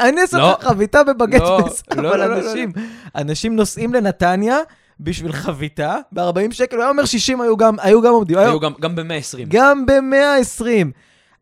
אני 0.00 0.20
אעשה 0.20 0.38
לא. 0.38 0.52
לך 0.60 0.64
חביתה 0.64 1.04
בבגט 1.04 1.40
לא, 1.40 1.58
ב-20. 1.60 2.00
לא, 2.00 2.08
אבל 2.14 2.28
לא, 2.30 2.38
אנשים, 2.38 2.72
אנשים 3.14 3.56
נוסעים 3.56 3.94
לנתניה 3.94 4.58
בשביל 5.00 5.32
חביתה 5.32 5.96
ב-40 6.12 6.52
שקל, 6.52 6.76
הוא 6.76 6.82
היה 6.82 6.90
אומר 6.90 7.04
60 7.04 7.40
היו 7.40 7.56
גם 7.56 7.76
היו 7.82 8.02
גם 8.02 8.12
עומדים. 8.12 8.38
היו 8.38 8.60
גם- 8.60 8.72
גם 8.80 8.96
ב-120. 8.96 9.38
גם 9.48 9.86
ב-120. 9.86 10.64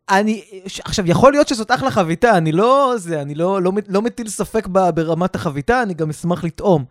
אני, 0.09 0.43
עכשיו, 0.85 1.05
יכול 1.07 1.31
להיות 1.31 1.47
שזאת 1.47 1.71
אחלה 1.71 1.91
חביתה, 1.91 2.37
אני 2.37 2.51
לא 2.51 2.93
זה, 2.97 3.21
אני 3.21 3.35
לא, 3.35 3.61
לא, 3.61 3.71
לא 3.87 4.01
מטיל 4.01 4.29
ספק 4.29 4.67
ב, 4.71 4.89
ברמת 4.89 5.35
החביתה, 5.35 5.81
אני 5.81 5.93
גם 5.93 6.09
אשמח 6.09 6.43
לטעום. 6.43 6.85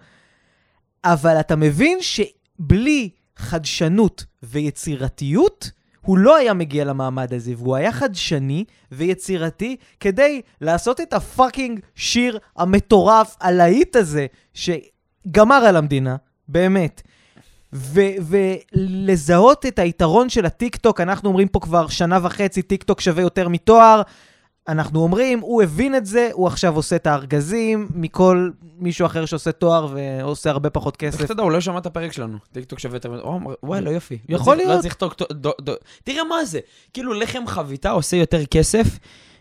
אבל 1.05 1.40
אתה 1.40 1.57
מבין 1.57 1.98
שבלי 2.00 3.11
חדשנות 3.37 4.24
ויצירתיות, 4.42 5.70
הוא 6.04 6.18
לא 6.18 6.36
היה 6.36 6.54
מגיע 6.54 6.84
למעמד 6.84 7.34
הזה, 7.34 7.52
והוא 7.56 7.76
היה 7.76 7.92
חדשני 7.92 8.64
ויצירתי 8.92 9.76
כדי 10.00 10.40
לעשות 10.60 11.00
את 11.00 11.12
ה 11.12 11.21
fucking 11.21 11.80
שיר 11.94 12.38
המטורף, 12.56 13.36
הלהיט 13.40 13.96
הזה, 13.96 14.26
שגמר 14.54 15.54
על 15.54 15.76
המדינה, 15.76 16.16
באמת. 16.48 17.02
ו- 17.72 18.00
ולזהות 18.74 19.66
את 19.66 19.78
היתרון 19.78 20.28
של 20.28 20.46
הטיקטוק, 20.46 21.00
אנחנו 21.00 21.28
אומרים 21.28 21.48
פה 21.48 21.60
כבר 21.60 21.88
שנה 21.88 22.18
וחצי, 22.22 22.62
טיקטוק 22.62 23.00
שווה 23.00 23.22
יותר 23.22 23.48
מתואר. 23.48 24.02
אנחנו 24.68 25.00
אומרים, 25.00 25.40
הוא 25.40 25.62
הבין 25.62 25.94
את 25.94 26.07
זה, 26.07 26.29
הוא 26.33 26.46
עכשיו 26.46 26.77
עושה 26.77 26.96
את 26.96 27.07
הארגזים 27.07 27.88
מכל 27.94 28.50
מישהו 28.79 29.07
אחר 29.07 29.24
שעושה 29.27 29.53
תואר 29.53 29.88
ועושה 29.94 30.50
הרבה 30.50 30.70
פחות 30.70 31.03
איך 31.03 31.14
כסף. 31.14 31.24
אתה 31.24 31.33
יודע, 31.33 31.42
הוא 31.42 31.53
לא 31.53 31.61
שמע 31.61 31.79
את 31.79 31.87
הפרק 31.87 32.12
שלנו. 32.12 32.38
טיקטוק 32.53 32.79
שווה 32.79 32.96
יותר... 32.96 33.20
או, 33.20 33.37
אמר, 33.37 33.55
וואלה, 33.62 33.90
יופי. 33.90 34.18
יכול 34.29 34.53
לא 34.53 34.62
להיות. 34.62 34.77
לא 34.77 34.81
צריך 34.81 34.94
טוק... 34.94 35.14
טוק- 35.14 35.61
תראה 36.05 36.24
מה 36.24 36.44
זה. 36.44 36.61
כאילו 36.92 37.14
לחם 37.14 37.46
חביתה 37.46 37.90
עושה 37.90 38.16
יותר 38.16 38.46
כסף 38.46 38.87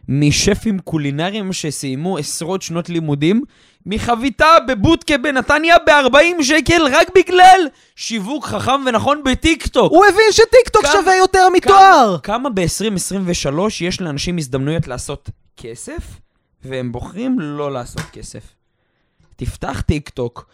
משפים 0.07 0.79
קולינריים 0.79 1.53
שסיימו 1.53 2.17
עשרות 2.17 2.61
שנות 2.61 2.89
לימודים, 2.89 3.41
מחביתה 3.85 4.45
בבודקה 4.67 5.17
בנתניה 5.17 5.75
ב-40 5.79 6.43
שקל 6.43 6.81
רק 6.91 7.07
בגלל 7.15 7.67
שיווק 7.95 8.45
חכם 8.45 8.81
ונכון 8.85 9.21
בטיקטוק. 9.25 9.91
הוא 9.91 10.05
הבין 10.05 10.31
שטיקטוק 10.31 10.81
כמה- 10.85 10.91
שווה 10.91 11.15
יותר 11.15 11.47
מתואר! 11.55 12.17
כמה 12.23 12.49
ב-2023 12.49 13.49
יש 13.81 14.01
לאנשים 14.01 14.37
הזדמנויות 14.37 14.87
לעשות 14.87 15.29
כסף, 15.57 16.03
והם 16.63 16.91
בוחרים 16.91 17.39
לא 17.39 17.71
לעשות 17.71 18.01
כסף. 18.13 18.43
תפתח 19.35 19.81
טיקטוק, 19.81 20.45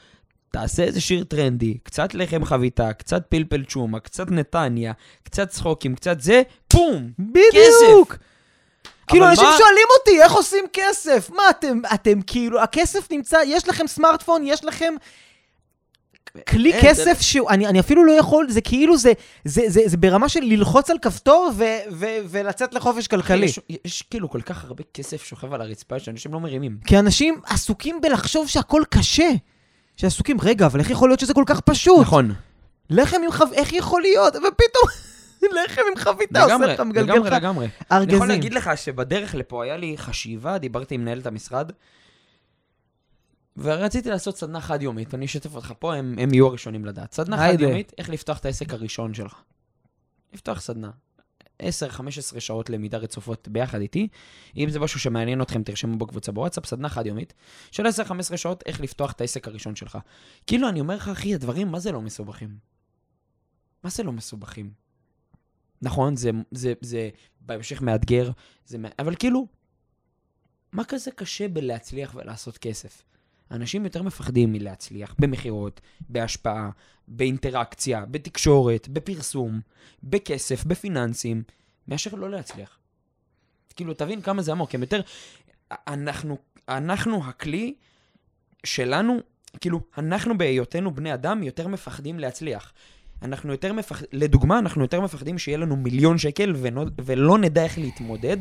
תעשה 0.52 0.84
איזה 0.84 1.02
שיר 1.02 1.24
טרנדי, 1.24 1.78
קצת 1.84 2.14
לחם 2.14 2.46
חביתה, 2.46 2.94
קצת 2.94 3.24
פלפל 3.30 3.64
צ'ומה, 3.68 4.00
קצת 4.00 4.32
נתניה, 4.32 4.94
קצת 5.24 5.50
צחוקים, 5.50 5.96
קצת 5.96 6.22
זה, 6.22 6.42
בום! 6.74 7.10
בדיוק! 7.20 8.16
כאילו, 9.10 9.28
אנשים 9.30 9.44
מה- 9.44 9.58
שואלים 9.58 9.88
אותי, 10.00 10.22
איך 10.22 10.32
עושים 10.32 10.66
כסף? 10.74 11.30
מה, 11.30 11.44
אתם, 11.50 11.82
אתם 11.94 12.22
כאילו, 12.22 12.62
הכסף 12.62 13.12
נמצא, 13.12 13.38
יש 13.46 13.70
לכם 13.70 13.88
סמארטפון, 13.88 14.42
יש 14.46 14.66
לכם 14.66 14.94
כלי 16.48 16.74
אין, 16.74 16.82
כסף 16.84 17.22
שהוא, 17.22 17.50
אני, 17.50 17.68
אני 17.68 17.80
אפילו 17.80 18.06
לא 18.06 18.12
יכול, 18.12 18.50
זה 18.50 18.62
כאילו, 18.62 18.98
זה, 18.98 19.14
זה, 19.46 19.62
זה, 19.68 19.82
זה 19.86 19.98
ברמה 19.98 20.30
של 20.30 20.40
ללחוץ 20.44 20.90
על 20.90 20.98
כפתור 21.02 21.52
ו, 21.56 21.64
ו, 21.92 22.06
ולצאת 22.30 22.74
לחופש 22.74 23.08
כלכלי. 23.08 23.46
יש, 23.46 23.60
יש 23.86 24.02
כאילו 24.02 24.30
כל 24.30 24.42
כך 24.42 24.64
הרבה 24.64 24.84
כסף 24.94 25.24
שוכב 25.24 25.54
על 25.54 25.62
הרצפה 25.62 26.00
שאנשים 26.00 26.34
לא 26.34 26.40
מרימים. 26.40 26.78
כי 26.86 27.00
אנשים 27.00 27.42
עסוקים 27.46 28.02
בלחשוב 28.02 28.48
שהכל 28.48 28.84
קשה. 28.90 29.30
שעסוקים, 29.98 30.38
רגע, 30.42 30.66
אבל 30.66 30.80
איך 30.80 30.90
יכול 30.90 31.10
להיות 31.10 31.20
שזה 31.20 31.34
כל 31.34 31.44
כך 31.46 31.60
פשוט? 31.60 32.02
נכון. 32.02 32.34
לחם 32.90 33.18
עם 33.26 33.32
חב... 33.32 33.54
איך 33.54 33.74
יכול 33.74 34.02
להיות? 34.02 34.36
ופתאום 34.36 34.84
לחם 35.66 35.82
עם 35.92 35.98
חביתה 35.98 36.44
עושה 36.44 36.56
לגמרי, 36.56 36.74
לך 36.74 36.80
מגלגל 36.80 37.14
לגמרי, 37.14 37.30
לך 37.30 37.36
לגמרי. 37.36 37.66
אני 37.66 37.72
יכול 37.92 37.98
ארגזים. 37.98 38.28
להגיד 38.28 38.54
לך 38.54 38.72
שבדרך 38.76 39.36
לפה 39.36 39.64
היה 39.64 39.78
לי 39.78 39.98
חשיבה, 39.98 40.58
דיברתי 40.58 40.96
עם 40.96 41.02
מנהלת 41.02 41.26
המשרד, 41.26 41.72
ורציתי 43.58 44.10
לעשות 44.10 44.38
סדנה 44.38 44.62
חד-יומית, 44.62 45.14
אני 45.14 45.26
אשתף 45.26 45.56
אותך 45.56 45.74
פה, 45.80 45.96
הם, 45.96 46.16
הם 46.20 46.34
יהיו 46.34 46.48
הראשונים 46.48 46.86
לדעת. 46.86 47.14
סדנה. 47.14 47.38
חד-יומית, 47.38 47.94
איך 47.98 48.10
לפתוח 48.10 48.38
את 48.38 48.46
העסק 48.46 48.74
הראשון 48.74 49.14
שלך. 49.14 49.42
לפתוח 50.34 50.62
סדנה. 50.62 50.90
10-15 51.62 52.40
שעות 52.40 52.70
למידה 52.70 52.98
רצופות 52.98 53.48
ביחד 53.48 53.82
איתי. 53.82 54.08
אם 54.58 54.70
זה 54.70 54.80
משהו 54.80 55.00
שמעניין 55.00 55.42
אתכם, 55.42 55.64
תרשמו 55.64 55.98
בקבוצה 55.98 56.32
בוואטסאפ, 56.32 56.66
סדנה 56.66 56.90
חד-יומית 56.90 57.34
של 57.72 57.86
10-15 57.86 58.38
שעות, 58.38 58.64
איך 58.66 58.82
לפתוח 58.82 59.12
את 59.12 59.22
העסק 59.22 59.48
הראשון 59.48 59.76
שלך. 59.76 59.98
כאילו, 60.48 60.70
אני 60.70 60.80
אומר 60.80 60.96
לך, 60.96 61.08
אחי, 61.08 61.36
הדברים, 61.36 61.68
מה 61.68 61.80
זה 61.80 61.92
לא 61.92 62.02
מסובכים? 62.02 62.58
מה 63.84 63.90
זה 63.90 64.04
לא 64.04 64.12
מסובכים? 64.12 64.89
נכון, 65.82 66.16
זה, 66.16 66.32
זה, 66.52 66.74
זה 66.82 67.10
בהמשך 67.42 67.82
מאתגר, 67.82 68.32
זה, 68.66 68.78
אבל 69.00 69.16
כאילו, 69.16 69.48
מה 70.72 70.84
כזה 70.84 71.12
קשה 71.12 71.48
בלהצליח 71.48 72.16
ולעשות 72.16 72.58
כסף? 72.58 73.04
אנשים 73.52 73.84
יותר 73.84 74.04
מפחדים 74.04 74.52
מלהצליח 74.52 75.16
במכירות, 75.20 75.82
בהשפעה, 76.10 76.70
באינטראקציה, 77.08 78.06
בתקשורת, 78.06 78.88
בפרסום, 78.88 79.62
בכסף, 80.04 80.64
בפיננסים, 80.64 81.44
מאשר 81.88 82.16
לא 82.16 82.30
להצליח. 82.30 82.80
כאילו, 83.76 83.94
תבין 83.94 84.22
כמה 84.22 84.42
זה 84.42 84.52
עמוק, 84.52 84.76
הם 84.76 84.82
יותר... 84.82 85.02
אנחנו, 85.72 86.38
אנחנו 86.70 87.26
הכלי 87.26 87.74
שלנו, 88.64 89.20
כאילו, 89.62 89.82
אנחנו 89.98 90.38
בהיותנו 90.38 90.96
בני 90.96 91.14
אדם 91.14 91.44
יותר 91.44 91.68
מפחדים 91.68 92.20
להצליח. 92.20 92.74
אנחנו 93.22 93.52
יותר 93.52 93.74
מפחדים, 93.74 94.10
לדוגמה, 94.14 94.60
אנחנו 94.60 94.82
יותר 94.82 95.02
מפחדים 95.02 95.38
שיהיה 95.38 95.58
לנו 95.58 95.76
מיליון 95.76 96.18
שקל 96.18 96.54
ונו, 96.58 96.86
ולא 97.06 97.38
נדע 97.38 97.64
איך 97.64 97.78
להתמודד, 97.78 98.38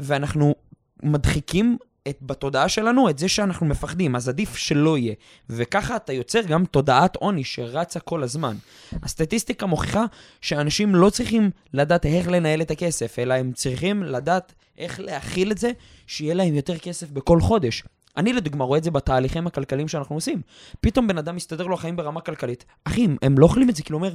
ואנחנו 0.00 0.54
מדחיקים 1.02 1.76
את, 2.08 2.18
בתודעה 2.22 2.68
שלנו 2.68 3.10
את 3.10 3.18
זה 3.18 3.28
שאנחנו 3.28 3.66
מפחדים, 3.66 4.16
אז 4.16 4.28
עדיף 4.28 4.56
שלא 4.56 4.98
יהיה. 4.98 5.14
וככה 5.50 5.96
אתה 5.96 6.12
יוצר 6.12 6.42
גם 6.42 6.64
תודעת 6.64 7.16
עוני 7.16 7.44
שרצה 7.44 8.00
כל 8.00 8.22
הזמן. 8.22 8.56
הסטטיסטיקה 9.02 9.66
מוכיחה 9.66 10.04
שאנשים 10.40 10.94
לא 10.94 11.10
צריכים 11.10 11.50
לדעת 11.74 12.06
איך 12.06 12.28
לנהל 12.28 12.62
את 12.62 12.70
הכסף, 12.70 13.18
אלא 13.18 13.34
הם 13.34 13.52
צריכים 13.52 14.02
לדעת 14.02 14.52
איך 14.78 15.00
להכיל 15.00 15.52
את 15.52 15.58
זה, 15.58 15.70
שיהיה 16.06 16.34
להם 16.34 16.54
יותר 16.54 16.78
כסף 16.78 17.10
בכל 17.10 17.40
חודש. 17.40 17.84
אני 18.16 18.32
לדוגמה 18.32 18.64
רואה 18.64 18.78
את 18.78 18.84
זה 18.84 18.90
בתהליכים 18.90 19.46
הכלכליים 19.46 19.88
שאנחנו 19.88 20.14
עושים. 20.16 20.42
פתאום 20.80 21.08
בן 21.08 21.18
אדם 21.18 21.36
מסתדר 21.36 21.66
לו 21.66 21.74
החיים 21.74 21.96
ברמה 21.96 22.20
כלכלית. 22.20 22.64
אחי, 22.84 23.08
הם- 23.22 23.38
לא 23.38 23.44
אוכלים 23.46 23.70
את 23.70 23.76
זה, 23.76 23.82
כאילו 23.82 23.98
אומר, 23.98 24.14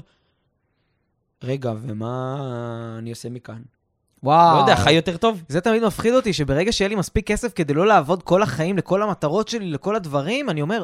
רגע, 1.44 1.74
ומה 1.82 2.96
אני 3.00 3.10
עושה 3.10 3.30
מכאן? 3.30 3.62
וואו. 4.24 4.56
לא 4.56 4.62
יודע, 4.62 4.76
חי 4.76 4.92
יותר 4.92 5.18
טוב? 5.18 5.44
זה 5.48 5.62
תמיד 5.62 5.84
מפחיד 5.84 6.14
אותי, 6.14 6.34
שברגע 6.34 6.72
שיהיה 6.72 6.90
לי 6.90 6.96
מספיק 6.96 7.28
כסף 7.28 7.54
כדי 7.56 7.74
לא 7.74 7.88
לעבוד 7.88 8.24
כל 8.24 8.42
החיים 8.44 8.78
לכל 8.78 9.04
המטרות 9.04 9.48
שלי, 9.48 9.70
לכל 9.72 9.96
הדברים, 9.96 10.50
אני 10.50 10.62
אומר, 10.62 10.84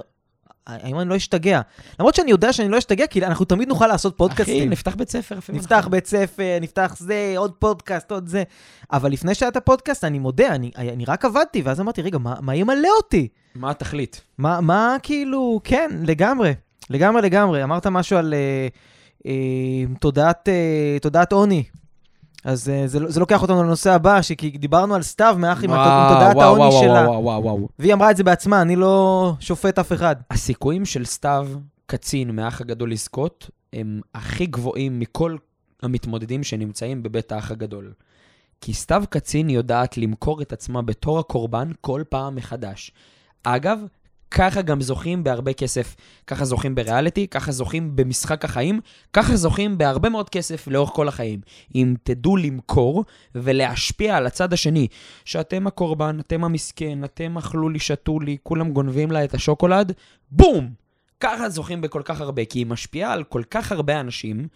האם 0.68 1.00
אני 1.00 1.10
לא 1.10 1.16
אשתגע? 1.16 1.62
למרות 2.00 2.16
שאני 2.16 2.32
יודע 2.32 2.54
שאני 2.54 2.70
לא 2.70 2.78
אשתגע, 2.78 3.08
כי 3.08 3.26
אנחנו 3.26 3.46
תמיד 3.46 3.68
נוכל 3.68 3.88
לעשות 3.88 4.14
אחי, 4.14 4.18
פודקאסטים. 4.18 4.70
נפתח 4.70 4.96
בית 4.96 5.10
ספר 5.10 5.38
אפילו. 5.38 5.58
נפתח 5.58 5.88
בית 5.92 6.06
ספר, 6.06 6.58
נפתח 6.62 6.96
זה, 7.00 7.34
עוד 7.38 7.52
פודקאסט, 7.60 8.12
עוד 8.12 8.28
זה. 8.28 8.44
אבל 8.92 9.12
לפני 9.12 9.36
שהיה 9.36 9.50
את 9.50 9.58
הפודקאסט, 9.58 10.04
אני 10.04 10.20
מודה, 10.20 10.48
אני, 10.56 10.72
אני 10.78 11.06
רק 11.06 11.26
עבדתי, 11.26 11.62
ואז 11.62 11.82
אמרתי, 11.82 12.02
רגע, 12.02 12.18
מה, 12.18 12.36
מה 12.42 12.56
ימלא 12.56 12.90
אותי? 12.98 13.28
מה 13.56 13.72
התכלית? 13.72 14.22
מה, 14.38 14.62
מה 14.62 14.96
כאילו, 15.04 15.60
כן, 15.64 15.90
לגמרי, 16.04 16.54
לגמרי, 16.90 17.22
לגמרי. 17.22 17.64
אמרת 17.64 17.88
משהו 17.88 18.18
על 18.18 18.34
אה, 18.34 18.68
אה, 19.26 19.96
תודעת, 20.00 20.50
אה, 20.50 20.98
תודעת 21.02 21.32
עוני. 21.32 21.64
אז 22.44 22.70
אה, 22.70 22.88
זה, 22.88 23.00
זה 23.08 23.20
לוקח 23.20 23.42
אותנו 23.42 23.64
לנושא 23.64 23.92
הבא, 23.92 24.22
שכי 24.22 24.50
דיברנו 24.50 24.96
על 24.96 25.02
סתיו 25.02 25.36
מאח 25.40 25.64
עם 25.64 25.70
תודעת 25.70 26.38
העוני 26.38 26.72
שלה. 26.72 27.10
וואו, 27.10 27.24
וואו, 27.24 27.44
וואו. 27.44 27.68
והיא 27.80 27.94
אמרה 27.94 28.12
את 28.12 28.18
זה 28.18 28.24
בעצמה, 28.24 28.62
אני 28.62 28.76
לא 28.76 29.34
שופט 29.40 29.80
אף 29.80 29.94
אחד. 29.94 30.16
הסיכויים 30.32 30.86
של 30.86 31.06
סתיו 31.06 31.48
קצין 31.86 32.36
מהאח 32.36 32.62
הגדול 32.62 32.92
לזכות 32.92 33.50
הם 33.74 34.02
הכי 34.16 34.46
גבוהים 34.46 35.00
מכל 35.00 35.36
המתמודדים 35.84 36.44
שנמצאים 36.44 37.04
בבית 37.04 37.32
האח 37.32 37.52
הגדול. 37.52 37.94
כי 38.62 38.74
סתיו 38.74 39.04
קצין 39.10 39.50
יודעת 39.50 39.98
למכור 39.98 40.42
את 40.42 40.54
עצמה 40.54 40.82
בתור 40.82 41.20
הקורבן 41.20 41.72
כל 41.82 42.04
פעם 42.10 42.36
מחדש. 42.36 42.92
אגב, 43.44 43.80
ככה 44.36 44.62
גם 44.62 44.82
זוכים 44.82 45.24
בהרבה 45.24 45.54
כסף. 45.54 45.96
ככה 46.28 46.46
זוכים 46.46 46.76
בריאליטי, 46.76 47.28
ככה 47.28 47.52
זוכים 47.52 47.96
במשחק 47.96 48.46
החיים, 48.46 48.80
ככה 49.14 49.36
זוכים 49.36 49.78
בהרבה 49.78 50.10
מאוד 50.10 50.30
כסף 50.30 50.68
לאורך 50.68 50.90
כל 50.90 51.08
החיים. 51.08 51.42
אם 51.76 51.94
תדעו 52.04 52.38
למכור 52.38 53.06
ולהשפיע 53.36 54.18
על 54.18 54.26
הצד 54.26 54.54
השני, 54.54 54.88
שאתם 55.26 55.68
הקורבן, 55.68 56.20
אתם 56.20 56.44
המסכן, 56.44 57.04
אתם 57.04 57.38
אכלו 57.38 57.70
לי, 57.70 57.80
שתו 57.80 58.20
לי, 58.20 58.38
כולם 58.44 58.72
גונבים 58.72 59.12
לה 59.12 59.24
את 59.24 59.34
השוקולד, 59.34 59.92
בום! 60.32 60.70
ככה 61.20 61.50
זוכים 61.50 61.82
בכל 61.82 62.02
כך 62.06 62.22
הרבה, 62.22 62.46
כי 62.46 62.60
היא 62.60 62.66
משפיעה 62.66 63.14
על 63.14 63.24
כל 63.24 63.44
כך 63.52 63.72
הרבה 63.72 64.00
אנשים 64.00 64.48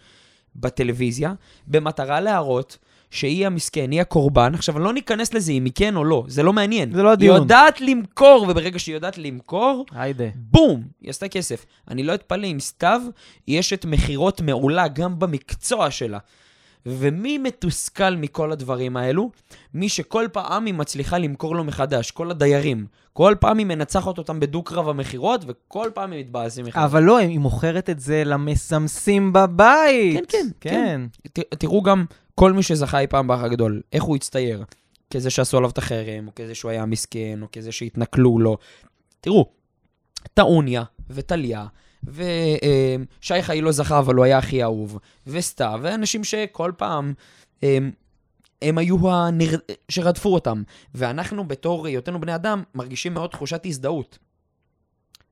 בטלוויזיה, 0.56 1.32
במטרה 1.66 2.20
להראות 2.20 2.78
שהיא 3.10 3.46
המסכן, 3.46 3.90
היא 3.90 4.00
הקורבן. 4.00 4.54
עכשיו, 4.54 4.78
לא 4.78 4.92
ניכנס 4.92 5.34
לזה 5.34 5.52
אם 5.52 5.64
היא 5.64 5.72
כן 5.74 5.96
או 5.96 6.04
לא, 6.04 6.24
זה 6.28 6.42
לא 6.42 6.52
מעניין. 6.52 6.92
זה 6.94 7.02
לא 7.02 7.08
היא 7.08 7.12
הדיון. 7.12 7.36
יודעת 7.36 7.80
למכור, 7.80 8.46
וברגע 8.50 8.78
שהיא 8.78 8.94
יודעת 8.94 9.18
למכור, 9.18 9.86
היידה. 9.92 10.24
בום, 10.34 10.82
היא 11.00 11.10
עשתה 11.10 11.28
כסף. 11.28 11.66
אני 11.90 12.02
לא 12.02 12.14
אתפלא 12.14 12.46
אם 12.46 12.60
סתיו 12.60 13.00
היא 13.46 13.60
אשת 13.60 13.84
מכירות 13.84 14.40
מעולה 14.40 14.88
גם 14.88 15.18
במקצוע 15.18 15.90
שלה. 15.90 16.18
ומי 16.86 17.38
מתוסכל 17.38 18.16
מכל 18.16 18.52
הדברים 18.52 18.96
האלו? 18.96 19.30
מי 19.74 19.88
שכל 19.88 20.26
פעם 20.32 20.64
היא 20.66 20.74
מצליחה 20.74 21.18
למכור 21.18 21.56
לו 21.56 21.64
מחדש, 21.64 22.10
כל 22.10 22.30
הדיירים. 22.30 22.86
כל 23.12 23.34
פעם 23.40 23.58
היא 23.58 23.66
מנצחת 23.66 24.18
אותם 24.18 24.40
בדו-קרב 24.40 24.88
המכירות, 24.88 25.44
וכל 25.46 25.90
פעם 25.94 26.12
הם 26.12 26.18
מתבאסים 26.18 26.64
מחדש. 26.66 26.82
אבל 26.84 27.02
לא, 27.02 27.16
היא 27.16 27.38
מוכרת 27.38 27.90
את 27.90 28.00
זה 28.00 28.22
למסמסים 28.26 29.32
בבית. 29.32 30.30
כן, 30.32 30.46
כן, 30.60 30.70
כן. 30.70 31.00
ת- 31.32 31.54
תראו 31.54 31.82
גם 31.82 32.04
כל 32.38 32.52
מי 32.52 32.62
שזכה 32.62 33.00
אי 33.00 33.06
פעם 33.06 33.26
באח 33.26 33.40
הגדול, 33.40 33.82
איך 33.92 34.02
הוא 34.02 34.16
הצטייר. 34.16 34.64
כזה 35.10 35.30
שעשו 35.30 35.56
עליו 35.56 35.70
את 35.70 35.78
החרם, 35.78 36.26
או 36.26 36.32
כזה 36.36 36.54
שהוא 36.54 36.70
היה 36.70 36.86
מסכן, 36.86 37.38
או 37.42 37.46
כזה 37.52 37.72
שהתנכלו 37.72 38.38
לו. 38.38 38.56
תראו, 39.20 39.52
טעוניה 40.34 40.82
וטליה, 41.10 41.66
ושי 42.04 43.42
חי 43.42 43.60
לא 43.60 43.72
זכה, 43.72 43.98
אבל 43.98 44.14
הוא 44.14 44.24
היה 44.24 44.38
הכי 44.38 44.62
אהוב, 44.62 44.98
וסתיו, 45.26 45.80
ואנשים 45.82 46.24
שכל 46.24 46.72
פעם 46.76 47.14
הם, 47.62 47.90
הם 48.62 48.78
היו 48.78 49.10
הנר... 49.10 49.58
שרדפו 49.88 50.34
אותם. 50.34 50.62
ואנחנו 50.94 51.48
בתור 51.48 51.86
היותנו 51.86 52.20
בני 52.20 52.34
אדם 52.34 52.62
מרגישים 52.74 53.14
מאוד 53.14 53.30
תחושת 53.30 53.66
הזדהות. 53.66 54.18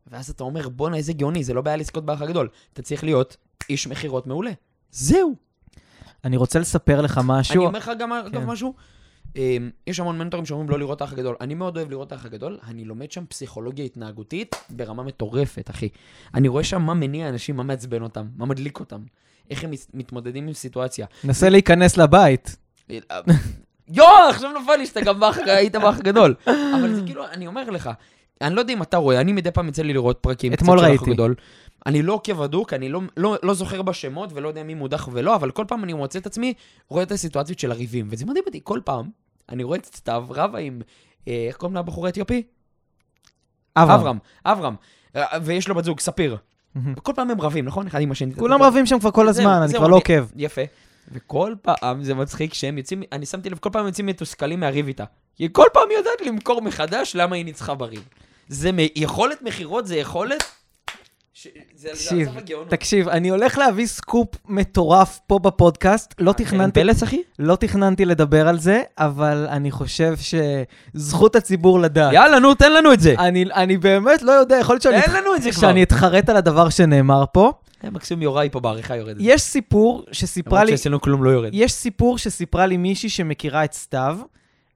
ואז 0.07 0.31
אתה 0.31 0.45
אומר, 0.45 0.69
בואנה, 0.69 0.97
איזה 0.97 1.13
גאוני, 1.13 1.45
זה 1.45 1.55
לא 1.55 1.61
בעיה 1.61 1.77
לזכות 1.77 2.05
באח 2.05 2.23
הגדול. 2.23 2.49
אתה 2.73 2.83
צריך 2.83 3.05
להיות 3.05 3.37
איש 3.71 3.87
מכירות 3.87 4.27
מעולה. 4.27 4.53
זהו. 4.91 5.46
אני 6.27 6.37
רוצה 6.37 6.59
לספר 6.59 7.01
לך 7.01 7.21
משהו. 7.25 7.55
אני 7.55 7.67
אומר 7.67 7.79
לך 7.79 7.91
גם, 7.99 8.11
כן. 8.33 8.45
משהו. 8.45 8.75
אמ, 9.37 9.71
יש 9.87 10.01
המון 10.01 10.19
מנטורים 10.19 10.47
שאומרים 10.47 10.71
לא 10.71 10.79
לראות 10.79 11.01
האח 11.01 11.13
הגדול. 11.13 11.37
אני 11.41 11.55
מאוד 11.55 11.77
אוהב 11.77 11.91
לראות 11.91 12.13
האח 12.13 12.25
הגדול, 12.27 12.59
אני 12.69 12.85
לומד 12.85 13.11
שם 13.13 13.25
פסיכולוגיה 13.29 13.85
התנהגותית 13.85 14.57
ברמה 14.71 15.03
מטורפת, 15.03 15.71
אחי. 15.71 15.89
אני 16.35 16.49
רואה 16.49 16.65
שם 16.65 16.83
מה 16.83 16.95
מניע 16.95 17.29
אנשים, 17.29 17.57
מה 17.57 17.63
מעצבן 17.63 18.03
אותם, 18.03 18.27
מה 18.37 18.47
מדליק 18.47 18.81
אותם, 18.81 19.01
איך 19.51 19.65
הם 19.65 19.71
מת- 19.71 19.91
מתמודדים 19.95 20.49
עם 20.49 20.55
סיטואציה. 20.55 21.07
נסה 21.25 21.49
להיכנס 21.49 21.97
לבית. 21.97 22.57
יואו, 23.89 24.07
עכשיו 24.31 24.51
נפל 24.63 24.77
לי 24.77 24.87
שאתה 24.87 25.01
גם 25.01 25.21
באח, 25.21 25.39
היית 25.47 25.77
באח 25.77 25.99
גדול. 25.99 26.35
אבל 26.47 26.95
זה 26.95 27.03
כאילו, 27.07 27.27
אני 27.27 27.47
אומר 27.47 27.71
לך, 27.71 27.91
אני 28.41 28.55
לא 28.55 28.61
יודע 28.61 28.73
אם 28.73 28.83
אתה 28.83 28.97
רואה, 28.97 29.21
אני 29.21 29.33
מדי 29.33 29.51
פעם 29.51 29.67
יוצא 29.67 29.83
לי 29.83 29.93
לראות 29.93 30.19
פרקים 30.21 30.53
אתמול 30.53 30.79
ראיתי. 30.79 31.05
אני 31.87 32.03
לא 32.03 32.13
עוקב 32.13 32.43
הדוק, 32.43 32.73
אני 32.73 32.89
לא, 32.89 33.01
לא, 33.17 33.37
לא 33.43 33.55
זוכר 33.55 33.83
בשמות 33.83 34.31
ולא 34.33 34.49
יודע 34.49 34.63
מי 34.63 34.75
מודח 34.75 35.09
ולא, 35.13 35.35
אבל 35.35 35.51
כל 35.51 35.65
פעם 35.69 35.85
אני 35.85 35.93
מוצא 35.93 36.19
את 36.19 36.27
עצמי, 36.27 36.55
רואה 36.89 37.03
את 37.03 37.13
הסיטואציות 37.13 37.59
של 37.59 37.71
הריבים, 37.71 38.09
וזה 38.11 38.27
מדהים 38.27 38.45
אותי, 38.47 38.61
כל 38.65 38.81
פעם, 38.85 39.11
אני 39.49 39.63
רואה 39.63 39.79
את 39.79 39.85
סתיו 39.85 40.27
רבה 40.31 40.59
עם, 40.59 40.81
אה, 41.29 41.45
איך 41.49 41.57
קוראים 41.57 41.77
לבחור 41.77 42.07
האתיופי? 42.07 42.43
אברהם, 43.77 44.19
אברהם. 44.45 44.75
אה, 45.17 45.27
ויש 45.43 45.69
לו 45.69 45.75
בת 45.75 45.85
זוג, 45.85 46.01
ספיר. 46.01 46.37
וכל 46.97 47.13
פעם 47.15 47.31
הם 47.31 47.41
רבים, 47.41 47.65
נכון? 47.65 47.87
אחד 47.87 48.01
עם 48.01 48.11
השני. 48.11 48.35
כולם 48.35 48.63
רבים 48.63 48.87
שם 48.87 48.99
כבר 48.99 49.11
כל 49.11 49.33
זהו, 49.33 49.49
הזמן, 49.49 49.63
אני 49.63 49.75
כבר 49.75 49.89
לא 49.89 49.97
עוקב. 49.97 50.27
יפה. 50.37 50.63
וכל 51.13 51.55
פעם 51.63 52.03
זה 52.03 52.15
מצחיק 52.15 52.55
שהם 52.55 52.79
יוצאים, 52.79 53.03
אני 53.13 53.27
שמתי 53.27 53.51
לב, 53.51 53.59
כל 53.59 53.71
פעם 53.73 53.81
הם 53.81 53.87
יוצאים 53.87 54.07
מתוסכלים 54.07 54.61
מהריב 54.61 54.87
איתה. 54.87 55.05
כי 55.37 55.49
כל 55.53 55.67
פעם 55.73 55.83
היא 55.91 55.99
יודעת 55.99 56.21
למכור 56.27 56.63
מחדש 56.63 57.17
למה 57.17 57.37
היא 57.37 57.45
ניצחה 57.45 57.75
בריב. 57.75 58.09
זה. 58.49 58.71
יכולת 58.97 59.43
מכירות, 59.43 59.87
זה 59.87 59.97
יכולת... 59.97 60.45
ש... 61.55 61.77
זה, 61.77 61.89
תקשיב, 61.89 62.29
זה. 62.33 62.55
תקשיב, 62.69 63.09
אני 63.09 63.29
הולך 63.29 63.59
להביא 63.59 63.87
סקופ 63.87 64.29
מטורף 64.49 65.21
פה 65.27 65.39
בפודקאסט, 65.39 66.15
לא 66.19 66.33
תכננתי, 66.33 66.81
פלס, 66.81 67.03
אחי? 67.03 67.23
לא 67.39 67.57
תכננתי 67.57 68.05
לדבר 68.05 68.49
על 68.49 68.59
זה, 68.59 68.83
אבל 68.99 69.47
אני 69.51 69.71
חושב 69.71 70.15
שזכות 70.95 71.37
הציבור 71.37 71.81
לדעת. 71.81 72.13
יאללה, 72.13 72.39
נו, 72.39 72.55
תן 72.55 72.73
לנו 72.73 72.93
את 72.93 73.01
זה. 73.01 73.15
אני, 73.19 73.45
אני 73.55 73.77
באמת 73.77 74.23
לא 74.23 74.33
יודע, 74.33 74.57
יכול 74.57 74.75
להיות 74.75 74.83
שאני, 74.83 75.03
תן 75.03 75.13
לנו 75.13 75.35
את 75.35 75.43
זה 75.43 75.51
כבר. 75.51 75.61
שאני 75.61 75.83
אתחרט 75.83 76.29
על 76.29 76.37
הדבר 76.37 76.69
שנאמר 76.69 77.25
פה. 77.33 77.53
אה, 77.85 77.91
מקסימום 77.91 78.23
יוראי 78.23 78.49
פה 78.53 78.61
בעריכה 78.61 78.97
יורדת. 78.97 79.17
יש 79.21 79.43
סיפור 79.43 80.05
שסיפרה 80.13 80.59
למרות 80.59 80.71
לי, 80.71 80.77
שעשינו 80.77 81.01
כלום 81.01 81.25
לא 81.25 81.31
יורד. 81.31 81.51
יש 81.53 81.73
סיפור 81.73 82.19
שסיפרה 82.19 82.67
לי 82.67 82.77
מישהי 82.77 83.09
שמכירה 83.09 83.65
את 83.65 83.73
סתיו. 83.73 84.19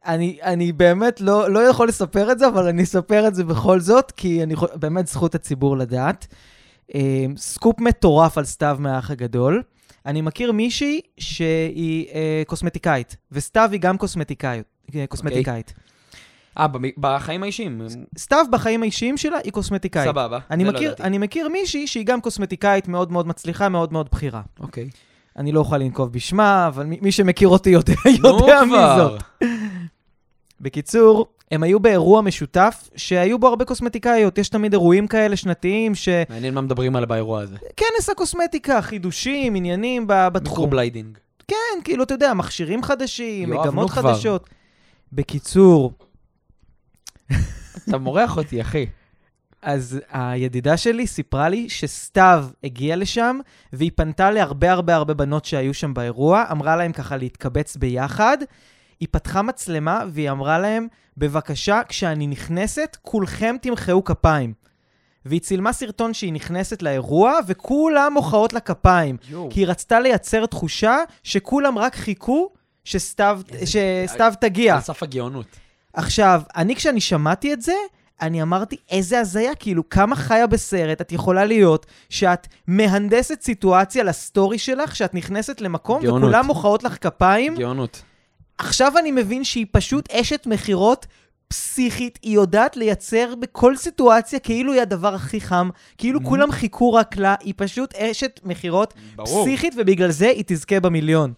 אני, 0.06 0.38
אני 0.42 0.72
באמת 0.72 1.20
לא, 1.20 1.50
לא 1.50 1.58
יכול 1.58 1.88
לספר 1.88 2.32
את 2.32 2.38
זה, 2.38 2.48
אבל 2.48 2.66
אני 2.66 2.82
אספר 2.82 3.28
את 3.28 3.34
זה 3.34 3.44
בכל 3.44 3.80
זאת, 3.80 4.10
כי 4.10 4.42
אני 4.42 4.54
באמת 4.74 5.06
זכות 5.06 5.34
הציבור 5.34 5.76
לדעת. 5.76 6.26
אה, 6.94 7.26
סקופ 7.36 7.80
מטורף 7.80 8.38
על 8.38 8.44
סתיו 8.44 8.76
מהאח 8.80 9.10
הגדול. 9.10 9.62
אני 10.06 10.20
מכיר 10.20 10.52
מישהי 10.52 11.00
שהיא 11.18 12.06
אה, 12.14 12.42
קוסמטיקאית, 12.46 13.16
וסתיו 13.32 13.68
היא 13.72 13.80
גם 13.80 13.98
קוסמטיקאית. 13.98 14.64
אה, 14.94 15.06
קוסמטיקאית. 15.06 15.74
אה, 16.58 16.66
בחיים 16.98 17.42
האישיים. 17.42 17.80
סתיו 18.18 18.44
בחיים 18.50 18.82
האישיים 18.82 19.16
שלה 19.16 19.38
היא 19.44 19.52
קוסמטיקאית. 19.52 20.08
סבבה. 20.08 20.38
אני 20.50 20.64
זה 20.64 20.70
לא 20.70 20.76
מכיר, 20.76 20.86
ידעתי. 20.88 21.02
אני 21.02 21.18
מכיר 21.18 21.48
מישהי 21.48 21.86
שהיא 21.86 22.06
גם 22.06 22.20
קוסמטיקאית 22.20 22.88
מאוד 22.88 23.12
מאוד 23.12 23.26
מצליחה, 23.26 23.68
מאוד 23.68 23.92
מאוד 23.92 24.08
בכירה. 24.12 24.42
אוקיי. 24.60 24.90
אני 25.36 25.52
לא 25.52 25.60
אוכל 25.60 25.78
לנקוב 25.78 26.12
בשמה, 26.12 26.66
אבל 26.66 26.86
מי, 26.86 26.98
מי 27.02 27.12
שמכיר 27.12 27.48
אותי 27.48 27.70
יודע, 27.70 27.94
נו 28.22 28.28
יודע 28.28 28.62
מי 28.64 28.68
כבר. 28.68 28.96
זאת. 28.96 29.22
בקיצור, 30.60 31.26
הם 31.50 31.62
היו 31.62 31.80
באירוע 31.80 32.20
משותף 32.20 32.90
שהיו 32.96 33.38
בו 33.38 33.48
הרבה 33.48 33.64
קוסמטיקאיות. 33.64 34.38
יש 34.38 34.48
תמיד 34.48 34.72
אירועים 34.72 35.06
כאלה 35.06 35.36
שנתיים 35.36 35.94
שכנס 35.94 36.30
מעניין 36.30 36.54
מה 36.54 36.60
מדברים 36.60 36.96
על 36.96 37.04
באירוע 37.04 37.40
הזה. 37.40 37.56
הקוסמטיקה, 38.08 38.82
חידושים, 38.82 39.54
עניינים 39.54 40.04
בתחום. 40.06 40.42
microblading. 40.42 41.18
כן, 41.48 41.80
כאילו, 41.84 42.04
אתה 42.04 42.14
יודע, 42.14 42.34
מכשירים 42.34 42.82
חדשים, 42.82 43.52
יואב, 43.52 43.66
מגמות 43.66 43.90
כבר. 43.90 44.14
חדשות. 44.14 44.48
בקיצור, 45.12 45.92
אתה 47.88 47.98
מורח 47.98 48.36
אותי, 48.36 48.60
אחי. 48.60 48.86
אז 49.62 50.00
הידידה 50.12 50.76
שלי 50.76 51.06
סיפרה 51.06 51.48
לי 51.48 51.68
שסתיו 51.68 52.44
הגיעה 52.64 52.96
לשם, 52.96 53.38
והיא 53.72 53.90
פנתה 53.94 54.30
להרבה 54.30 54.72
הרבה 54.72 54.94
הרבה 54.94 55.14
בנות 55.14 55.44
שהיו 55.44 55.74
שם 55.74 55.94
באירוע, 55.94 56.44
אמרה 56.52 56.76
להם 56.76 56.92
ככה 56.92 57.16
להתקבץ 57.16 57.76
ביחד. 57.76 58.38
היא 59.00 59.08
פתחה 59.10 59.42
מצלמה 59.42 60.04
והיא 60.08 60.30
אמרה 60.30 60.58
להם, 60.58 60.88
בבקשה, 61.16 61.80
כשאני 61.88 62.26
נכנסת, 62.26 62.96
כולכם 63.02 63.56
תמחאו 63.62 64.04
כפיים. 64.04 64.52
והיא 65.24 65.40
צילמה 65.40 65.72
סרטון 65.72 66.14
שהיא 66.14 66.32
נכנסת 66.32 66.82
לאירוע, 66.82 67.38
וכולם 67.46 68.12
מוחאות 68.14 68.52
לה 68.52 68.60
כפיים. 68.60 69.16
כי 69.50 69.60
היא 69.60 69.66
רצתה 69.66 70.00
לייצר 70.00 70.46
תחושה 70.46 70.96
שכולם 71.22 71.78
רק 71.78 71.96
חיכו 71.96 72.50
שסתיו, 72.84 73.40
שסתיו 73.64 74.32
תגיע. 74.40 74.74
על 74.74 74.80
סף 74.80 75.02
הגאונות. 75.02 75.46
עכשיו, 75.92 76.42
אני 76.56 76.76
כשאני 76.76 77.00
שמעתי 77.00 77.52
את 77.52 77.62
זה, 77.62 77.74
אני 78.22 78.42
אמרתי, 78.42 78.76
איזה 78.90 79.20
הזיה, 79.20 79.54
כאילו, 79.54 79.88
כמה 79.88 80.16
חיה 80.16 80.46
בסרט 80.46 81.00
את 81.00 81.12
יכולה 81.12 81.44
להיות 81.44 81.86
שאת 82.08 82.46
מהנדסת 82.66 83.42
סיטואציה 83.42 84.04
לסטורי 84.04 84.58
שלך, 84.58 84.96
שאת 84.96 85.14
נכנסת 85.14 85.60
למקום 85.60 86.02
גאונות. 86.02 86.22
וכולם 86.22 86.46
מוחאות 86.46 86.82
לך 86.82 86.96
כפיים. 87.00 87.54
גאונות. 87.56 88.02
עכשיו 88.60 88.98
אני 88.98 89.10
מבין 89.10 89.44
שהיא 89.44 89.66
פשוט 89.72 90.10
אשת 90.10 90.46
מכירות 90.46 91.06
פסיכית, 91.48 92.18
היא 92.22 92.34
יודעת 92.34 92.76
לייצר 92.76 93.34
בכל 93.40 93.76
סיטואציה 93.76 94.38
כאילו 94.38 94.72
היא 94.72 94.82
הדבר 94.82 95.14
הכי 95.14 95.40
חם, 95.40 95.68
כאילו 95.98 96.20
Mhm. 96.20 96.24
כולם 96.24 96.52
חיכו 96.52 96.92
רק 96.92 97.16
לה, 97.16 97.34
היא 97.40 97.54
פשוט 97.56 97.94
אשת 97.94 98.40
מכירות. 98.44 98.94
פסיכית, 99.16 99.74
ובגלל 99.78 100.10
זה 100.10 100.26
היא 100.28 100.44
תזכה 100.46 100.80
במיליון. 100.80 101.32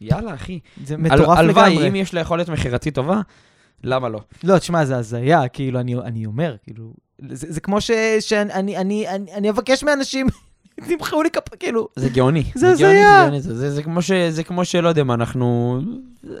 יאללה, 0.00 0.34
אחי. 0.34 0.58
זה 0.84 0.96
מטורף 0.96 1.38
הל- 1.38 1.46
לגמרי. 1.46 1.62
הלוואי, 1.64 1.88
אם 1.88 1.96
יש 1.96 2.14
לה 2.14 2.20
יכולת 2.20 2.48
מכירתית 2.48 2.94
טובה, 2.94 3.20
למה 3.84 4.08
לא? 4.08 4.20
לא, 4.44 4.58
תשמע, 4.58 4.84
זה 4.84 4.96
הזיה, 4.96 5.48
כאילו, 5.48 5.80
אני, 5.80 5.94
אני 5.94 6.26
אומר, 6.26 6.56
כאילו, 6.62 6.92
זה, 7.28 7.46
זה 7.52 7.60
כמו 7.60 7.80
ש, 7.80 7.90
שאני 8.20 8.52
אני, 8.52 8.76
אני, 8.76 9.08
אני, 9.08 9.32
אני 9.34 9.50
אבקש 9.50 9.84
מאנשים, 9.84 10.26
תמחאו 10.88 11.22
לי 11.22 11.30
כפ... 11.30 11.54
כאילו, 11.60 11.88
זה 11.96 12.08
גאוני. 12.08 12.44
זה 12.54 12.68
הזיה. 12.70 13.30
זה- 13.40 13.56
זה- 13.56 13.70
זה 13.70 13.82
כמו 13.82 14.02
ש... 14.02 14.12
זה 14.12 14.44
כמו 14.44 14.64
שלא 14.64 14.88
יודע 14.88 15.04
מה, 15.04 15.14
אנחנו... 15.14 15.80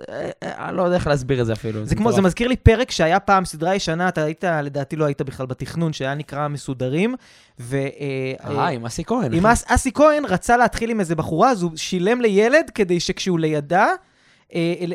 אה, 0.08 0.30
אה, 0.42 0.68
אני 0.68 0.76
לא 0.76 0.82
יודע 0.82 0.96
איך 0.96 1.06
להסביר 1.06 1.40
את 1.40 1.46
זה 1.46 1.52
אפילו. 1.52 1.84
זה 1.86 1.94
כמו, 1.94 2.12
זה. 2.12 2.22
מזכיר 2.22 2.48
לי 2.48 2.56
פרק 2.56 2.90
שהיה 2.90 3.20
פעם, 3.20 3.44
סדרה 3.44 3.74
ישנה, 3.74 4.08
אתה 4.08 4.24
היית, 4.24 4.44
לדעתי 4.44 4.96
לא 4.96 5.04
היית 5.04 5.22
בכלל 5.22 5.46
בתכנון, 5.46 5.92
שהיה 5.92 6.14
נקרא 6.14 6.48
מסודרים, 6.48 7.14
ו... 7.60 7.76
אה, 7.76 8.50
אה, 8.58 8.68
עם 8.68 8.86
אסי 8.86 9.04
כהן. 9.04 9.32
עם 9.34 9.46
אסי 9.46 9.92
כהן 9.92 10.24
רצה 10.24 10.56
להתחיל 10.56 10.90
עם 10.90 11.00
איזה 11.00 11.14
בחורה, 11.14 11.50
אז 11.50 11.62
הוא 11.62 11.70
שילם 11.76 12.20
לילד 12.20 12.70
כדי 12.74 13.00
שכשהוא 13.00 13.38
לידה, 13.38 13.86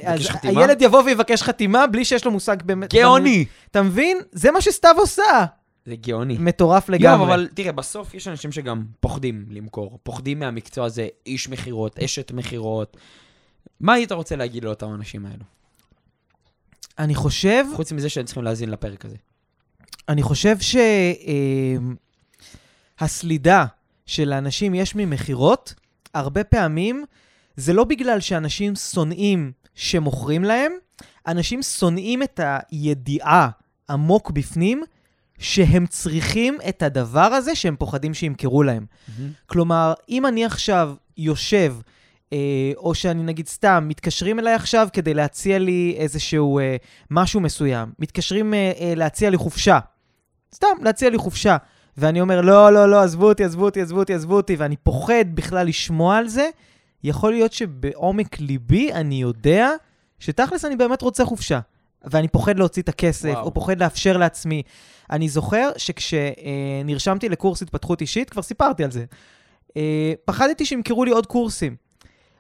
אז? 0.04 0.20
הילד 0.44 0.82
יבוא 0.82 1.04
ויבקש 1.04 1.44
חתימה 1.44 1.88
בלי 1.88 2.06
שיש 2.06 2.26
לו 2.26 2.32
מושג 2.32 2.58
באמת. 2.66 2.94
גאוני! 2.94 3.46
אתה 3.72 3.82
מבין? 3.82 4.18
זה 4.32 4.52
מה 4.52 4.62
שסתיו 4.62 4.96
עושה. 4.98 5.46
זה 5.88 5.96
גאוני. 5.96 6.38
מטורף 6.40 6.90
לגמרי. 6.90 7.28
אבל 7.28 7.48
תראה, 7.54 7.72
בסוף 7.72 8.14
יש 8.14 8.28
אנשים 8.28 8.52
שגם 8.52 8.86
פוחדים 9.00 9.46
למכור, 9.50 10.00
פוחדים 10.04 10.40
מהמקצוע 10.40 10.86
הזה, 10.86 11.08
איש 11.26 11.50
מכירות, 11.50 12.00
אשת 12.00 12.32
מכירות. 12.32 12.98
מה 13.80 13.94
היית 13.94 14.12
רוצה 14.12 14.36
להגיד 14.36 14.64
לאותם 14.64 14.90
האנשים 14.90 15.26
האלו? 15.26 15.44
אני 17.00 17.16
חושב, 17.16 17.66
חוץ 17.76 17.92
מזה 17.92 18.10
שהם 18.10 18.26
צריכים 18.26 18.44
להאזין 18.44 18.70
לפרק 18.70 19.06
הזה. 19.06 19.16
אני 20.10 20.24
חושב 20.24 20.56
שהסלידה 23.00 23.66
שלאנשים 24.06 24.76
יש 24.76 24.96
ממכירות, 24.96 25.74
הרבה 26.14 26.44
פעמים 26.44 27.06
זה 27.56 27.74
לא 27.74 27.84
בגלל 27.84 28.20
שאנשים 28.20 28.76
שונאים 28.76 29.52
שמוכרים 29.76 30.44
להם, 30.44 30.72
אנשים 31.28 31.62
שונאים 31.64 32.24
את 32.24 32.40
הידיעה 32.44 33.50
עמוק 33.90 34.32
בפנים 34.32 34.84
שהם 35.40 35.86
צריכים 35.86 36.58
את 36.70 36.82
הדבר 36.82 37.20
הזה 37.22 37.56
שהם 37.56 37.76
פוחדים 37.76 38.14
שימכרו 38.14 38.64
להם. 38.64 38.86
כלומר, 39.46 39.94
אם 40.10 40.26
אני 40.26 40.46
עכשיו 40.46 40.94
יושב, 41.18 41.76
אה, 42.34 42.72
או 42.78 42.96
שאני 42.96 43.24
נגיד 43.24 43.48
סתם, 43.48 43.86
מתקשרים 43.88 44.40
אליי 44.40 44.54
עכשיו 44.54 44.88
כדי 44.94 45.14
להציע 45.14 45.60
לי 45.60 45.96
איזשהו 45.98 46.60
אה, 46.60 46.76
משהו 47.12 47.40
מסוים, 47.40 47.92
מתקשרים 48.00 48.54
אה, 48.54 48.72
אה, 48.80 48.94
להציע 48.96 49.30
לי 49.30 49.38
חופשה, 49.38 49.80
סתם 50.56 50.68
להציע 50.82 51.10
לי 51.10 51.18
חופשה, 51.18 51.58
ואני 51.98 52.22
אומר, 52.22 52.42
לא, 52.42 52.74
לא, 52.74 52.90
לא, 52.90 53.02
עזבו 53.02 53.30
אותי, 53.30 53.44
עזבו 53.44 53.66
אותי, 53.66 53.82
עזבו 53.82 54.00
אותי, 54.00 54.14
עזבו 54.14 54.36
אותי, 54.36 54.56
ואני 54.56 54.76
פוחד 54.76 55.26
בכלל 55.34 55.68
לשמוע 55.68 56.18
על 56.18 56.28
זה, 56.28 56.50
יכול 57.04 57.32
להיות 57.32 57.54
שבעומק 57.54 58.40
ליבי 58.40 58.94
אני 58.94 59.22
יודע 59.22 59.72
שתכלס 60.20 60.66
אני 60.66 60.76
באמת 60.76 61.02
רוצה 61.02 61.26
חופשה, 61.26 61.60
ואני 62.04 62.28
פוחד 62.28 62.60
להוציא 62.60 62.82
את 62.82 62.89
הכסף, 62.89 63.30
וואו. 63.30 63.45
או 63.45 63.54
פוחד 63.54 63.80
לאפשר 63.80 64.18
לעצמי. 64.18 64.64
אני 65.12 65.30
זוכר 65.30 65.70
שכשנרשמתי 65.78 67.30
לקורס 67.30 67.62
התפתחות 67.62 68.02
אישית, 68.02 68.30
כבר 68.30 68.41
סיפרתי 68.41 68.84
על 68.84 68.91
זה, 68.91 69.06
אה, 69.78 70.14
פחדתי 70.26 70.66
שימכרו 70.66 71.06
לי 71.06 71.12
עוד 71.12 71.26
קורסים. 71.26 71.76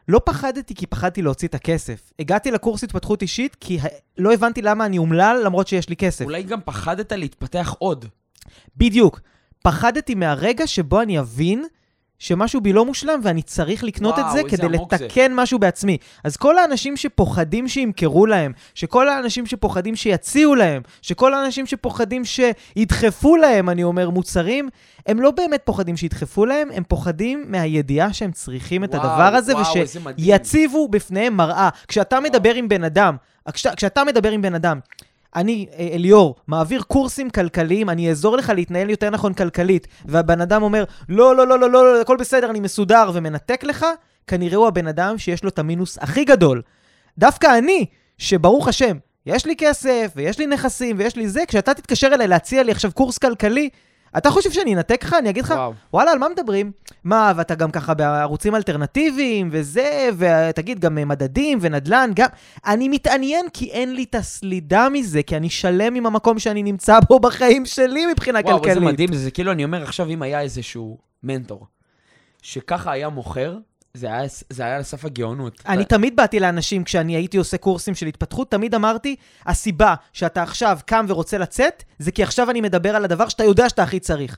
לא 0.07 0.21
פחדתי 0.25 0.75
כי 0.75 0.87
פחדתי 0.87 1.21
להוציא 1.21 1.47
את 1.47 1.55
הכסף. 1.55 2.11
הגעתי 2.19 2.51
לקורס 2.51 2.83
התפתחות 2.83 3.21
אישית 3.21 3.55
כי 3.59 3.79
לא 4.17 4.33
הבנתי 4.33 4.61
למה 4.61 4.85
אני 4.85 4.97
אומלל 4.97 5.41
למרות 5.45 5.67
שיש 5.67 5.89
לי 5.89 5.95
כסף. 5.95 6.25
אולי 6.25 6.43
גם 6.43 6.59
פחדת 6.65 7.11
להתפתח 7.11 7.75
עוד. 7.79 8.05
בדיוק. 8.77 9.19
פחדתי 9.63 10.15
מהרגע 10.15 10.67
שבו 10.67 11.01
אני 11.01 11.19
אבין 11.19 11.65
שמשהו 12.19 12.61
בי 12.61 12.73
לא 12.73 12.85
מושלם 12.85 13.19
ואני 13.23 13.41
צריך 13.41 13.83
לקנות 13.83 14.15
וואו, 14.17 14.27
את 14.27 14.31
זה 14.33 14.43
כדי 14.49 14.65
עמוק 14.65 14.95
זה. 14.95 15.05
לתקן 15.05 15.33
משהו 15.33 15.59
בעצמי. 15.59 15.97
אז 16.23 16.37
כל 16.37 16.57
האנשים 16.57 16.97
שפוחדים 16.97 17.67
שימכרו 17.67 18.25
להם, 18.25 18.51
שכל 18.75 19.09
האנשים 19.09 19.45
שפוחדים 19.45 19.95
שיציעו 19.95 20.55
להם, 20.55 20.81
שכל 21.01 21.33
האנשים 21.33 21.65
שפוחדים 21.65 22.21
שידחפו 22.25 23.35
להם, 23.35 23.69
אני 23.69 23.83
אומר, 23.83 24.09
מוצרים, 24.09 24.69
הם 25.07 25.21
לא 25.21 25.31
באמת 25.31 25.61
פוחדים 25.63 25.97
שידחפו 25.97 26.45
להם, 26.45 26.69
הם 26.73 26.83
פוחדים 26.83 27.45
מהידיעה 27.47 28.13
שהם 28.13 28.31
צריכים 28.31 28.83
את 28.83 28.95
וואו, 28.95 29.01
הדבר 29.03 29.35
הזה, 29.37 29.53
וואו, 29.53 29.71
וש... 29.71 29.77
איזה 29.77 29.99
מדהים. 29.99 30.35
יציבו 30.35 30.87
בפניהם 30.87 31.37
מראה. 31.37 31.69
כשאתה 31.87 32.19
מדבר 32.19 32.53
עם 32.53 32.69
בן 32.69 32.83
אדם, 32.83 33.15
כש, 33.53 33.67
כשאתה 33.67 34.03
מדבר 34.03 34.31
עם 34.31 34.41
בן 34.41 34.55
אדם, 34.55 34.79
אני, 35.35 35.65
אה, 35.77 35.89
אליאור, 35.93 36.35
מעביר 36.47 36.81
קורסים 36.81 37.29
כלכליים, 37.29 37.89
אני 37.89 38.09
אעזור 38.09 38.37
לך 38.37 38.51
להתנהל 38.55 38.89
יותר 38.89 39.09
נכון 39.09 39.33
כלכלית, 39.33 39.87
והבן 40.05 40.41
אדם 40.41 40.63
אומר, 40.63 40.83
לא, 41.09 41.35
לא, 41.35 41.47
לא, 41.47 41.59
לא, 41.59 41.69
לא, 41.69 41.93
לא, 41.93 42.01
הכל 42.01 42.17
בסדר, 42.17 42.49
אני 42.49 42.59
מסודר, 42.59 43.11
ומנתק 43.13 43.63
לך, 43.63 43.85
כנראה 44.27 44.57
הוא 44.57 44.67
הבן 44.67 44.87
אדם 44.87 45.17
שיש 45.17 45.43
לו 45.43 45.49
את 45.49 45.59
המינוס 45.59 45.97
הכי 46.01 46.25
גדול. 46.25 46.61
דווקא 47.17 47.57
אני, 47.57 47.85
שברוך 48.17 48.67
השם, 48.67 48.97
יש 49.25 49.45
לי 49.45 49.55
כסף, 49.57 50.11
ויש 50.15 50.39
לי 50.39 50.47
נכסים, 50.47 50.95
ויש 50.99 51.15
לי 51.15 51.27
זה, 51.27 51.43
כשאתה 51.47 51.73
תתקשר 51.73 52.07
אליי 52.07 52.27
להציע 52.27 52.63
לי 52.63 52.71
עכשיו 52.71 52.91
קורס 52.91 53.17
כלכלי, 53.17 53.69
אתה 54.17 54.29
חושב 54.29 54.51
שאני 54.51 54.75
אנתק 54.75 55.03
לך? 55.03 55.15
אני 55.19 55.29
אגיד 55.29 55.43
לך, 55.43 55.51
וואו. 55.51 55.73
וואלה, 55.93 56.11
על 56.11 56.17
מה 56.17 56.29
מדברים? 56.29 56.71
מה, 57.03 57.33
ואתה 57.35 57.55
גם 57.55 57.71
ככה 57.71 57.93
בערוצים 57.93 58.55
אלטרנטיביים, 58.55 59.49
וזה, 59.51 60.09
ותגיד, 60.17 60.79
גם 60.79 60.95
מדדים 60.95 61.57
ונדל"ן, 61.61 62.11
גם... 62.15 62.27
אני 62.65 62.89
מתעניין 62.89 63.45
כי 63.53 63.71
אין 63.71 63.95
לי 63.95 64.03
את 64.03 64.15
הסלידה 64.15 64.89
מזה, 64.89 65.23
כי 65.23 65.37
אני 65.37 65.49
שלם 65.49 65.95
עם 65.95 66.05
המקום 66.05 66.39
שאני 66.39 66.63
נמצא 66.63 66.99
בו 67.09 67.19
בחיים 67.19 67.65
שלי 67.65 68.05
מבחינה 68.05 68.39
וואו, 68.43 68.57
כלכלית. 68.57 68.77
איזה 68.77 68.85
מדהים 68.85 69.13
זה 69.13 69.31
כאילו, 69.31 69.51
אני 69.51 69.63
אומר, 69.63 69.83
עכשיו, 69.83 70.09
אם 70.09 70.21
היה 70.21 70.41
איזשהו 70.41 70.97
מנטור, 71.23 71.65
שככה 72.41 72.91
היה 72.91 73.09
מוכר, 73.09 73.57
זה 73.97 74.07
היה, 74.07 74.27
זה 74.49 74.63
היה 74.63 74.75
על 74.75 74.83
סף 74.83 75.05
הגאונות. 75.05 75.61
אני 75.67 75.81
אתה- 75.83 75.97
תמיד 75.97 76.15
באתי 76.15 76.39
לאנשים, 76.39 76.83
כשאני 76.83 77.15
הייתי 77.15 77.37
עושה 77.37 77.57
קורסים 77.57 77.95
של 77.95 78.05
התפתחות, 78.07 78.51
תמיד 78.51 78.75
אמרתי, 78.75 79.15
הסיבה 79.45 79.95
שאתה 80.13 80.43
עכשיו 80.43 80.79
קם 80.85 81.05
ורוצה 81.09 81.37
לצאת, 81.37 81.83
זה 81.99 82.11
כי 82.11 82.23
עכשיו 82.23 82.49
אני 82.49 82.61
מדבר 82.61 82.95
על 82.95 83.05
הדבר 83.05 83.29
שאתה 83.29 83.43
יודע 83.43 83.69
שאתה 83.69 83.83
הכי 83.83 83.99
צריך. 83.99 84.37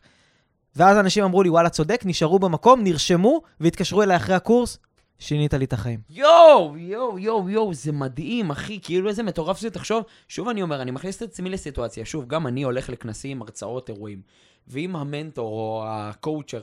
ואז 0.76 0.98
אנשים 0.98 1.24
אמרו 1.24 1.44
לי, 1.44 1.50
וואלה, 1.50 1.70
צודק, 1.70 2.02
נשארו 2.06 2.40
במקום, 2.40 2.84
נרשמו, 2.84 3.42
והתקשרו 3.60 4.04
אליי 4.04 4.18
אחרי 4.18 4.36
הקורס, 4.36 4.78
שינית 5.20 5.54
לי 5.54 5.66
את 5.66 5.74
החיים. 5.74 6.00
יואו, 6.10 6.78
יואו, 6.78 7.20
יואו, 7.20 7.50
יואו, 7.50 7.74
זה 7.74 7.92
מדהים, 7.92 8.50
אחי, 8.52 8.80
כאילו 8.82 9.10
איזה 9.10 9.24
מטורף 9.24 9.60
זה, 9.60 9.70
תחשוב, 9.70 10.04
שוב 10.28 10.50
אני 10.50 10.62
אומר, 10.62 10.82
אני 10.82 10.92
מכניס 10.92 11.18
את 11.18 11.22
עצמי 11.22 11.50
לסיטואציה, 11.50 12.06
שוב, 12.06 12.28
גם 12.28 12.48
אני 12.48 12.64
הולך 12.64 12.90
לכנסים, 12.90 13.42
הרצאות, 13.42 13.90
אירועים, 13.90 14.22
ואם 14.68 14.96
המנטור 14.96 15.52
או 15.52 15.84
הקואוצ'ר 15.88 16.62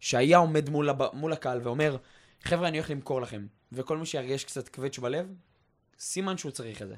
שהיה 0.00 0.38
עומד 0.38 0.70
מול. 0.70 0.90
מול 1.12 1.32
הקהל 1.32 1.60
ואומר, 1.62 1.96
חבר'ה, 2.44 2.68
אני 2.68 2.78
הולך 2.78 2.90
למכור 2.90 3.22
לכם, 3.22 3.46
וכל 3.72 3.98
מי 3.98 4.06
שירגיש 4.06 4.44
קצת 4.44 4.68
קווץ' 4.68 4.98
בלב, 4.98 5.26
סימן 5.98 6.38
שהוא 6.38 6.52
צריך 6.52 6.82
את 6.82 6.88
זה. 6.88 6.94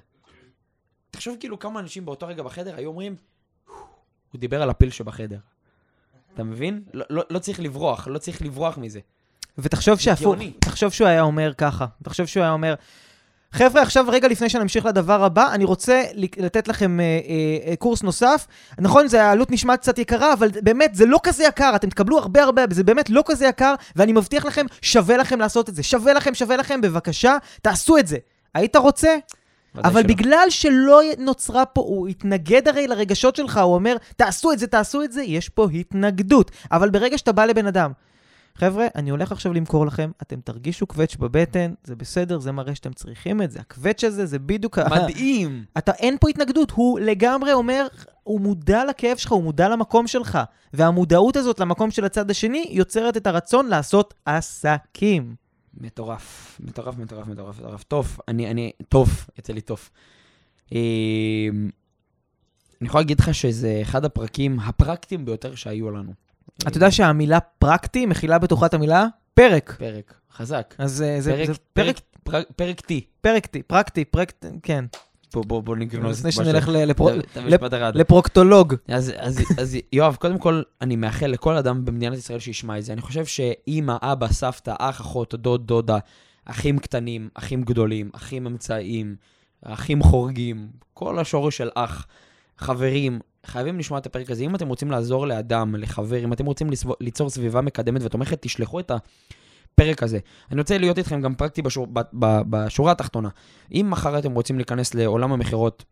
תחשוב 1.10 1.36
כאילו 1.40 1.58
כמה 1.58 1.80
אנשים 1.80 2.04
באותו 2.04 2.26
רגע 2.26 2.42
בחדר 2.42 2.76
היו 2.76 2.88
אומרים, 2.88 3.16
הוא 4.32 4.40
דיבר 4.40 4.62
על 4.62 4.70
הפיל 4.70 4.90
שבחדר. 4.90 5.38
אתה 6.34 6.44
מבין? 6.44 6.84
לא, 6.92 7.04
לא, 7.10 7.22
לא 7.30 7.38
צריך 7.38 7.60
לברוח, 7.60 8.08
לא 8.08 8.18
צריך 8.18 8.42
לברוח 8.42 8.78
מזה. 8.78 9.00
ותחשוב 9.58 9.98
שהפוך. 9.98 10.36
תחשוב 10.58 10.92
שהוא 10.92 11.08
היה 11.08 11.22
אומר 11.22 11.54
ככה, 11.58 11.86
תחשוב 12.02 12.26
שהוא 12.26 12.42
היה 12.42 12.52
אומר, 12.52 12.74
חבר'ה, 13.54 13.82
עכשיו 13.82 14.04
רגע 14.08 14.28
לפני 14.28 14.48
שנמשיך 14.48 14.86
לדבר 14.86 15.24
הבא, 15.24 15.52
אני 15.52 15.64
רוצה 15.64 16.02
לתת 16.14 16.68
לכם 16.68 17.00
אה, 17.00 17.04
אה, 17.04 17.70
אה, 17.70 17.76
קורס 17.76 18.02
נוסף. 18.02 18.46
נכון, 18.78 19.08
זה 19.08 19.24
העלות 19.24 19.50
נשמעת 19.50 19.80
קצת 19.80 19.98
יקרה, 19.98 20.32
אבל 20.32 20.48
באמת, 20.62 20.94
זה 20.94 21.06
לא 21.06 21.20
כזה 21.22 21.44
יקר, 21.44 21.72
אתם 21.76 21.88
תקבלו 21.88 22.18
הרבה 22.18 22.42
הרבה, 22.42 22.62
זה 22.70 22.84
באמת 22.84 23.10
לא 23.10 23.22
כזה 23.26 23.46
יקר, 23.46 23.74
ואני 23.96 24.12
מבטיח 24.12 24.44
לכם, 24.44 24.66
שווה 24.82 25.16
לכם 25.16 25.40
לעשות 25.40 25.68
את 25.68 25.74
זה. 25.74 25.82
שווה 25.82 26.12
לכם, 26.12 26.34
שווה 26.34 26.56
לכם, 26.56 26.80
בבקשה, 26.80 27.36
תעשו 27.62 27.98
את 27.98 28.06
זה. 28.06 28.16
היית 28.54 28.76
רוצה? 28.76 29.16
אבל 29.84 30.02
שלא. 30.02 30.08
בגלל 30.08 30.46
שלא 30.48 31.00
נוצרה 31.18 31.64
פה, 31.64 31.80
הוא 31.80 32.08
התנגד 32.08 32.68
הרי 32.68 32.86
לרגשות 32.86 33.36
שלך, 33.36 33.58
הוא 33.58 33.74
אומר, 33.74 33.96
תעשו 34.16 34.52
את 34.52 34.58
זה, 34.58 34.66
תעשו 34.66 35.02
את 35.02 35.12
זה, 35.12 35.22
יש 35.22 35.48
פה 35.48 35.68
התנגדות. 35.74 36.50
אבל 36.72 36.90
ברגע 36.90 37.18
שאתה 37.18 37.32
בא 37.32 37.44
לבן 37.44 37.66
אדם, 37.66 37.92
חבר'ה, 38.58 38.86
אני 38.94 39.10
הולך 39.10 39.32
עכשיו 39.32 39.52
למכור 39.52 39.86
לכם, 39.86 40.10
אתם 40.22 40.40
תרגישו 40.40 40.86
קווץ' 40.86 41.16
בבטן, 41.16 41.74
זה 41.84 41.96
בסדר, 41.96 42.38
זה 42.38 42.52
מראה 42.52 42.74
שאתם 42.74 42.92
צריכים 42.92 43.42
את 43.42 43.50
זה. 43.50 43.60
הקווץ' 43.60 44.04
הזה 44.04 44.26
זה 44.26 44.38
בדיוק... 44.38 44.78
מדהים. 44.78 45.64
אתה, 45.78 45.92
אין 45.92 46.16
פה 46.20 46.28
התנגדות, 46.28 46.70
הוא 46.70 47.00
לגמרי 47.00 47.52
אומר, 47.52 47.86
הוא 48.22 48.40
מודע 48.40 48.84
לכאב 48.84 49.16
שלך, 49.16 49.32
הוא 49.32 49.42
מודע 49.42 49.68
למקום 49.68 50.06
שלך. 50.06 50.38
והמודעות 50.72 51.36
הזאת 51.36 51.60
למקום 51.60 51.90
של 51.90 52.04
הצד 52.04 52.30
השני 52.30 52.66
יוצרת 52.70 53.16
את 53.16 53.26
הרצון 53.26 53.66
לעשות 53.66 54.14
עסקים. 54.24 55.34
מטורף, 55.80 56.60
מטורף, 56.64 56.98
מטורף, 56.98 57.26
מטורף, 57.26 57.60
מטורף. 57.60 57.82
טוב, 57.82 58.18
אני, 58.28 58.50
אני, 58.50 58.72
טוב, 58.88 59.26
יצא 59.38 59.52
לי 59.52 59.60
טוב. 59.60 59.90
אה, 60.72 60.78
אני 62.80 62.88
יכול 62.88 63.00
להגיד 63.00 63.20
לך 63.20 63.34
שזה 63.34 63.78
אחד 63.82 64.04
הפרקים 64.04 64.60
הפרקטיים 64.60 65.24
ביותר 65.24 65.54
שהיו 65.54 65.90
לנו. 65.90 66.23
אתה 66.62 66.76
יודע 66.76 66.90
שהמילה 66.90 67.40
פרקטי 67.40 68.06
מכילה 68.06 68.38
בתוכה 68.38 68.66
את 68.66 68.74
המילה 68.74 69.06
פרק. 69.34 69.76
פרק, 69.78 70.14
חזק. 70.32 70.74
אז 70.78 71.02
אה, 71.02 71.20
זה 71.20 71.32
פרק, 71.32 71.46
זה 71.46 71.54
פרק, 71.72 71.96
פרק, 72.24 72.46
פרק 72.56 72.80
T. 72.80 72.92
פרקטי, 73.20 73.62
פרקטי, 73.62 74.04
פרקט, 74.04 74.44
כן. 74.62 74.84
בוא, 75.34 75.44
בוא, 75.46 75.62
בוא 75.62 75.76
נגנוז 75.76 76.18
לפני 76.26 76.30
את 76.30 76.38
מה 76.38 76.44
שנלך 76.44 76.66
ש- 76.66 76.68
ל- 76.68 76.84
לפרו- 76.84 77.10
את 77.10 77.36
המשפט 77.36 77.74
אחד. 77.74 77.92
לפרוקטולוג. 77.96 78.74
אז, 78.88 79.12
אז, 79.18 79.40
אז 79.58 79.76
יואב, 79.92 80.16
קודם 80.16 80.38
כל, 80.38 80.62
אני 80.80 80.96
מאחל 80.96 81.26
לכל 81.26 81.56
אדם 81.56 81.84
במדינת 81.84 82.18
ישראל 82.18 82.38
שישמע 82.38 82.78
את 82.78 82.84
זה. 82.84 82.92
אני 82.92 83.00
חושב 83.00 83.26
שאימא, 83.26 83.96
אבא, 84.02 84.28
סבתא, 84.28 84.74
אח, 84.78 85.00
אחות, 85.00 85.34
דוד, 85.34 85.66
דודה, 85.66 85.98
אחים 86.44 86.78
קטנים, 86.78 87.28
אחים 87.34 87.62
גדולים, 87.62 88.10
אחים 88.14 88.46
אמצעיים, 88.46 89.16
אחים 89.64 90.02
חורגים, 90.02 90.68
כל 90.94 91.18
השורש 91.18 91.56
של 91.56 91.68
אח, 91.74 92.06
חברים, 92.58 93.20
חייבים 93.46 93.78
לשמוע 93.78 93.98
את 93.98 94.06
הפרק 94.06 94.30
הזה. 94.30 94.44
אם 94.44 94.54
אתם 94.54 94.68
רוצים 94.68 94.90
לעזור 94.90 95.26
לאדם, 95.26 95.74
לחבר, 95.74 96.24
אם 96.24 96.32
אתם 96.32 96.46
רוצים 96.46 96.70
לסב- 96.70 96.88
ליצור 97.00 97.30
סביבה 97.30 97.60
מקדמת 97.60 98.02
ותומכת, 98.04 98.42
תשלחו 98.42 98.80
את 98.80 98.90
הפרק 98.90 100.02
הזה. 100.02 100.18
אני 100.50 100.60
רוצה 100.60 100.78
להיות 100.78 100.98
איתכם 100.98 101.20
גם 101.20 101.34
פרקטי 101.34 101.62
בשור, 101.62 101.86
ב, 101.92 102.00
ב, 102.12 102.40
בשורה 102.50 102.92
התחתונה. 102.92 103.28
אם 103.72 103.86
מחר 103.90 104.18
אתם 104.18 104.32
רוצים 104.32 104.56
להיכנס 104.56 104.94
לעולם 104.94 105.32
המכירות, 105.32 105.84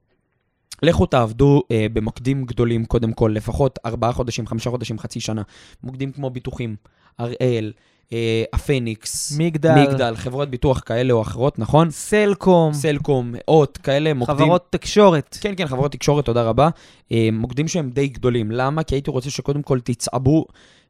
לכו 0.82 1.06
תעבדו 1.06 1.62
אה, 1.70 1.86
במוקדים 1.92 2.44
גדולים 2.44 2.84
קודם 2.84 3.12
כל, 3.12 3.32
לפחות 3.34 3.78
ארבעה 3.86 4.12
חודשים, 4.12 4.46
חמישה 4.46 4.70
חודשים, 4.70 4.98
חצי 4.98 5.20
שנה. 5.20 5.42
מוקדים 5.82 6.12
כמו 6.12 6.30
ביטוחים, 6.30 6.76
הראל, 7.18 7.72
הפניקס, 8.52 9.38
מגדל. 9.38 9.74
מגדל, 9.74 10.16
חברות 10.16 10.50
ביטוח 10.50 10.82
כאלה 10.86 11.12
או 11.12 11.22
אחרות, 11.22 11.58
נכון? 11.58 11.90
סלקום, 11.90 12.72
סלקום, 12.72 13.34
אות, 13.48 13.78
כאלה 13.78 14.14
מוקדים. 14.14 14.36
חברות 14.36 14.66
תקשורת. 14.70 15.38
כן, 15.40 15.54
כן, 15.56 15.66
חברות 15.66 15.92
תקשורת, 15.92 16.24
תודה 16.24 16.42
רבה. 16.42 16.68
אה, 17.12 17.28
מוקדים 17.32 17.68
שהם 17.68 17.90
די 17.90 18.08
גדולים. 18.08 18.50
למה? 18.50 18.82
כי 18.82 18.94
הייתי 18.94 19.10
רוצה 19.10 19.30
שקודם 19.30 19.62
כל 19.62 19.80
תצעבו, 19.80 20.46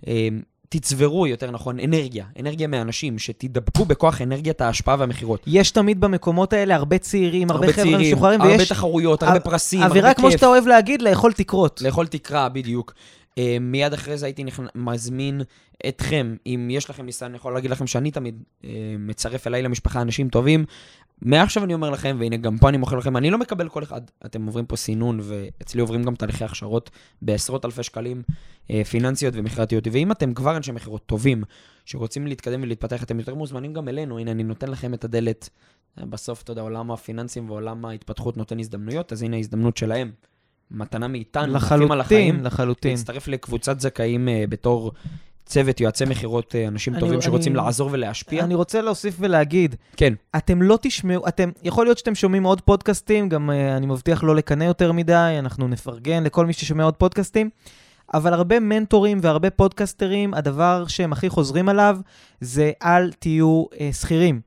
אה, 0.07 0.29
תצברו, 0.69 1.27
יותר 1.27 1.51
נכון, 1.51 1.81
אנרגיה. 1.81 2.25
אנרגיה 2.41 2.67
מאנשים, 2.67 3.19
שתדבקו 3.19 3.85
בכוח 3.85 4.23
אנרגיית 4.23 4.61
ההשפעה 4.61 4.97
והמכירות. 4.99 5.45
יש 5.47 5.71
תמיד 5.71 6.01
במקומות 6.01 6.53
האלה 6.53 6.75
הרבה 6.75 6.99
צעירים, 6.99 7.51
הרבה 7.51 7.73
חבר'ה 7.73 7.85
צעירים, 7.85 8.13
משוחררים, 8.13 8.41
הרבה 8.41 8.57
ויש 8.57 8.69
תחרויות, 8.69 9.23
הרבה 9.23 9.41
פרסים, 9.41 9.81
הרבה 9.81 9.91
אווירה, 9.91 10.15
כיף. 10.15 10.19
כמו 10.19 10.31
שאתה 10.31 10.47
אוהב 10.47 10.67
להגיד, 10.67 11.03
לאכול 11.03 11.33
תקרות. 11.33 11.83
לאכול 11.83 12.07
תקרה, 12.07 12.49
בדיוק. 12.49 12.95
Uh, 13.39 13.43
מיד 13.61 13.93
אחרי 13.93 14.19
זה 14.19 14.27
הייתי 14.27 14.45
נכנ... 14.45 14.67
מזמין 14.75 15.41
אתכם, 15.89 16.37
אם 16.47 16.69
יש 16.71 16.91
לכם 16.91 17.07
ניסיון, 17.07 17.31
אני 17.31 17.37
יכול 17.37 17.55
להגיד 17.55 17.71
לכם 17.71 17.87
שאני 17.87 18.11
תמיד 18.11 18.43
uh, 18.63 18.65
מצרף 18.99 19.47
אליי 19.47 19.63
למשפחה 19.63 20.03
אנשים 20.03 20.29
טובים. 20.29 20.65
מעכשיו 21.23 21.65
אני 21.65 21.75
אומר 21.75 21.91
לכם, 21.91 22.17
והנה 22.21 22.37
גם 22.37 22.59
פה 22.59 22.69
אני 22.69 22.77
מוכר 22.77 22.97
לכם, 22.97 23.17
אני 23.17 23.31
לא 23.31 23.39
מקבל 23.39 23.69
כל 23.69 23.83
אחד. 23.83 24.01
אתם 24.27 24.47
עוברים 24.47 24.67
פה 24.67 24.77
סינון, 24.77 25.21
ואצלי 25.23 25.81
עוברים 25.81 26.03
גם 26.03 26.15
תהליכי 26.15 26.45
הכשרות 26.45 26.91
בעשרות 27.23 27.65
אלפי 27.65 27.83
שקלים 27.83 28.23
uh, 28.69 28.71
פיננסיות 28.91 29.35
ומכירתיות. 29.37 29.87
ואם 29.93 30.13
אתם 30.13 30.35
כבר 30.35 30.57
אנשי 30.57 30.73
מכירות 30.73 31.07
טובים, 31.07 31.43
שרוצים 31.85 32.27
להתקדם 32.27 32.63
ולהתפתח, 32.63 33.03
אתם 33.03 33.19
יותר 33.19 33.35
מוזמנים 33.35 33.73
גם 33.73 33.89
אלינו. 33.89 34.19
הנה, 34.19 34.31
אני 34.31 34.43
נותן 34.43 34.69
לכם 34.69 34.95
את 34.95 35.05
הדלת. 35.05 35.49
בסוף, 35.97 36.43
אתה 36.43 36.53
יודע, 36.53 36.63
עולם 36.63 36.91
הפיננסים 36.91 37.51
ועולם 37.51 37.85
ההתפתחות 37.85 38.37
נותן 38.37 38.59
הזדמנויות, 38.59 39.13
אז 39.13 39.23
הנה 39.23 39.37
ההזדמנות 39.37 39.77
שלהם. 39.77 40.13
מתנה 40.71 41.09
מאיתנו, 41.09 41.57
עפים 41.57 41.93
על 41.93 42.01
החיים. 42.01 42.29
לחלוטין, 42.35 42.47
לחלוטין. 42.47 42.91
להצטרף 42.91 43.29
לקבוצת 43.29 43.81
זכאים 43.81 44.29
uh, 44.29 44.51
בתור 44.51 44.93
צוות 45.47 45.81
יועצי 45.81 46.05
מכירות, 46.05 46.55
uh, 46.55 46.69
אנשים 46.69 46.93
אני- 46.93 47.01
טובים 47.01 47.15
אני- 47.15 47.23
שרוצים 47.23 47.57
לעזור 47.57 47.89
ולהשפיע. 47.93 48.45
אני 48.45 48.55
רוצה 48.55 48.81
להוסיף 48.83 49.17
ולהגיד, 49.19 49.77
כן, 49.97 50.15
אתם 50.37 50.63
לא 50.63 50.79
תשמעו, 50.83 51.29
אתם, 51.29 51.51
יכול 51.63 51.87
להיות 51.87 51.99
שאתם 51.99 52.15
שומעים 52.15 52.45
עוד 52.45 52.61
פודקאסטים, 52.61 53.29
גם 53.29 53.51
uh, 53.51 53.77
אני 53.77 53.87
מבטיח 53.87 54.23
לא 54.25 54.37
לקנא 54.37 54.65
יותר 54.65 54.93
מדי, 54.93 55.37
אנחנו 55.39 55.69
נפרגן 55.69 56.23
לכל 56.25 56.47
מי 56.47 56.53
ששומע 56.53 56.85
עוד 56.85 56.97
פודקאסטים, 56.97 57.51
אבל 58.15 58.33
הרבה 58.33 58.61
מנטורים 58.61 59.19
והרבה 59.23 59.51
פודקסטרים, 59.51 60.35
הדבר 60.35 60.85
שהם 60.89 61.13
הכי 61.13 61.29
חוזרים 61.29 61.69
עליו 61.69 61.99
זה 62.41 62.71
אל 62.83 63.13
תהיו 63.13 63.65
uh, 63.73 63.77
שכירים. 64.01 64.41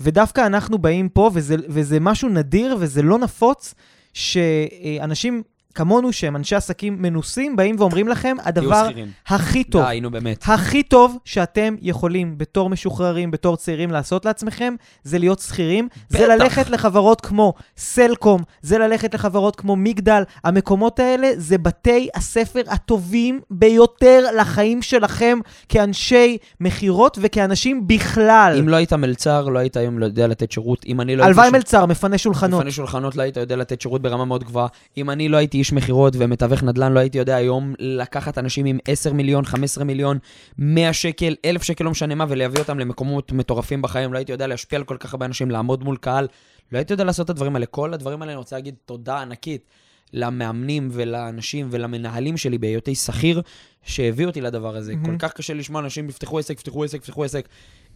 ודווקא 0.00 0.46
אנחנו 0.46 0.78
באים 0.78 1.08
פה, 1.08 1.30
וזה, 1.34 1.56
וזה 1.68 2.00
משהו 2.00 2.28
נדיר 2.28 2.76
וזה 2.80 3.02
לא 3.02 3.18
נפוץ, 3.18 3.74
שאנשים 4.12 5.42
כמונו, 5.76 6.12
שהם 6.12 6.36
אנשי 6.36 6.56
עסקים 6.56 7.02
מנוסים, 7.02 7.56
באים 7.56 7.76
ואומרים 7.78 8.08
לכם, 8.08 8.36
הדבר. 8.44 8.88
הכי 9.26 9.64
טוב, 9.64 9.82
די, 9.86 10.00
נו 10.00 10.10
באמת. 10.10 10.42
הכי 10.46 10.82
טוב 10.82 11.16
שאתם 11.24 11.74
יכולים 11.82 12.38
בתור 12.38 12.70
משוחררים, 12.70 13.30
בתור 13.30 13.56
צעירים 13.56 13.90
לעשות 13.90 14.24
לעצמכם, 14.24 14.74
זה 15.04 15.18
להיות 15.18 15.38
שכירים. 15.38 15.88
זה 16.08 16.18
בטח. 16.18 16.28
ללכת 16.28 16.70
לחברות 16.70 17.20
כמו 17.20 17.54
סלקום, 17.76 18.42
זה 18.62 18.78
ללכת 18.78 19.14
לחברות 19.14 19.56
כמו 19.56 19.76
מגדל. 19.76 20.22
המקומות 20.44 20.98
האלה 20.98 21.30
זה 21.36 21.58
בתי 21.58 22.08
הספר 22.14 22.60
הטובים 22.68 23.40
ביותר 23.50 24.24
לחיים 24.40 24.82
שלכם 24.82 25.38
כאנשי 25.68 26.38
מכירות 26.60 27.18
וכאנשים 27.22 27.86
בכלל. 27.86 28.56
אם 28.58 28.68
לא 28.68 28.76
היית 28.76 28.92
מלצר, 28.92 29.48
לא 29.48 29.58
היית 29.58 29.76
היום 29.76 30.02
יודע 30.02 30.26
לתת 30.26 30.52
שירות. 30.52 30.84
אם 30.86 31.00
אני 31.00 31.16
לא. 31.16 31.24
הלוואי 31.24 31.48
ש- 31.48 31.52
מלצר, 31.52 31.86
מפנה 31.86 32.18
שולחנות. 32.18 32.60
מפני 32.60 32.72
שולחנות 32.72 33.16
לא 33.16 33.22
היית 33.22 33.36
יודע 33.36 33.56
לתת 33.56 33.80
שירות 33.80 34.02
ברמה 34.02 34.24
מאוד 34.24 34.44
גבוהה. 34.44 34.66
אם 34.96 35.10
אני 35.10 35.28
לא 35.28 35.36
הייתי 35.36 35.58
איש 35.66 35.72
מכירות 35.72 36.14
ומתווך 36.18 36.62
נדל"ן, 36.62 36.92
לא 36.92 37.00
הייתי 37.00 37.18
יודע 37.18 37.36
היום 37.36 37.74
לקחת 37.78 38.38
אנשים 38.38 38.66
עם 38.66 38.78
10 38.88 39.12
מיליון, 39.12 39.44
15 39.44 39.84
מיליון, 39.84 40.18
100 40.58 40.92
שקל, 40.92 41.34
1,000 41.44 41.62
שקל, 41.62 41.84
לא 41.84 41.90
משנה 41.90 42.14
מה, 42.14 42.24
ולהביא 42.28 42.58
אותם 42.58 42.78
למקומות 42.78 43.32
מטורפים 43.32 43.82
בחיים. 43.82 44.12
לא 44.12 44.18
הייתי 44.18 44.32
יודע 44.32 44.46
להשפיע 44.46 44.78
על 44.78 44.84
כל 44.84 44.96
כך 44.96 45.14
הרבה 45.14 45.26
אנשים, 45.26 45.50
לעמוד 45.50 45.84
מול 45.84 45.96
קהל. 45.96 46.28
לא 46.72 46.78
הייתי 46.78 46.92
יודע 46.92 47.04
לעשות 47.04 47.24
את 47.24 47.30
הדברים 47.30 47.54
האלה. 47.54 47.66
כל 47.66 47.94
הדברים 47.94 48.22
האלה, 48.22 48.32
אני 48.32 48.38
רוצה 48.38 48.56
להגיד 48.56 48.74
תודה 48.84 49.22
ענקית 49.22 49.64
למאמנים 50.12 50.88
ולאנשים 50.92 51.68
ולמנהלים 51.70 52.36
שלי 52.36 52.58
בהיותי 52.58 52.94
שכיר, 52.94 53.42
שהביאו 53.82 54.28
אותי 54.28 54.40
לדבר 54.40 54.76
הזה. 54.76 54.96
מהמם. 54.96 55.06
כל 55.06 55.16
כך 55.18 55.32
קשה 55.32 55.54
לשמוע 55.54 55.80
אנשים, 55.80 56.08
יפתחו 56.08 56.38
עסק, 56.38 56.54
יפתחו 56.54 56.84
עסק, 56.84 56.98
יפתחו 56.98 57.24
עסק. 57.24 57.48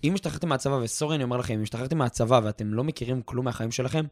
אם 0.05 0.15
השתחררתם 0.15 0.49
מהצבא, 0.49 0.75
וסורי, 0.75 1.17
אני 1.17 1.25
אומר 1.25 1.37
לכם, 1.37 1.55
אם 1.55 1.63
השתחררתם 1.63 1.99
מהצבא 1.99 2.41
ואתם 2.45 2.75
לא 2.75 2.85
מכירים 2.85 3.23
כלום 3.23 3.45
מהחיים 3.45 3.71
שלכם, 3.71 4.05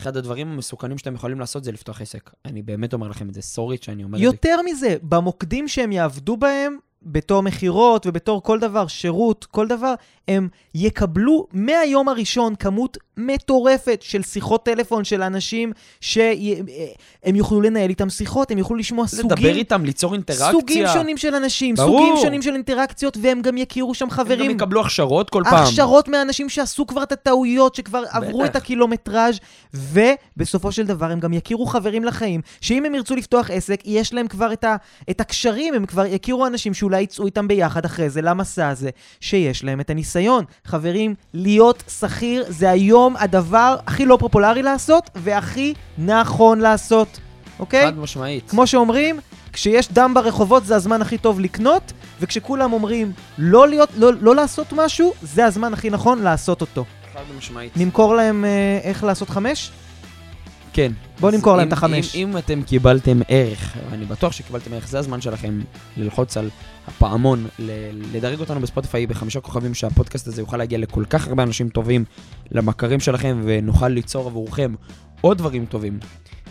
אחד 0.00 0.16
הדברים 0.16 0.52
המסוכנים 0.52 0.98
שאתם 0.98 1.14
יכולים 1.14 1.40
לעשות 1.40 1.64
זה 1.64 1.72
לפתוח 1.72 2.00
עסק. 2.00 2.30
אני 2.44 2.62
באמת 2.62 2.94
אומר 2.94 3.08
לכם 3.08 3.28
את 3.28 3.34
זה, 3.34 3.42
סורי 3.42 3.76
שאני 3.80 4.04
אומר 4.04 4.18
את 4.18 4.20
זה. 4.20 4.24
יותר 4.24 4.62
מזה, 4.62 4.96
במוקדים 5.02 5.68
שהם 5.68 5.92
יעבדו 5.92 6.36
בהם, 6.36 6.76
בתור 7.02 7.42
מכירות 7.42 8.06
ובתור 8.06 8.42
כל 8.42 8.58
דבר, 8.58 8.86
שירות, 8.86 9.46
כל 9.50 9.66
דבר, 9.66 9.94
הם 10.28 10.48
יקבלו 10.74 11.46
מהיום 11.52 12.08
הראשון 12.08 12.54
כמות 12.54 12.98
מטורפת 13.16 13.98
של 14.02 14.22
שיחות 14.22 14.64
טלפון 14.64 15.04
של 15.04 15.22
אנשים 15.22 15.72
שהם 16.00 17.34
יוכלו 17.34 17.60
לנהל 17.60 17.90
איתם 17.90 18.10
שיחות, 18.10 18.50
הם 18.50 18.58
יוכלו 18.58 18.76
לשמוע 18.76 19.04
לדבר 19.18 19.36
סוגים, 19.36 19.56
איתם, 19.56 19.84
ליצור 19.84 20.14
אינטראקציה. 20.14 20.52
סוגים 20.52 20.86
שונים 20.92 21.16
של 21.16 21.34
אנשים, 21.34 21.74
ברור. 21.74 22.00
סוגים 22.00 22.24
שונים 22.24 22.42
של 22.42 22.54
אינטראקציות, 22.54 23.16
והם 23.20 23.42
גם 23.42 23.56
יכירו 23.56 23.94
שם 23.94 24.04
הם 24.04 24.10
גם 24.10 24.16
חברים. 24.16 24.50
יקבלו 24.50 24.80
הכשרות 24.80 25.30
כל 25.30 25.42
פעם. 25.50 25.64
הכשרות 25.64 26.08
מאנשים 26.08 26.48
שעשו 26.48 26.86
כבר 26.86 27.02
את 27.02 27.12
הטעויות, 27.12 27.74
שכבר 27.74 28.02
עברו 28.10 28.44
את 28.44 28.56
הקילומטראז', 28.56 29.38
ובסופו 29.74 30.72
של 30.72 30.86
דבר 30.86 31.10
הם 31.10 31.20
גם 31.20 31.32
יכירו 31.32 31.66
חברים 31.66 32.04
לחיים, 32.04 32.40
שאם 32.60 32.84
הם 32.84 32.94
ירצו 32.94 33.16
לפתוח 33.16 33.50
עסק, 33.50 33.80
יש 33.84 34.14
להם 34.14 34.28
כבר 34.28 34.52
את, 34.52 34.64
ה, 34.64 34.76
את 35.10 35.20
הקשרים, 35.20 35.74
הם 35.74 35.86
כבר 35.86 36.06
יכירו 36.06 36.46
אנשים 36.46 36.74
שאולי 36.90 37.02
יצאו 37.02 37.26
איתם 37.26 37.48
ביחד 37.48 37.84
אחרי 37.84 38.10
זה 38.10 38.22
למסע 38.22 38.68
הזה, 38.68 38.90
שיש 39.20 39.64
להם 39.64 39.80
את 39.80 39.90
הניסיון. 39.90 40.44
חברים, 40.64 41.14
להיות 41.34 41.82
שכיר 42.00 42.44
זה 42.48 42.70
היום 42.70 43.16
הדבר 43.16 43.76
הכי 43.86 44.06
לא 44.06 44.16
פופולרי 44.20 44.62
לעשות, 44.62 45.10
והכי 45.16 45.74
נכון 45.98 46.58
לעשות, 46.60 47.20
אוקיי? 47.58 47.86
חד 47.86 47.98
משמעית. 47.98 48.50
כמו 48.50 48.66
שאומרים, 48.66 49.20
כשיש 49.52 49.92
דם 49.92 50.12
ברחובות 50.14 50.64
זה 50.64 50.76
הזמן 50.76 51.02
הכי 51.02 51.18
טוב 51.18 51.40
לקנות, 51.40 51.92
וכשכולם 52.20 52.72
אומרים 52.72 53.12
לא, 53.38 53.68
להיות, 53.68 53.88
לא, 53.96 54.10
לא 54.20 54.34
לעשות 54.34 54.66
משהו, 54.72 55.12
זה 55.22 55.46
הזמן 55.46 55.72
הכי 55.74 55.90
נכון 55.90 56.22
לעשות 56.22 56.60
אותו. 56.60 56.84
חד 57.14 57.20
משמעית. 57.38 57.76
נמכור 57.76 58.14
להם 58.14 58.44
אה, 58.44 58.50
איך 58.82 59.04
לעשות 59.04 59.28
חמש? 59.30 59.70
כן. 60.72 60.92
בוא 61.20 61.28
אז 61.28 61.34
נמכור 61.34 61.52
להם 61.56 61.62
אם- 61.62 61.68
את 61.68 61.72
החמש. 61.72 62.14
אם, 62.16 62.28
אם 62.30 62.36
אתם 62.38 62.62
קיבלתם 62.62 63.20
ערך, 63.28 63.76
ואני 63.90 64.04
בטוח 64.04 64.32
שקיבלתם 64.32 64.72
ערך, 64.72 64.88
זה 64.88 64.98
הזמן 64.98 65.20
שלכם 65.20 65.60
ללחוץ 65.96 66.36
על 66.36 66.50
הפעמון, 66.88 67.46
לדרג 68.12 68.40
אותנו 68.40 68.60
בספוטיפיי 68.60 69.06
בחמישה 69.06 69.40
כוכבים, 69.40 69.74
שהפודקאסט 69.74 70.26
הזה 70.26 70.42
יוכל 70.42 70.56
להגיע 70.56 70.78
לכל 70.78 71.04
כך 71.10 71.28
הרבה 71.28 71.42
אנשים 71.42 71.68
טובים, 71.68 72.04
למכרים 72.52 73.00
שלכם, 73.00 73.40
ונוכל 73.44 73.88
ליצור 73.88 74.26
עבורכם 74.26 74.74
עוד 75.20 75.38
דברים 75.38 75.66
טובים. 75.66 75.98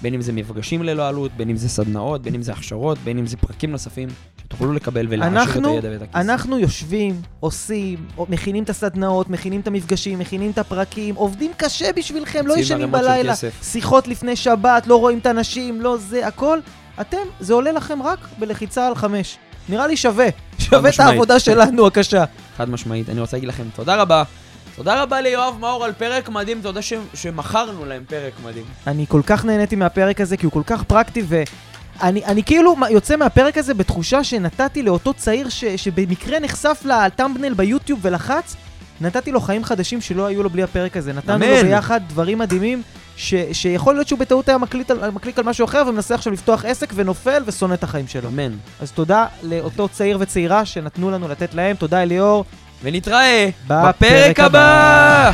בין 0.02 0.14
אם 0.14 0.22
זה 0.22 0.34
מפגשים 0.34 0.84
ללא 0.84 1.08
עלות, 1.08 1.32
בין 1.38 1.50
אם 1.50 1.56
זה 1.56 1.70
סדנאות, 1.70 2.22
בין 2.22 2.36
אם 2.36 2.42
זה 2.42 2.52
הכשרות, 2.52 2.98
בין 2.98 3.18
אם 3.18 3.26
זה 3.26 3.38
פרקים 3.38 3.72
נוספים, 3.72 4.10
שתוכלו 4.42 4.74
לקבל 4.74 5.08
ולהעשיר 5.10 5.62
את 5.62 5.66
הידע 5.66 5.90
ואת 5.92 6.02
הכיס. 6.02 6.16
אנחנו 6.16 6.60
יושבים, 6.60 7.22
עושים, 7.40 8.08
מכינים 8.30 8.64
את 8.64 8.70
הסדנאות, 8.70 9.30
מכינים 9.30 9.62
את 9.62 9.68
המפגשים, 9.68 10.20
מכינים 10.20 10.52
את 10.52 10.58
הפרקים, 10.58 11.16
עובדים 11.16 11.52
קשה 11.58 11.94
בשבילכם, 11.96 12.48
לא 12.48 12.58
ישנים 12.58 12.92
בלילה. 12.92 13.34
שיחות 13.62 14.08
לפני 14.08 14.36
שבת, 14.36 14.88
לא 14.88 14.96
רואים 14.96 15.18
את 15.18 15.26
האנשים, 15.26 15.82
לא 15.82 15.98
זה, 15.98 16.28
הכל. 16.28 16.60
אתם, 17.02 17.18
זה 17.40 17.54
עולה 17.54 17.72
לכם 17.72 18.04
רק 18.04 18.20
בלחיצה 18.40 18.88
על 18.88 18.96
חמש. 18.96 19.38
נראה 19.70 19.88
לי 19.88 19.98
שווה. 19.98 20.28
שווה 20.60 20.90
את. 20.90 21.00
העבודה 21.00 21.40
שלנו 21.40 21.88
הקשה. 21.88 22.24
חד 22.58 22.70
משמעית. 22.70 23.10
אני 23.10 23.22
רוצה 23.22 23.38
להגיד 23.38 23.50
לכם 23.50 23.64
תודה 23.76 23.96
רבה. 23.96 24.24
תודה 24.76 25.04
רבה 25.04 25.22
ליואב 25.22 25.56
מאור 25.60 25.86
על 25.86 25.94
פרק 25.94 26.30
מדהים, 26.30 26.62
תודה 26.62 26.82
ש- 26.82 26.94
שמכרנו 27.14 27.86
להם 27.86 28.04
פרק 28.08 28.34
מדהים. 28.46 28.64
אני 28.88 29.06
כל 29.10 29.22
כך 29.26 29.46
נהניתי 29.46 29.76
מהפרק 29.76 30.22
הזה, 30.22 30.38
כי 30.38 30.46
הוא 30.46 30.54
כל 30.54 30.62
כך 30.66 30.84
פרקטי, 30.84 31.24
ואני 31.28 32.26
אני 32.26 32.44
כאילו 32.44 32.76
יוצא 32.90 33.16
מהפרק 33.16 33.58
הזה 33.58 33.74
בתחושה 33.74 34.24
שנתתי 34.24 34.84
לאותו 34.84 35.14
צעיר 35.14 35.50
ש, 35.50 35.66
שבמקרה 35.66 36.40
נחשף 36.40 36.82
לטמבנל 36.86 37.54
ביוטיוב 37.54 38.00
ולחץ, 38.02 38.56
נתתי 39.02 39.32
לו 39.32 39.42
חיים 39.42 39.64
חדשים 39.64 40.02
שלא 40.02 40.26
היו 40.26 40.44
לו 40.44 40.50
בלי 40.50 40.64
הפרק 40.64 40.98
הזה. 40.98 41.14
נתנו 41.14 41.36
אמן. 41.36 41.48
לו 41.48 41.62
ביחד 41.64 42.02
דברים 42.08 42.38
מדהימים, 42.38 42.82
ש, 43.20 43.34
שיכול 43.52 43.94
להיות 43.96 44.08
שהוא 44.08 44.20
בטעות 44.20 44.50
היה 44.50 44.58
מקליט 44.58 44.92
על, 44.92 45.10
מקליק 45.10 45.40
על 45.40 45.46
משהו 45.46 45.66
אחר 45.66 45.84
ומנסה 45.88 46.16
עכשיו 46.16 46.34
לפתוח 46.34 46.66
עסק 46.66 46.92
ונופל 46.96 47.44
ושונא 47.46 47.74
את 47.74 47.84
החיים 47.84 48.08
שלו. 48.08 48.30
אמן. 48.30 48.58
אז 48.82 48.92
תודה 48.92 49.26
לאותו 49.44 49.88
צעיר 49.88 50.18
וצעירה 50.20 50.66
שנתנו 50.66 51.12
לנו 51.12 51.28
לתת 51.28 51.54
להם, 51.54 51.76
תודה 51.76 52.04
אליאור. 52.04 52.46
ונתראה 52.84 53.50
בפרק 53.68 53.96
בפרק 53.96 54.40
הבא! 54.40 55.32